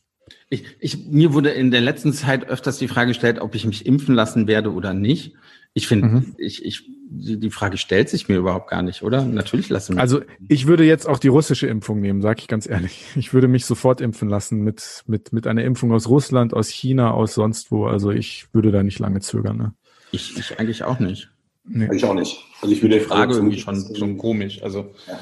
[0.49, 3.85] Ich, ich, mir wurde in der letzten Zeit öfters die Frage gestellt, ob ich mich
[3.85, 5.33] impfen lassen werde oder nicht.
[5.75, 6.35] Ich finde, mhm.
[6.37, 9.25] ich, ich, die, Frage stellt sich mir überhaupt gar nicht, oder?
[9.25, 10.01] Natürlich lassen wir.
[10.01, 13.05] Also ich würde jetzt auch die russische Impfung nehmen, sage ich ganz ehrlich.
[13.15, 17.11] Ich würde mich sofort impfen lassen mit, mit, mit einer Impfung aus Russland, aus China,
[17.11, 17.85] aus sonst wo.
[17.85, 19.57] Also ich würde da nicht lange zögern.
[19.57, 19.73] Ne?
[20.11, 21.31] Ich, ich eigentlich auch nicht.
[21.65, 21.89] Nee.
[21.93, 22.39] Ich auch nicht.
[22.61, 24.61] Also ich würde die Frage irgendwie schon, schon komisch.
[24.61, 25.19] Also, ja.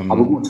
[0.00, 0.48] ähm, Aber gut.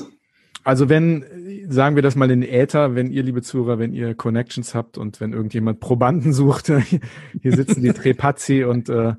[0.64, 1.24] Also wenn,
[1.68, 5.20] sagen wir das mal in Äther, wenn ihr, liebe Zuhörer, wenn ihr Connections habt und
[5.20, 9.14] wenn irgendjemand Probanden sucht, hier sitzen die Trepazzi und, äh,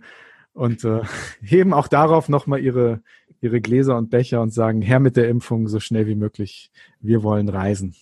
[0.53, 1.01] und äh,
[1.41, 3.01] heben auch darauf nochmal ihre,
[3.41, 6.71] ihre Gläser und Becher und sagen, Herr mit der Impfung so schnell wie möglich,
[7.01, 7.95] wir wollen reisen.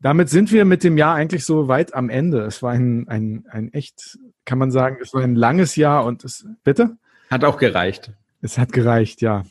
[0.00, 2.42] Damit sind wir mit dem Jahr eigentlich so weit am Ende.
[2.42, 6.24] Es war ein, ein, ein echt, kann man sagen, es war ein langes Jahr und
[6.24, 6.96] es, bitte?
[7.30, 8.12] Hat auch gereicht.
[8.40, 9.44] Es hat gereicht, ja.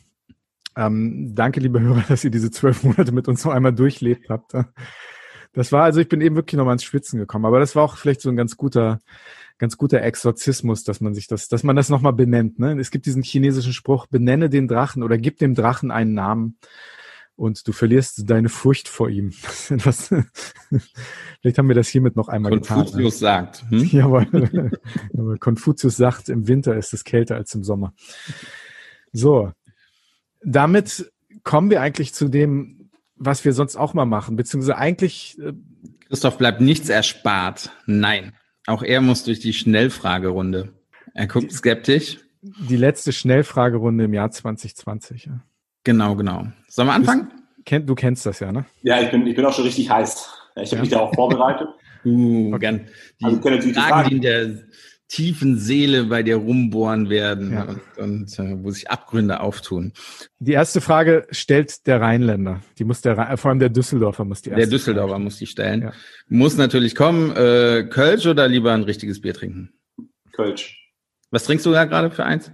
[0.76, 4.52] Ähm, danke, liebe Hörer, dass ihr diese zwölf Monate mit uns noch einmal durchlebt habt.
[5.54, 7.96] Das war also, ich bin eben wirklich nochmal ins Schwitzen gekommen, aber das war auch
[7.96, 8.98] vielleicht so ein ganz guter,
[9.56, 12.58] ganz guter Exorzismus, dass man sich das, dass man das nochmal benennt.
[12.58, 12.78] Ne?
[12.78, 16.58] Es gibt diesen chinesischen Spruch, benenne den Drachen oder gib dem Drachen einen Namen
[17.36, 19.32] und du verlierst deine Furcht vor ihm.
[19.70, 20.08] Etwas,
[21.40, 22.84] vielleicht haben wir das hiermit noch einmal Konfuzius getan.
[22.84, 23.64] Konfuzius sagt.
[23.70, 23.84] Hm?
[23.92, 25.38] Jawohl.
[25.40, 27.94] Konfuzius sagt, im Winter ist es kälter als im Sommer.
[29.12, 29.52] So,
[30.42, 31.10] damit
[31.42, 35.38] kommen wir eigentlich zu dem, was wir sonst auch mal machen, beziehungsweise eigentlich.
[35.40, 35.52] Äh,
[36.08, 37.70] Christoph bleibt nichts erspart.
[37.86, 38.32] Nein.
[38.66, 40.72] Auch er muss durch die Schnellfragerunde.
[41.14, 42.18] Er guckt skeptisch.
[42.42, 45.26] Die letzte Schnellfragerunde im Jahr 2020.
[45.26, 45.40] Ja.
[45.82, 46.46] Genau, genau.
[46.68, 47.30] Sollen wir anfangen?
[47.64, 48.66] Du, du kennst das ja, ne?
[48.82, 50.28] Ja, ich bin, ich bin auch schon richtig heiß.
[50.56, 50.80] Ich habe ja.
[50.82, 51.68] mich da auch vorbereitet.
[52.04, 52.86] Uh, okay.
[53.20, 54.58] Die also, Fragen, die, Fragen, die in der
[55.08, 57.64] tiefen Seele bei dir rumbohren werden ja.
[57.64, 59.92] und, und äh, wo sich Abgründe auftun.
[60.40, 62.60] Die erste Frage stellt der Rheinländer.
[62.78, 65.24] Die muss der vor allem der Düsseldorfer muss die erste Der Düsseldorfer Frage.
[65.24, 65.82] muss die stellen.
[65.82, 65.92] Ja.
[66.28, 67.30] Muss natürlich kommen.
[67.36, 69.72] Äh, Kölsch oder lieber ein richtiges Bier trinken?
[70.32, 70.92] Kölsch.
[71.30, 72.50] Was trinkst du da gerade für eins?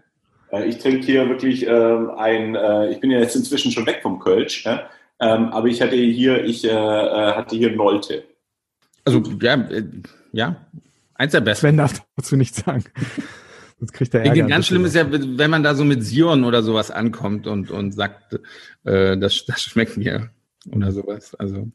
[0.51, 4.01] Äh, ich trinke hier wirklich ähm, ein, äh, ich bin ja jetzt inzwischen schon weg
[4.03, 4.89] vom Kölsch, ja?
[5.21, 8.25] ähm, aber ich hatte hier, ich äh, äh hatte hier Nolte.
[9.05, 9.85] Also ja, äh,
[10.33, 10.57] ja,
[11.23, 11.69] Eins der besten.
[11.69, 12.83] Sven darf dazu nichts sagen.
[13.79, 14.49] Sonst kriegt er Ärger.
[14.49, 17.93] Ganz schlimm ist ja, wenn man da so mit Sion oder sowas ankommt und, und
[17.93, 18.41] sagt,
[18.83, 20.31] äh, das, das schmeckt mir
[20.75, 21.37] oder sowas.
[21.37, 21.69] Also.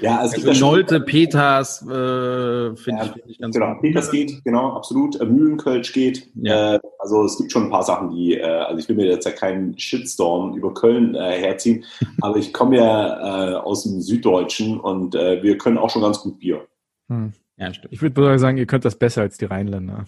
[0.00, 3.82] Ja, also, also Nolte, Peters, äh, finde ja, ich, find ich ganz Genau, gut.
[3.82, 5.20] Peters geht, genau, absolut.
[5.20, 6.26] Äh, Mühlenkölsch geht.
[6.36, 6.76] Ja.
[6.76, 9.26] Äh, also es gibt schon ein paar Sachen, die, äh, also ich will mir jetzt
[9.26, 11.84] ja keinen Shitstorm über Köln äh, herziehen,
[12.22, 16.20] aber ich komme ja äh, aus dem Süddeutschen und äh, wir können auch schon ganz
[16.20, 16.66] gut Bier.
[17.08, 17.34] Hm.
[17.56, 17.92] Ja, stimmt.
[17.92, 20.06] Ich würde sagen, ihr könnt das besser als die Rheinländer.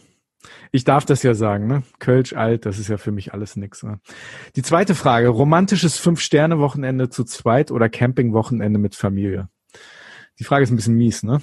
[0.70, 1.82] Ich darf das ja sagen, ne?
[1.98, 3.82] Kölsch alt, das ist ja für mich alles nix.
[3.82, 4.00] Ne?
[4.54, 9.48] Die zweite Frage, romantisches Fünf-Sterne-Wochenende zu zweit oder Camping-Wochenende mit Familie?
[10.38, 11.40] Die Frage ist ein bisschen mies, ne?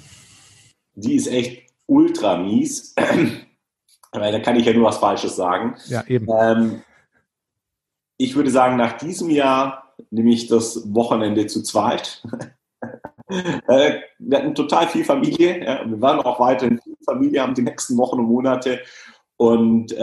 [0.94, 2.94] Die ist echt ultra mies.
[4.12, 5.74] Weil da kann ich ja nur was Falsches sagen.
[5.86, 6.28] Ja, eben.
[6.38, 6.82] Ähm,
[8.16, 12.22] ich würde sagen, nach diesem Jahr nehme ich das Wochenende zu zweit.
[13.28, 15.64] Äh, wir hatten total viel Familie.
[15.64, 18.80] Ja, wir waren auch weiterhin viel Familie, haben die nächsten Wochen und Monate.
[19.36, 19.98] Und äh,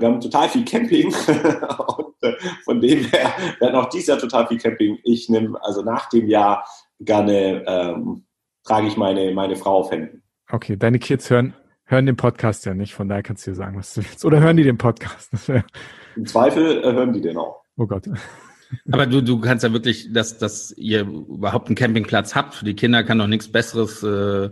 [0.00, 1.06] wir haben total viel Camping.
[1.96, 2.34] und, äh,
[2.64, 4.98] von dem her, wir hatten auch dieses Jahr total viel Camping.
[5.04, 6.66] Ich nehme, also nach dem Jahr
[7.00, 8.24] gerne, ähm,
[8.64, 10.22] trage ich meine, meine Frau auf Händen.
[10.50, 13.78] Okay, deine Kids hören, hören den Podcast ja nicht, von daher kannst du dir sagen,
[13.78, 14.24] was du willst.
[14.24, 15.30] Oder hören die den Podcast?
[16.16, 17.62] Im Zweifel äh, hören die den auch.
[17.76, 18.08] Oh Gott.
[18.90, 22.54] Aber du, du kannst ja wirklich, dass, dass ihr überhaupt einen Campingplatz habt.
[22.54, 24.50] Für die Kinder kann doch nichts Besseres äh,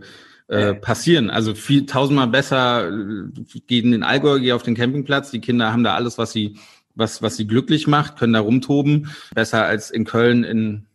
[0.48, 1.30] äh, passieren.
[1.30, 5.30] Also viel tausendmal besser äh, gehen in den Allgäu, geh auf den Campingplatz.
[5.30, 6.58] Die Kinder haben da alles, was sie,
[6.94, 9.10] was, was sie glücklich macht, können da rumtoben.
[9.34, 10.86] Besser als in Köln in,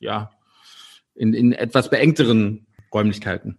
[0.00, 0.30] ja,
[1.14, 3.58] in, in etwas beengteren Räumlichkeiten.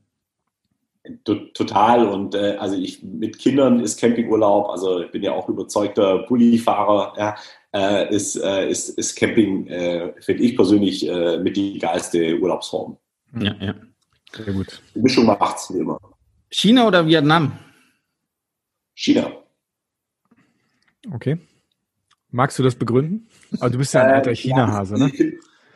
[1.23, 6.25] Total und äh, also ich mit Kindern ist Campingurlaub, also ich bin ja auch überzeugter
[6.27, 7.35] Bullifahrer, ja,
[7.77, 12.97] äh, ist, äh, ist, ist Camping, äh, finde ich persönlich, äh, mit die geilste Urlaubsform.
[13.39, 13.75] Ja, ja.
[14.35, 14.81] Sehr gut.
[14.95, 15.99] Die Mischung macht's wie immer.
[16.49, 17.57] China oder Vietnam?
[18.95, 19.31] China.
[21.11, 21.37] Okay.
[22.31, 23.29] Magst du das begründen?
[23.59, 25.11] Aber du bist ja ein alter äh, China-Hase, ne?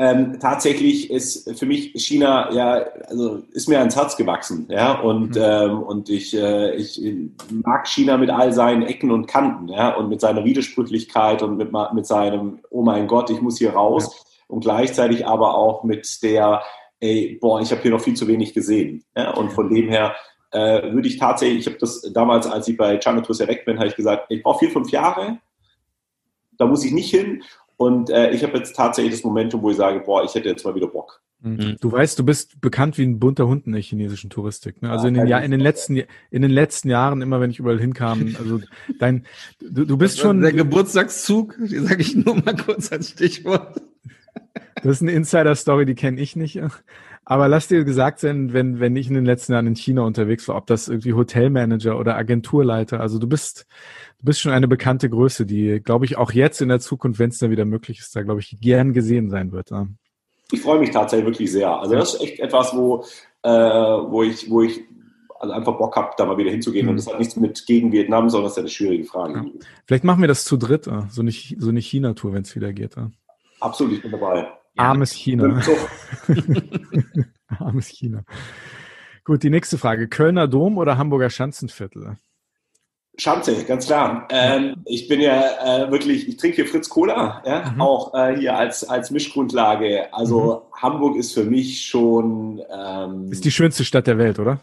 [0.02, 5.36] Ähm, tatsächlich ist für mich China ja, also ist mir ans Herz gewachsen, ja, und,
[5.36, 5.42] mhm.
[5.44, 7.00] ähm, und ich, äh, ich
[7.52, 11.72] mag China mit all seinen Ecken und Kanten, ja, und mit seiner Widersprüchlichkeit und mit,
[11.94, 14.46] mit seinem, oh mein Gott, ich muss hier raus, ja.
[14.48, 16.64] und gleichzeitig aber auch mit der,
[17.00, 20.16] ey, boah, ich habe hier noch viel zu wenig gesehen, ja, und von dem her
[20.50, 23.66] äh, würde ich tatsächlich, ich habe das damals, als ich bei China Tours ja weg
[23.66, 25.38] bin, habe ich gesagt, ich brauche vier, fünf Jahre,
[26.58, 27.44] da muss ich nicht hin
[27.82, 30.64] und äh, ich habe jetzt tatsächlich das Momentum, wo ich sage, boah, ich hätte jetzt
[30.64, 31.20] mal wieder Bock.
[31.40, 31.78] Mhm.
[31.82, 34.84] Du weißt, du bist bekannt wie ein bunter Hund in der chinesischen Touristik.
[34.84, 34.92] Ne?
[34.92, 35.96] Also ja, in den, ja, in den letzten
[36.30, 38.62] in den letzten Jahren, immer wenn ich überall hinkam, also
[39.00, 39.26] dein,
[39.60, 43.82] du, du bist schon der Geburtstagszug, die sage ich nur mal kurz als Stichwort.
[44.76, 46.62] Das ist eine Insider-Story, die kenne ich nicht.
[47.32, 50.50] Aber lass dir gesagt sein, wenn, wenn ich in den letzten Jahren in China unterwegs
[50.50, 53.68] war, ob das irgendwie Hotelmanager oder Agenturleiter, also du bist,
[54.20, 57.30] du bist schon eine bekannte Größe, die, glaube ich, auch jetzt in der Zukunft, wenn
[57.30, 59.72] es da wieder möglich ist, da, glaube ich, gern gesehen sein wird.
[59.72, 59.88] Ja.
[60.52, 61.70] Ich freue mich tatsächlich wirklich sehr.
[61.70, 63.06] Also das ist echt etwas, wo,
[63.44, 64.82] äh, wo ich, wo ich
[65.40, 66.88] also einfach Bock habe, da mal wieder hinzugehen.
[66.88, 66.90] Mhm.
[66.90, 69.36] Und das hat nichts mit gegen Vietnam, sondern das ist ja eine schwierige Frage.
[69.36, 69.46] Ja.
[69.86, 72.96] Vielleicht machen wir das zu dritt, so eine, so eine China-Tour, wenn es wieder geht.
[73.62, 74.50] Absolut, ich bin dabei.
[74.78, 75.62] Armes China.
[77.60, 78.24] Armes China.
[79.24, 80.08] Gut, die nächste Frage.
[80.08, 82.18] Kölner Dom oder Hamburger Schanzenviertel?
[83.18, 84.28] Schanze, ganz klar.
[84.32, 85.42] Ähm, ich bin ja
[85.86, 87.82] äh, wirklich, ich trinke hier Fritz Cola, ja, mhm.
[87.82, 90.14] auch äh, hier als, als Mischgrundlage.
[90.14, 90.82] Also mhm.
[90.82, 92.62] Hamburg ist für mich schon.
[92.74, 94.62] Ähm, ist die schönste Stadt der Welt, oder?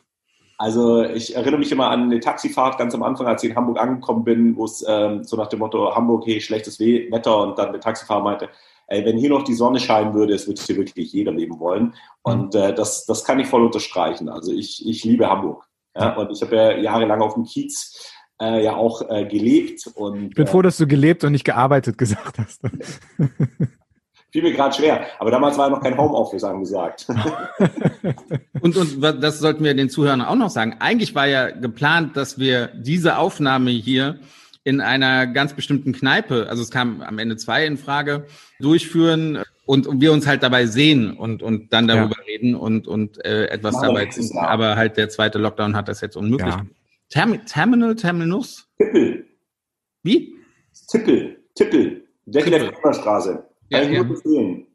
[0.57, 3.79] Also ich erinnere mich immer an eine Taxifahrt ganz am Anfang, als ich in Hamburg
[3.79, 7.71] angekommen bin, wo es ähm, so nach dem Motto Hamburg, hey, schlechtes Wetter und dann
[7.71, 8.49] der Taxifahrer meinte,
[8.89, 11.95] ey, wenn hier noch die Sonne scheinen würde, es würde hier wirklich jeder leben wollen.
[12.23, 14.29] Und äh, das, das kann ich voll unterstreichen.
[14.29, 15.65] Also ich, ich liebe Hamburg.
[15.95, 16.17] Ja?
[16.17, 19.87] Und ich habe ja jahrelang auf dem Kiez äh, ja auch äh, gelebt.
[19.95, 22.63] Und, ich bin froh, dass du gelebt und nicht gearbeitet gesagt hast.
[24.31, 27.07] Fiel mir gerade schwer, aber damals war ja noch kein Homeoffice angesagt.
[28.61, 30.77] und, und das sollten wir den Zuhörern auch noch sagen.
[30.81, 34.19] Eigentlich war ja geplant, dass wir diese Aufnahme hier
[34.69, 38.27] in einer ganz bestimmten Kneipe, also es kam am Ende zwei in Frage,
[38.61, 42.25] durchführen und, und wir uns halt dabei sehen und, und dann darüber ja.
[42.27, 44.31] reden und, und äh, etwas Machen dabei tun.
[44.37, 46.55] Aber halt der zweite Lockdown hat das jetzt unmöglich.
[46.55, 46.67] Ja.
[47.09, 48.69] Term Terminal, Terminus?
[48.77, 49.27] Tippel.
[50.03, 50.35] Wie?
[50.91, 51.43] Tippel.
[51.55, 52.05] Tippel.
[52.27, 53.47] Decke der Straße.
[53.73, 54.67] Kann ja, empfehlen.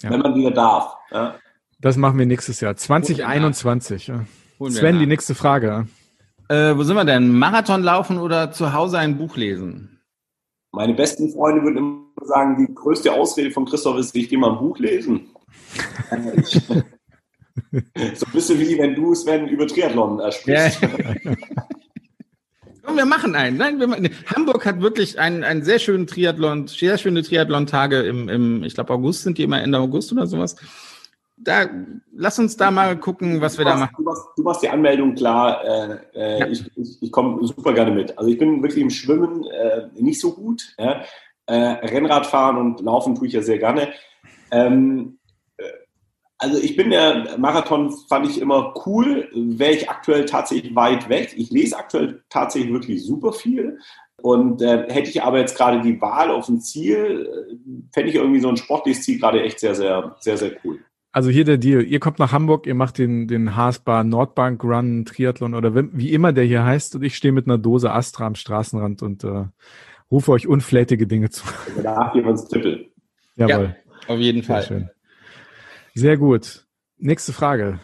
[0.00, 0.10] Ja.
[0.10, 0.96] Wenn man wieder darf.
[1.10, 1.38] Ja.
[1.80, 2.76] Das machen wir nächstes Jahr.
[2.76, 4.10] 2021.
[4.68, 5.86] Sven, die nächste Frage.
[6.54, 7.36] Äh, wo sind wir denn?
[7.36, 9.98] Marathon laufen oder zu Hause ein Buch lesen?
[10.70, 14.52] Meine besten Freunde würden immer sagen, die größte Ausrede von Christoph ist, ich gehe mal
[14.52, 15.30] ein Buch lesen.
[16.60, 16.74] so
[18.26, 20.80] ein bisschen wie wenn du, Sven, über Triathlon äh, sprichst.
[20.80, 21.34] Ja.
[22.84, 23.56] Komm, wir machen einen.
[23.56, 28.28] Nein, wir machen, Hamburg hat wirklich einen, einen sehr schönen Triathlon, sehr schöne Triathlon-Tage im,
[28.28, 30.54] im, ich glaube, August sind die immer Ende August oder sowas
[31.44, 31.68] da,
[32.12, 33.94] lass uns da mal gucken, was wir machst, da machen.
[33.96, 35.64] Du machst, du machst, die Anmeldung klar.
[35.64, 36.46] Äh, äh, ja.
[36.48, 38.16] Ich, ich, ich komme super gerne mit.
[38.18, 40.74] Also ich bin wirklich im Schwimmen äh, nicht so gut.
[40.78, 41.02] Ja?
[41.46, 43.92] Äh, Rennradfahren und Laufen tue ich ja sehr gerne.
[44.50, 45.18] Ähm,
[45.56, 45.64] äh,
[46.38, 49.28] also ich bin der Marathon fand ich immer cool.
[49.34, 51.34] Wäre ich aktuell tatsächlich weit weg.
[51.36, 53.78] Ich lese aktuell tatsächlich wirklich super viel.
[54.22, 57.56] Und äh, hätte ich aber jetzt gerade die Wahl auf ein Ziel, äh,
[57.92, 60.78] fände ich irgendwie so ein sportliches Ziel gerade echt sehr, sehr, sehr, sehr cool.
[61.14, 61.84] Also hier der Deal.
[61.84, 66.32] Ihr kommt nach Hamburg, ihr macht den, den Haasbar Nordbank Run Triathlon oder wie immer
[66.32, 69.44] der hier heißt und ich stehe mit einer Dose Astra am Straßenrand und äh,
[70.10, 71.44] rufe euch unflätige Dinge zu.
[71.76, 72.90] Danach geben wir uns Tippel.
[73.36, 73.76] Jawohl.
[74.08, 74.62] Ja, auf jeden Fall.
[74.62, 74.90] Sehr, schön.
[75.94, 76.66] Sehr gut.
[76.98, 77.78] Nächste Frage.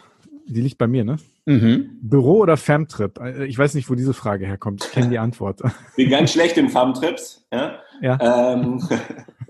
[0.49, 1.19] Die liegt bei mir, ne?
[1.47, 2.01] Mhm.
[2.03, 3.21] Büro oder Femtrip?
[3.21, 4.85] Äh, ich weiß nicht, wo diese Frage herkommt.
[4.85, 5.63] Ich kenne die Antwort.
[5.95, 7.47] Bin ganz schlecht in Femtrips.
[7.53, 7.79] Ja.
[8.01, 8.55] ja.
[8.55, 8.83] Ähm,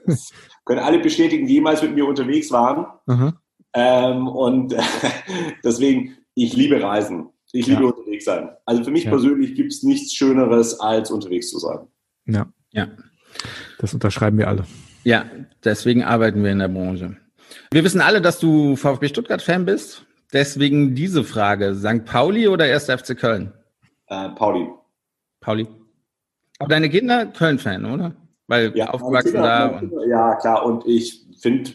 [0.66, 2.84] können alle bestätigen, die jemals mit mir unterwegs waren.
[3.06, 3.32] Mhm.
[3.74, 4.74] Ähm, und
[5.64, 7.30] deswegen, ich liebe Reisen.
[7.52, 7.88] Ich liebe ja.
[7.88, 8.50] unterwegs sein.
[8.64, 9.10] Also für mich ja.
[9.10, 11.80] persönlich gibt es nichts Schöneres, als unterwegs zu sein.
[12.26, 12.46] Ja.
[12.72, 12.88] Ja.
[13.78, 14.64] Das unterschreiben wir alle.
[15.02, 15.24] Ja,
[15.64, 17.16] deswegen arbeiten wir in der Branche.
[17.72, 20.04] Wir wissen alle, dass du VfB Stuttgart-Fan bist.
[20.32, 22.04] Deswegen diese Frage: St.
[22.04, 22.84] Pauli oder 1.
[22.84, 23.52] FC Köln?
[24.06, 24.68] Äh, Pauli.
[25.40, 25.66] Pauli.
[26.58, 28.14] Aber deine Kinder Köln-Fan, oder?
[28.46, 29.78] Weil ja, aufgewachsen da.
[29.78, 30.64] Und ja, klar.
[30.64, 31.70] Und ich finde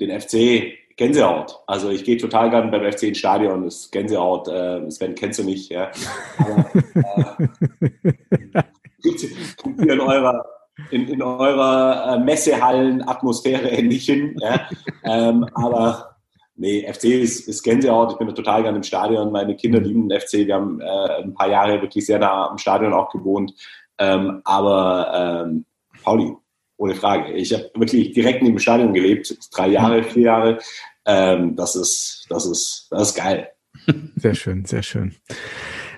[0.00, 1.60] den FC Gänsehaut.
[1.66, 4.48] Also ich gehe total gerne beim FC ins Stadion, das ist Gänsehaut.
[4.48, 5.90] Äh, Sven kennst du nicht, ja.
[6.38, 8.62] Aber, äh,
[9.92, 10.44] in eurer,
[10.90, 14.36] in, in eurer äh, Messehallen-Atmosphäre nicht hin.
[14.40, 14.68] Ja.
[15.04, 16.16] Ähm, aber
[16.56, 18.12] nee, FC ist, ist Gänsehaut.
[18.12, 19.32] Ich bin total gerne im Stadion.
[19.32, 19.86] Meine Kinder mhm.
[19.86, 20.32] lieben den FC.
[20.46, 23.54] Wir haben äh, ein paar Jahre wirklich sehr nah am Stadion auch gewohnt.
[23.98, 25.64] Ähm, aber ähm,
[26.02, 26.34] Pauli,
[26.82, 27.32] ohne Frage.
[27.34, 30.58] Ich habe wirklich direkt neben dem Stadion gelebt, drei Jahre, vier Jahre.
[31.06, 33.48] Ähm, das ist, das ist, das ist geil.
[34.16, 35.14] Sehr schön, sehr schön.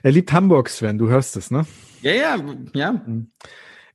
[0.02, 1.66] Er liebt Hamburg, Sven, du hörst es, ne?
[2.02, 2.36] Ja, ja,
[2.72, 2.92] ja.
[2.92, 3.32] Mhm.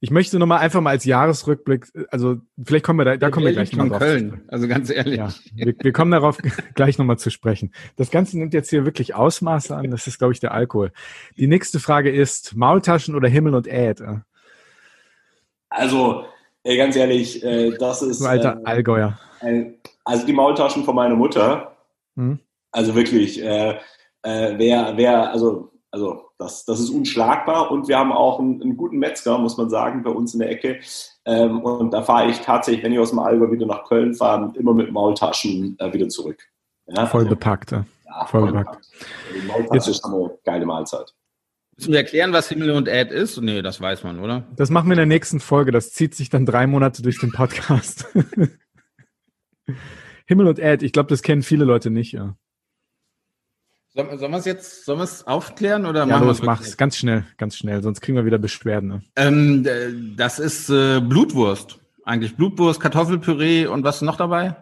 [0.01, 3.53] Ich möchte nochmal einfach mal als Jahresrückblick, also vielleicht kommen wir da, da kommen wir
[3.53, 3.99] gleich nochmal drauf.
[3.99, 5.17] Köln, also ganz ehrlich.
[5.17, 6.37] Ja, wir, wir kommen darauf
[6.75, 7.73] gleich nochmal zu sprechen.
[7.95, 10.91] Das Ganze nimmt jetzt hier wirklich Ausmaße an, das ist, glaube ich, der Alkohol.
[11.37, 14.01] Die nächste Frage ist, Maultaschen oder Himmel und Äd?
[15.69, 16.25] Also,
[16.63, 18.21] ganz ehrlich, äh, das ist...
[18.21, 19.19] Du alter äh, Allgäuer.
[20.03, 21.75] Also die Maultaschen von meiner Mutter,
[22.15, 22.39] hm?
[22.71, 23.77] also wirklich, äh,
[24.23, 28.77] äh, wer, wer, also also das, das ist unschlagbar und wir haben auch einen, einen
[28.77, 30.79] guten Metzger, muss man sagen, bei uns in der Ecke.
[31.25, 34.53] Ähm, und da fahre ich tatsächlich, wenn ich aus dem Allgäu wieder nach Köln fahre,
[34.55, 36.47] immer mit Maultaschen äh, wieder zurück.
[36.87, 37.07] Ja?
[37.07, 37.71] Voll also, bepackt.
[37.71, 37.83] Ja,
[38.27, 38.87] voll, voll bepackt.
[39.35, 41.13] Die Maultasche ist eine geile Mahlzeit.
[41.79, 43.39] Müssen wir erklären, was Himmel und Erd ist?
[43.39, 44.45] Nee, das weiß man, oder?
[44.57, 45.71] Das machen wir in der nächsten Folge.
[45.71, 48.05] Das zieht sich dann drei Monate durch den Podcast.
[50.25, 52.35] Himmel und Erd, ich glaube, das kennen viele Leute nicht, ja.
[53.93, 56.97] Sollen, sollen wir es jetzt, sollen wir es aufklären oder ja, machen los, mach's ganz
[56.97, 58.89] schnell, ganz schnell, sonst kriegen wir wieder Beschwerden.
[58.89, 59.01] Ne?
[59.15, 61.79] Ähm, das ist äh, Blutwurst.
[62.03, 64.57] Eigentlich Blutwurst, Kartoffelpüree und was noch dabei?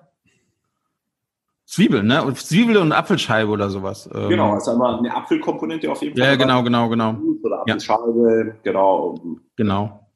[1.68, 2.24] Zwiebeln, ne?
[2.24, 4.10] Und Zwiebel und Apfelscheibe oder sowas.
[4.16, 6.26] Ähm, genau, also einmal eine Apfelkomponente auf jeden Fall.
[6.26, 7.18] Ja, genau, genau, genau.
[7.44, 8.54] Oder Apfelscheibe, ja.
[8.64, 9.20] genau.
[9.58, 10.08] Genau.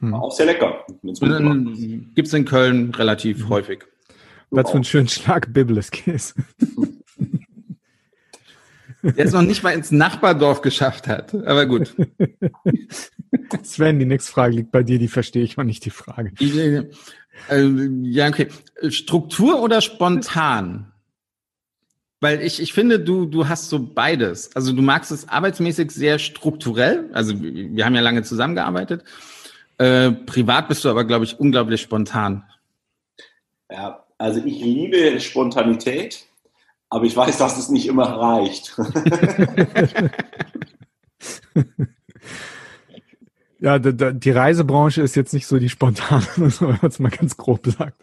[0.00, 0.14] Hm.
[0.14, 0.84] Auch sehr lecker.
[1.02, 3.48] Gibt es in Köln relativ mhm.
[3.48, 3.86] häufig.
[4.50, 6.34] Was für einen schönen Schlag Biblis-Käse.
[9.02, 11.34] der es noch nicht mal ins Nachbardorf geschafft hat.
[11.34, 11.94] Aber gut.
[13.62, 16.32] Sven, die nächste Frage liegt bei dir, die verstehe ich noch nicht, die Frage.
[17.48, 17.68] Äh,
[18.02, 18.48] ja, okay.
[18.88, 20.92] Struktur oder spontan?
[22.20, 24.54] Weil ich, ich finde, du, du hast so beides.
[24.56, 27.08] Also du magst es arbeitsmäßig sehr strukturell.
[27.12, 29.04] Also wir haben ja lange zusammengearbeitet.
[29.78, 32.44] Äh, privat bist du aber, glaube ich, unglaublich spontan.
[33.70, 36.24] Ja, also ich liebe Spontanität.
[36.90, 38.76] Aber ich weiß, dass es nicht immer reicht.
[43.60, 47.66] ja, die Reisebranche ist jetzt nicht so die spontane, wenn man es mal ganz grob
[47.66, 48.02] sagt.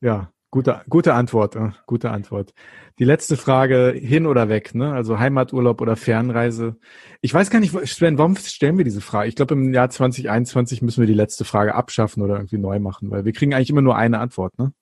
[0.00, 2.52] Ja, gute, gute Antwort, äh, gute Antwort.
[2.98, 4.92] Die letzte Frage, hin oder weg, ne?
[4.92, 6.76] Also Heimaturlaub oder Fernreise.
[7.20, 9.28] Ich weiß gar nicht, Sven, warum stellen wir diese Frage?
[9.28, 13.10] Ich glaube, im Jahr 2021 müssen wir die letzte Frage abschaffen oder irgendwie neu machen,
[13.10, 14.72] weil wir kriegen eigentlich immer nur eine Antwort, ne?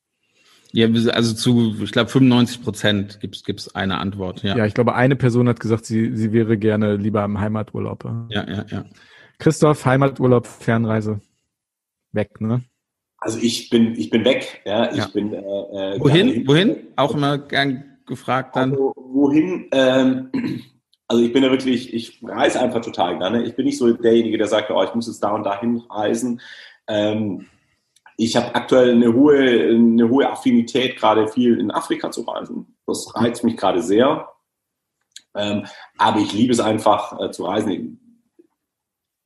[0.77, 4.43] Ja, also zu, ich glaube, 95 Prozent gibt es eine Antwort.
[4.43, 4.57] Ja.
[4.57, 8.05] ja, ich glaube, eine Person hat gesagt, sie, sie wäre gerne lieber im Heimaturlaub.
[8.29, 8.85] Ja, ja, ja.
[9.39, 11.21] Christoph, Heimaturlaub, Fernreise,
[12.11, 12.65] weg, ne?
[13.19, 14.63] Also ich bin, ich bin weg.
[14.65, 15.07] Ja, ich ja.
[15.07, 15.33] bin.
[15.33, 16.49] Äh, äh wohin?
[16.49, 16.77] Wohin?
[16.97, 18.73] Auch immer gern gefragt dann.
[18.73, 19.69] Also, wohin?
[19.71, 20.31] Ähm,
[21.07, 23.45] also ich bin ja wirklich, ich reise einfach total gerne.
[23.45, 26.41] Ich bin nicht so derjenige, der sagt, oh, ich muss jetzt da und dahin reisen.
[26.89, 27.47] Ähm,
[28.17, 32.77] ich habe aktuell eine hohe, eine hohe Affinität, gerade viel in Afrika zu reisen.
[32.87, 34.29] Das reizt mich gerade sehr.
[35.35, 35.65] Ähm,
[35.99, 38.23] aber ich liebe es einfach äh, zu reisen.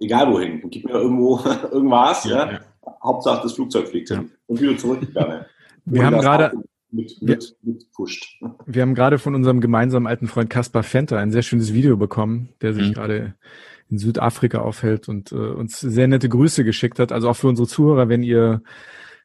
[0.01, 0.63] Egal wohin.
[0.71, 1.41] Gib mir irgendwo
[1.71, 2.25] irgendwas.
[2.25, 2.53] Ja, ja.
[2.53, 2.61] ja.
[3.03, 4.31] Hauptsache das Flugzeug fliegt hin.
[4.47, 5.47] Und wieder zurück gerne.
[5.85, 6.53] Wir haben gerade
[6.91, 7.95] mit, mit, mit.
[8.67, 12.51] Wir haben gerade von unserem gemeinsamen alten Freund Kaspar Fenter ein sehr schönes Video bekommen,
[12.61, 12.93] der sich mhm.
[12.95, 13.35] gerade
[13.91, 17.13] in Südafrika aufhält und äh, uns sehr nette Grüße geschickt hat.
[17.13, 18.63] Also auch für unsere Zuhörer, wenn ihr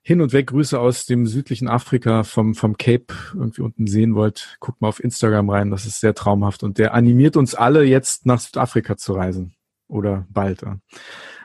[0.02, 4.58] hin und weg Grüße aus dem südlichen Afrika vom, vom Cape irgendwie unten sehen wollt,
[4.60, 5.72] guckt mal auf Instagram rein.
[5.72, 6.64] Das ist sehr traumhaft.
[6.64, 9.56] Und der animiert uns alle jetzt nach Südafrika zu reisen.
[9.88, 10.66] Oder bald.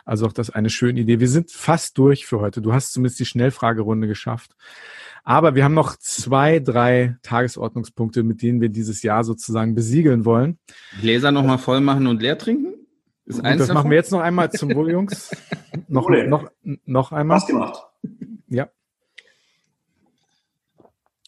[0.04, 1.20] Also auch das eine schöne Idee.
[1.20, 2.62] Wir sind fast durch für heute.
[2.62, 4.56] Du hast zumindest die Schnellfragerunde geschafft.
[5.22, 10.58] Aber wir haben noch zwei, drei Tagesordnungspunkte, mit denen wir dieses Jahr sozusagen besiegeln wollen.
[11.00, 12.74] Gläser nochmal voll machen und leer trinken?
[13.28, 13.74] Ist eins das davon?
[13.74, 15.30] machen wir jetzt noch einmal zum Wohl, Jungs.
[15.88, 16.50] noch, noch,
[16.86, 17.36] noch einmal.
[17.36, 17.84] Was gemacht.
[18.48, 18.70] Ja.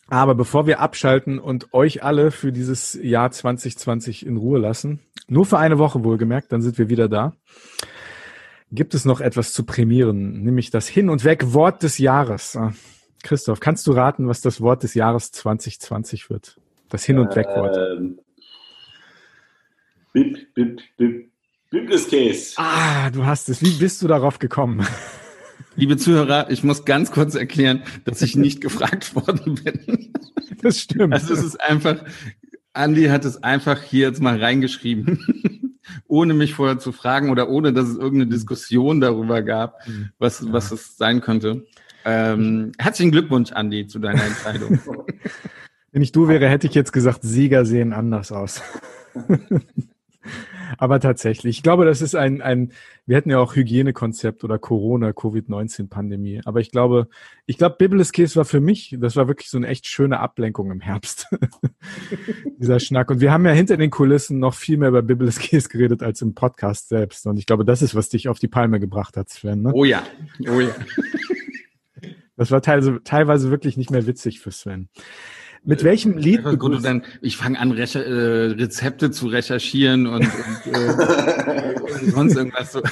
[0.09, 5.45] Aber bevor wir abschalten und euch alle für dieses Jahr 2020 in Ruhe lassen, nur
[5.45, 7.35] für eine Woche wohlgemerkt, dann sind wir wieder da,
[8.73, 12.57] gibt es noch etwas zu prämieren, nämlich das Hin- und Weg-Wort des Jahres.
[12.57, 12.73] Ah,
[13.23, 16.59] Christoph, kannst du raten, was das Wort des Jahres 2020 wird?
[16.89, 17.77] Das Hin- und Weg-Wort.
[17.77, 18.19] Ähm,
[20.13, 21.30] bip, bip, bip,
[21.71, 22.55] Bibliscase.
[22.57, 23.63] Ah, du hast es.
[23.63, 24.85] Wie bist du darauf gekommen?
[25.77, 30.13] Liebe Zuhörer, ich muss ganz kurz erklären, dass ich nicht gefragt worden bin.
[30.63, 31.15] Das stimmt.
[31.15, 32.05] Also es ist einfach,
[32.75, 35.79] Andy hat es einfach hier jetzt mal reingeschrieben,
[36.09, 39.79] ohne mich vorher zu fragen oder ohne, dass es irgendeine Diskussion darüber gab,
[40.19, 40.53] was, ja.
[40.53, 41.67] was es sein könnte.
[42.05, 44.81] Ähm, herzlichen Glückwunsch, Andy, zu deiner Entscheidung.
[45.93, 48.61] Wenn ich du wäre, hätte ich jetzt gesagt, Sieger sehen anders aus.
[50.79, 52.73] Aber tatsächlich, ich glaube, das ist ein, ein,
[53.07, 56.41] wir hatten ja auch Hygienekonzept oder Corona, Covid-19-Pandemie.
[56.45, 57.09] Aber ich glaube,
[57.47, 60.71] ich glaube, Biblis Case war für mich, das war wirklich so eine echt schöne Ablenkung
[60.71, 61.27] im Herbst.
[62.59, 63.11] Dieser Schnack.
[63.11, 66.23] Und wir haben ja hinter den Kulissen noch viel mehr über Biblis Case geredet als
[66.23, 67.27] im Podcast selbst.
[67.27, 69.63] Und ich glaube, das ist, was dich auf die Palme gebracht hat, Sven.
[69.63, 69.73] Ne?
[69.75, 70.03] Oh ja,
[70.49, 70.75] oh ja.
[72.37, 74.89] Das war teilweise, teilweise wirklich nicht mehr witzig für Sven.
[75.63, 76.43] Mit welchem Lied?
[76.59, 82.37] Gut, dann, ich fange an, Recher äh, Rezepte zu recherchieren und, und, äh, und sonst
[82.37, 82.83] irgendwas so.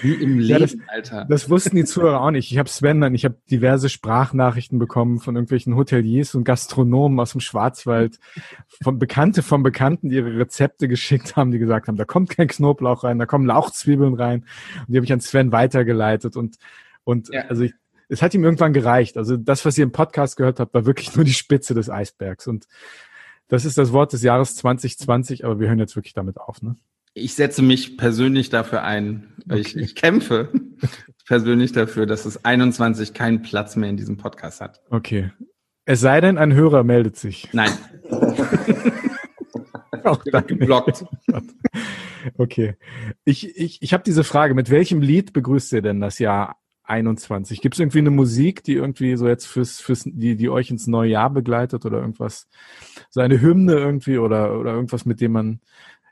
[0.00, 1.26] Wie im Leben, ja, das, Alter.
[1.28, 2.50] Das wussten die Zuhörer auch nicht.
[2.50, 7.32] Ich habe Sven dann, ich habe diverse Sprachnachrichten bekommen von irgendwelchen Hoteliers und Gastronomen aus
[7.32, 8.18] dem Schwarzwald,
[8.82, 12.48] von Bekannte von Bekannten, die ihre Rezepte geschickt haben, die gesagt haben, da kommt kein
[12.48, 14.44] Knoblauch rein, da kommen Lauchzwiebeln rein.
[14.86, 16.56] Und die habe ich an Sven weitergeleitet und
[17.04, 17.46] und ja.
[17.48, 17.72] also ich,
[18.08, 19.16] es hat ihm irgendwann gereicht.
[19.16, 22.46] Also das, was ihr im Podcast gehört habt, war wirklich nur die Spitze des Eisbergs.
[22.46, 22.66] Und
[23.48, 26.62] das ist das Wort des Jahres 2020, aber wir hören jetzt wirklich damit auf.
[26.62, 26.76] Ne?
[27.14, 29.34] Ich setze mich persönlich dafür ein.
[29.48, 29.60] Okay.
[29.60, 30.50] Ich, ich kämpfe
[31.26, 34.82] persönlich dafür, dass es 21 keinen Platz mehr in diesem Podcast hat.
[34.90, 35.30] Okay.
[35.84, 37.48] Es sei denn, ein Hörer meldet sich.
[37.52, 37.70] Nein.
[40.04, 41.04] Auch geblockt.
[42.36, 42.76] Okay.
[43.24, 46.56] Ich, ich, ich habe diese Frage, mit welchem Lied begrüßt ihr denn das Jahr
[46.88, 47.60] 21.
[47.60, 50.86] Gibt es irgendwie eine Musik, die irgendwie so jetzt fürs, fürs, die, die euch ins
[50.86, 52.48] neue Jahr begleitet oder irgendwas?
[53.10, 55.60] So eine Hymne irgendwie oder, oder irgendwas, mit dem man,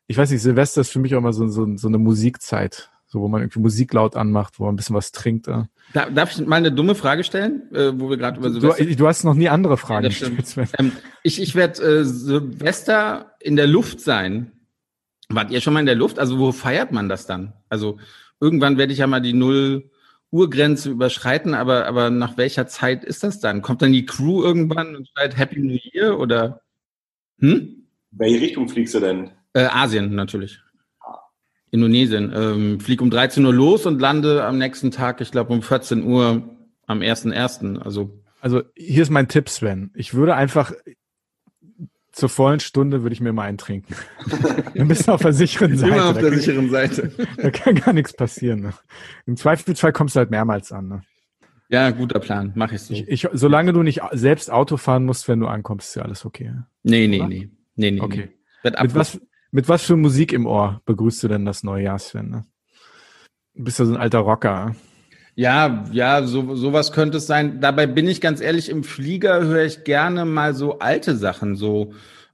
[0.07, 3.21] ich weiß nicht, Silvester ist für mich auch immer so, so, so eine Musikzeit, so
[3.21, 5.47] wo man irgendwie Musik laut anmacht, wo man ein bisschen was trinkt.
[5.47, 5.69] Ja.
[5.93, 8.85] Darf ich mal eine dumme Frage stellen, äh, wo wir gerade über Silvester...
[8.85, 10.71] Du, du, hast noch nie andere Fragen ja, gestellt.
[10.79, 10.93] Ähm,
[11.23, 14.53] ich ich werde äh, Silvester in der Luft sein.
[15.31, 16.19] Wart ihr schon mal in der Luft?
[16.19, 17.55] Also wo feiert man das dann?
[17.69, 17.99] Also
[18.41, 19.91] irgendwann werde ich ja mal die Null
[20.31, 23.63] Urgrenze überschreiten, aber, aber nach welcher Zeit ist das dann?
[23.63, 26.63] Kommt dann die Crew irgendwann und schreit Happy New Year oder?
[27.39, 27.87] Hm?
[28.11, 29.31] Welche Richtung fliegst du denn?
[29.53, 30.61] Äh, Asien natürlich.
[31.01, 31.19] Ah.
[31.71, 32.33] Indonesien.
[32.35, 36.03] Ähm, flieg um 13 Uhr los und lande am nächsten Tag, ich glaube um 14
[36.05, 36.43] Uhr
[36.87, 37.79] am 1.1.
[37.79, 39.91] Also also hier ist mein Tipp, Sven.
[39.95, 40.73] Ich würde einfach
[42.17, 43.95] zur vollen Stunde würde ich mir mal einen trinken.
[44.75, 45.93] Dann bist du auf der sicheren Seite.
[45.93, 47.13] Immer auf der sicheren Seite.
[47.37, 48.61] Da kann gar nichts passieren.
[48.61, 48.73] Ne?
[49.27, 50.89] Im Zweifelsfall kommst du halt mehrmals an.
[50.89, 51.03] Ne?
[51.69, 52.53] Ja, guter Plan.
[52.55, 52.95] Mach ich so.
[52.95, 56.25] Ich, ich, solange du nicht selbst Auto fahren musst, wenn du ankommst, ist ja alles
[56.25, 56.55] okay.
[56.83, 57.51] Nee, nee, nee.
[57.75, 58.01] Nee, nee.
[58.01, 58.31] Okay.
[58.65, 58.71] Nee.
[58.81, 59.21] Mit was,
[59.51, 62.31] mit was für Musik im Ohr begrüßt du denn das neue Jahr, Sven?
[62.31, 62.47] Ne?
[63.55, 64.75] Du bist ja so ein alter Rocker.
[65.39, 67.61] Ja, ja, so, sowas könnte es sein.
[67.61, 71.93] Dabei bin ich ganz ehrlich, im Flieger höre ich gerne mal so alte Sachen, so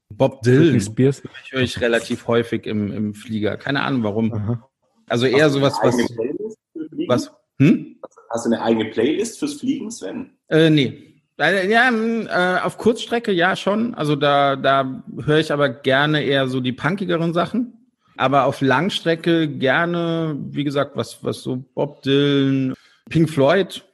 [0.08, 0.80] Bob Dylan.
[0.80, 1.20] Spears.
[1.44, 3.56] Ich höre ich relativ häufig im, im Flieger.
[3.56, 4.32] Keine Ahnung warum.
[4.32, 4.68] Aha.
[5.08, 5.96] Also eher Hast sowas, was.
[7.08, 7.32] Was?
[7.58, 7.96] Hm?
[8.30, 10.30] Hast du eine eigene Playlist fürs Fliegen, Sven?
[10.48, 11.08] Äh, nee.
[11.38, 13.94] Ja, äh, auf Kurzstrecke ja schon.
[13.94, 17.72] Also da, da höre ich aber gerne eher so die punkigeren Sachen.
[18.16, 22.74] Aber auf Langstrecke gerne, wie gesagt, was, was so Bob Dylan,
[23.08, 23.84] Pink Floyd,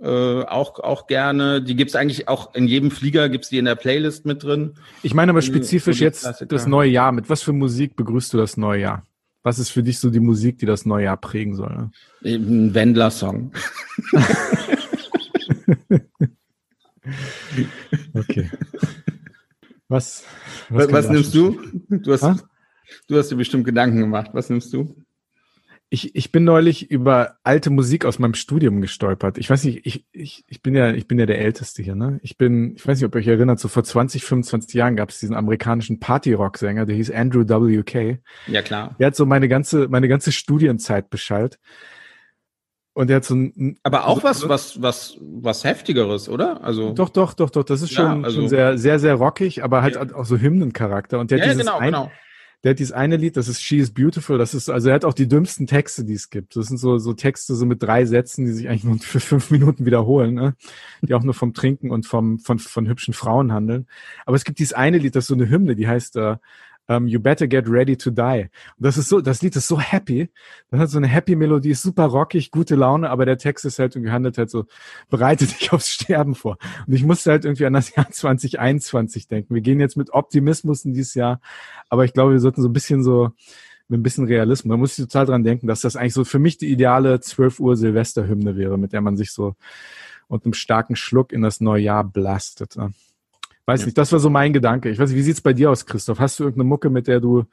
[0.00, 1.62] äh, auch, auch gerne.
[1.62, 4.74] Die gibt's eigentlich auch in jedem Flieger, gibt's die in der Playlist mit drin.
[5.02, 7.12] Ich meine aber spezifisch jetzt das neue Jahr.
[7.12, 9.04] Mit was für Musik begrüßt du das neue Jahr?
[9.42, 11.70] Was ist für dich so die Musik, die das neue Jahr prägen soll?
[11.70, 11.90] Ne?
[12.24, 13.52] Ein Wendler-Song.
[18.14, 18.50] okay.
[19.88, 20.24] Was,
[20.68, 21.58] was, was nimmst du?
[21.88, 22.44] Du hast,
[23.06, 24.30] du hast dir bestimmt Gedanken gemacht.
[24.32, 24.94] Was nimmst du?
[25.90, 29.38] Ich, ich bin neulich über alte Musik aus meinem Studium gestolpert.
[29.38, 32.20] Ich weiß nicht, ich, ich, ich bin ja, ich bin ja der Älteste hier, ne?
[32.22, 35.08] Ich bin, ich weiß nicht, ob ihr euch erinnert, so vor 20, 25 Jahren gab
[35.08, 38.18] es diesen amerikanischen Party-Rock-Sänger, der hieß Andrew W.K.
[38.48, 38.96] Ja, klar.
[38.98, 41.58] Der hat so meine ganze, meine ganze Studienzeit beschallt.
[42.92, 43.78] Und der hat so ein.
[43.82, 46.62] Aber auch was, was, was, was heftigeres, oder?
[46.64, 46.92] Also.
[46.92, 47.64] Doch, doch, doch, doch.
[47.64, 50.14] Das ist schon, ja, also, schon sehr, sehr, sehr rockig, aber halt ja.
[50.14, 51.18] auch so Hymnencharakter.
[51.18, 52.10] Und der ja, hat dieses genau, ein, genau
[52.64, 55.04] der hat dieses eine Lied, das ist She is Beautiful, das ist, also er hat
[55.04, 56.56] auch die dümmsten Texte, die es gibt.
[56.56, 59.50] Das sind so, so Texte so mit drei Sätzen, die sich eigentlich nur für fünf
[59.50, 60.56] Minuten wiederholen, ne?
[61.02, 63.86] die auch nur vom Trinken und vom, von, von hübschen Frauen handeln.
[64.26, 66.36] Aber es gibt dieses eine Lied, das ist so eine Hymne, die heißt uh,
[66.88, 68.48] um, You Better Get Ready to Die.
[68.76, 70.30] Und das ist so, das Lied ist so happy.
[70.70, 73.78] Das hat so eine happy Melodie, ist super rockig, gute Laune, aber der Text ist
[73.78, 74.64] halt irgendwie handelt halt so,
[75.10, 76.58] bereite dich aufs Sterben vor.
[76.86, 79.54] Und ich musste halt irgendwie an das Jahr 2021 denken.
[79.54, 81.40] Wir gehen jetzt mit Optimismus in dieses Jahr,
[81.88, 83.30] aber ich glaube, wir sollten so ein bisschen so,
[83.88, 84.70] mit ein bisschen Realismus.
[84.70, 87.60] Da muss ich total dran denken, dass das eigentlich so für mich die ideale 12
[87.60, 89.54] Uhr Silvesterhymne wäre, mit der man sich so
[90.28, 92.76] und einem starken Schluck in das neue Jahr blastet.
[93.68, 93.86] Weiß ja.
[93.86, 94.88] nicht, das war so mein Gedanke.
[94.88, 96.18] Ich weiß nicht, wie sieht's bei dir aus, Christoph?
[96.18, 97.44] Hast du irgendeine Mucke, mit der du,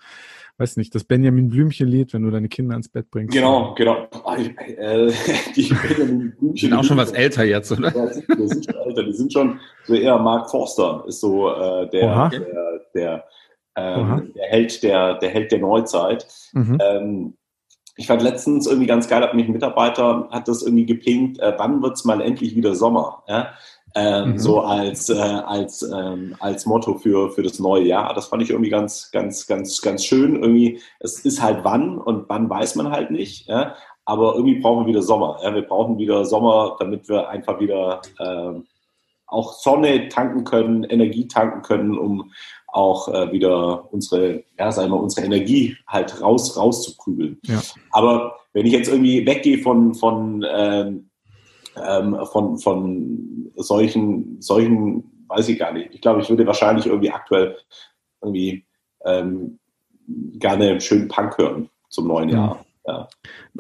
[0.57, 3.33] weiß nicht, das Benjamin Blümchen-Lied, wenn du deine Kinder ins Bett bringst?
[3.33, 4.07] Genau, genau.
[4.37, 5.11] Äh,
[5.57, 6.69] die Benjamin Blümchen.
[6.69, 7.93] Sind auch schon was älter jetzt, oder?
[7.93, 9.03] Ja, die sind schon älter.
[9.03, 13.23] Die sind schon so eher Mark Forster ist so äh, der, der, der
[13.75, 16.25] ähm, der Held der, der Held der Neuzeit.
[16.53, 16.77] Mhm.
[16.81, 17.33] Ähm,
[17.97, 21.53] ich fand letztens irgendwie ganz geil, hat mich ein Mitarbeiter, hat das irgendwie gepinkt, äh,
[21.57, 23.23] wann wird's mal endlich wieder Sommer?
[23.27, 23.53] Ja?
[23.97, 24.39] Ähm, mhm.
[24.39, 28.13] So als, äh, als, ähm, als Motto für, für das neue Jahr.
[28.13, 30.35] Das fand ich irgendwie ganz, ganz, ganz, ganz schön.
[30.35, 33.47] Irgendwie, es ist halt wann und wann weiß man halt nicht.
[33.47, 33.75] Ja?
[34.03, 35.39] Aber irgendwie brauchen wir wieder Sommer.
[35.41, 35.55] Ja?
[35.55, 38.59] Wir brauchen wieder Sommer, damit wir einfach wieder äh,
[39.27, 42.33] auch Sonne tanken können, Energie tanken können, um
[42.67, 47.39] auch äh, wieder unsere, ja, sagen wir, unsere Energie halt raus, rauszuprügeln.
[47.45, 47.61] Ja.
[47.91, 51.09] Aber wenn ich jetzt irgendwie weggehe von, von, ähm,
[51.83, 55.93] ähm, von, von solchen, solchen, weiß ich gar nicht.
[55.93, 57.57] Ich glaube, ich würde wahrscheinlich irgendwie aktuell
[58.21, 58.65] irgendwie
[59.03, 59.59] ähm,
[60.33, 62.65] gerne einen schönen Punk hören zum neuen Jahr.
[62.85, 63.07] Ja.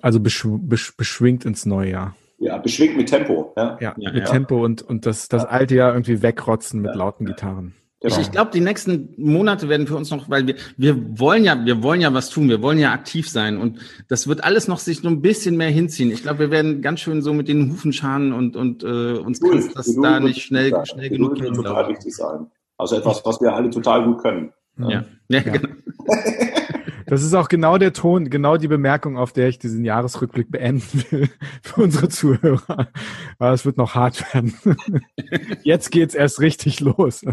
[0.01, 2.15] Also besch besch beschwingt ins neue Jahr.
[2.37, 3.53] Ja, beschwingt mit Tempo.
[3.55, 7.25] Ja, ja, ja mit Tempo und, und das, das alte Jahr irgendwie wegrotzen mit lauten
[7.25, 7.73] Gitarren.
[8.01, 8.13] Genau.
[8.13, 11.65] Ich, ich glaube, die nächsten Monate werden für uns noch, weil wir, wir wollen ja,
[11.65, 14.79] wir wollen ja was tun, wir wollen ja aktiv sein und das wird alles noch
[14.79, 16.11] sich so ein bisschen mehr hinziehen.
[16.11, 19.39] Ich glaube, wir werden ganz schön so mit den Hufen scharen und, und äh, uns
[19.39, 20.85] kann das da nicht schnell, sein.
[20.85, 21.53] schnell genug gehen.
[21.53, 22.47] total wichtig sein.
[22.77, 24.51] Also etwas, was wir alle total gut können.
[24.77, 25.39] Ja, ja, ja.
[25.39, 25.69] genau.
[27.05, 31.03] Das ist auch genau der Ton, genau die Bemerkung, auf der ich diesen Jahresrückblick beenden
[31.09, 31.29] will
[31.61, 32.89] für unsere Zuhörer.
[33.37, 34.53] Aber es wird noch hart werden.
[35.63, 37.23] Jetzt geht's erst richtig los.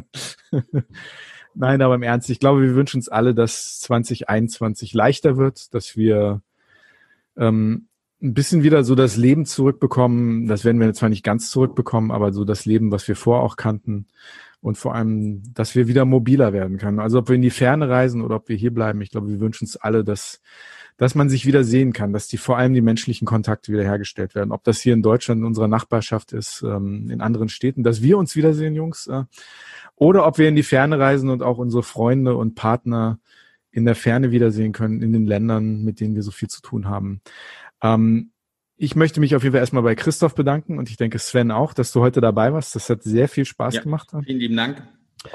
[1.55, 5.97] Nein, aber im Ernst, ich glaube, wir wünschen uns alle, dass 2021 leichter wird, dass
[5.97, 6.43] wir
[7.37, 7.89] ähm,
[8.23, 10.47] ein bisschen wieder so das Leben zurückbekommen.
[10.47, 13.57] Das werden wir zwar nicht ganz zurückbekommen, aber so das Leben, was wir vorher auch
[13.57, 14.07] kannten
[14.63, 17.01] und vor allem, dass wir wieder mobiler werden können.
[17.01, 19.41] Also ob wir in die Ferne reisen oder ob wir hier bleiben, ich glaube, wir
[19.41, 20.41] wünschen uns alle, dass,
[20.97, 24.53] dass man sich wieder sehen kann, dass die vor allem die menschlichen Kontakte wiederhergestellt werden.
[24.53, 28.17] Ob das hier in Deutschland in unserer Nachbarschaft ist, ähm, in anderen Städten, dass wir
[28.19, 29.25] uns wiedersehen, Jungs, äh,
[29.97, 33.19] oder ob wir in die Ferne reisen und auch unsere Freunde und Partner
[33.73, 36.89] in der Ferne wiedersehen können, in den Ländern, mit denen wir so viel zu tun
[36.89, 37.21] haben.
[37.83, 38.32] Ähm,
[38.83, 41.73] ich möchte mich auf jeden Fall erstmal bei Christoph bedanken und ich denke Sven auch,
[41.73, 42.75] dass du heute dabei warst.
[42.75, 44.11] Das hat sehr viel Spaß ja, gemacht.
[44.25, 44.83] Vielen lieben Dank.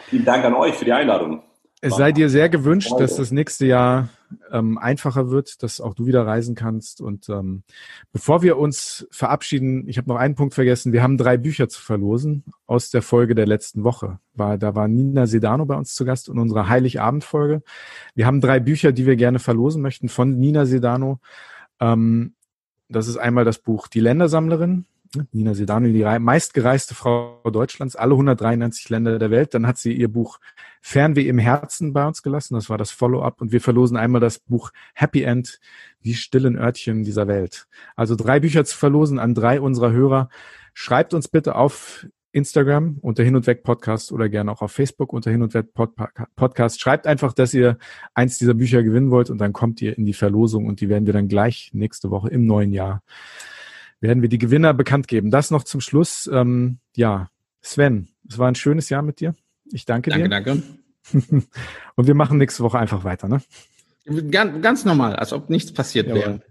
[0.09, 1.43] Vielen Dank an euch für die Einladung.
[1.79, 4.09] Es sei dir sehr gewünscht, dass das nächste Jahr
[4.51, 6.99] ähm, einfacher wird, dass auch du wieder reisen kannst.
[6.99, 7.63] Und ähm,
[8.11, 10.91] bevor wir uns verabschieden, ich habe noch einen Punkt vergessen.
[10.91, 14.19] Wir haben drei Bücher zu verlosen aus der Folge der letzten Woche.
[14.33, 17.61] War, da war Nina Sedano bei uns zu Gast in unserer Heiligabend-Folge.
[18.13, 21.21] Wir haben drei Bücher, die wir gerne verlosen möchten von Nina Sedano.
[21.79, 22.33] Ähm,
[22.89, 24.85] das ist einmal das Buch Die Ländersammlerin,
[25.31, 29.53] Nina Sedani, die meistgereiste Frau Deutschlands, alle 193 Länder der Welt.
[29.53, 30.39] Dann hat sie ihr Buch
[30.81, 32.55] Fernweh im Herzen bei uns gelassen.
[32.55, 33.41] Das war das Follow-up.
[33.41, 35.59] Und wir verlosen einmal das Buch Happy End,
[36.03, 37.67] die stillen Örtchen dieser Welt.
[37.95, 40.29] Also drei Bücher zu verlosen an drei unserer Hörer.
[40.73, 42.05] Schreibt uns bitte auf
[42.37, 45.73] Instagram unter Hin und Weg Podcast oder gerne auch auf Facebook unter Hin und Weg
[46.35, 46.79] Podcast.
[46.79, 47.77] Schreibt einfach, dass ihr
[48.13, 51.05] eins dieser Bücher gewinnen wollt und dann kommt ihr in die Verlosung und die werden
[51.05, 53.01] wir dann gleich nächste Woche im neuen Jahr
[53.99, 55.31] werden wir die Gewinner bekannt geben.
[55.31, 56.29] Das noch zum Schluss.
[56.31, 57.29] Ähm, ja,
[57.61, 59.35] Sven, es war ein schönes Jahr mit dir.
[59.71, 60.29] Ich danke, danke dir.
[60.29, 60.63] Danke,
[61.11, 61.47] danke.
[61.95, 63.41] und wir machen nächste Woche einfach weiter, ne?
[64.31, 66.21] Ganz, ganz normal, als ob nichts passiert Jawohl.
[66.21, 66.41] wäre.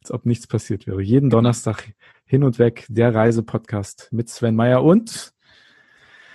[0.00, 1.00] Als ob nichts passiert wäre.
[1.00, 1.92] Jeden Donnerstag
[2.26, 5.32] hin und weg, der Reisepodcast mit Sven Meyer und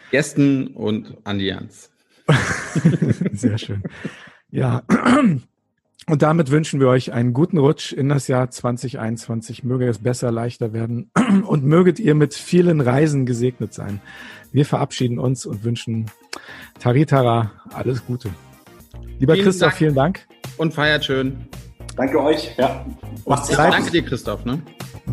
[0.09, 1.91] Gästen und Andi Jans.
[3.33, 3.83] Sehr schön.
[4.49, 4.83] Ja.
[6.07, 9.63] Und damit wünschen wir euch einen guten Rutsch in das Jahr 2021.
[9.63, 11.11] Möge es besser, leichter werden
[11.45, 14.01] und möget ihr mit vielen Reisen gesegnet sein.
[14.51, 16.11] Wir verabschieden uns und wünschen
[16.79, 18.29] Taritara alles Gute.
[19.19, 19.77] Lieber vielen Christoph, Dank.
[19.77, 20.27] vielen Dank.
[20.57, 21.47] Und feiert schön.
[21.95, 22.57] Danke euch.
[22.57, 22.85] Ja.
[23.25, 23.59] Macht's gut.
[23.59, 24.43] Danke dir, Christoph.
[24.43, 24.61] Ne?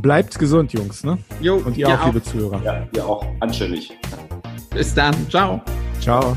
[0.01, 1.05] Bleibt gesund, Jungs.
[1.05, 1.19] Ne?
[1.41, 2.61] Jo, und ihr auch, auch, liebe Zuhörer.
[2.65, 3.25] Ja, ihr auch.
[3.41, 3.93] Anständig.
[4.71, 5.15] Bis dann.
[5.29, 5.61] Ciao.
[6.01, 6.37] Ciao.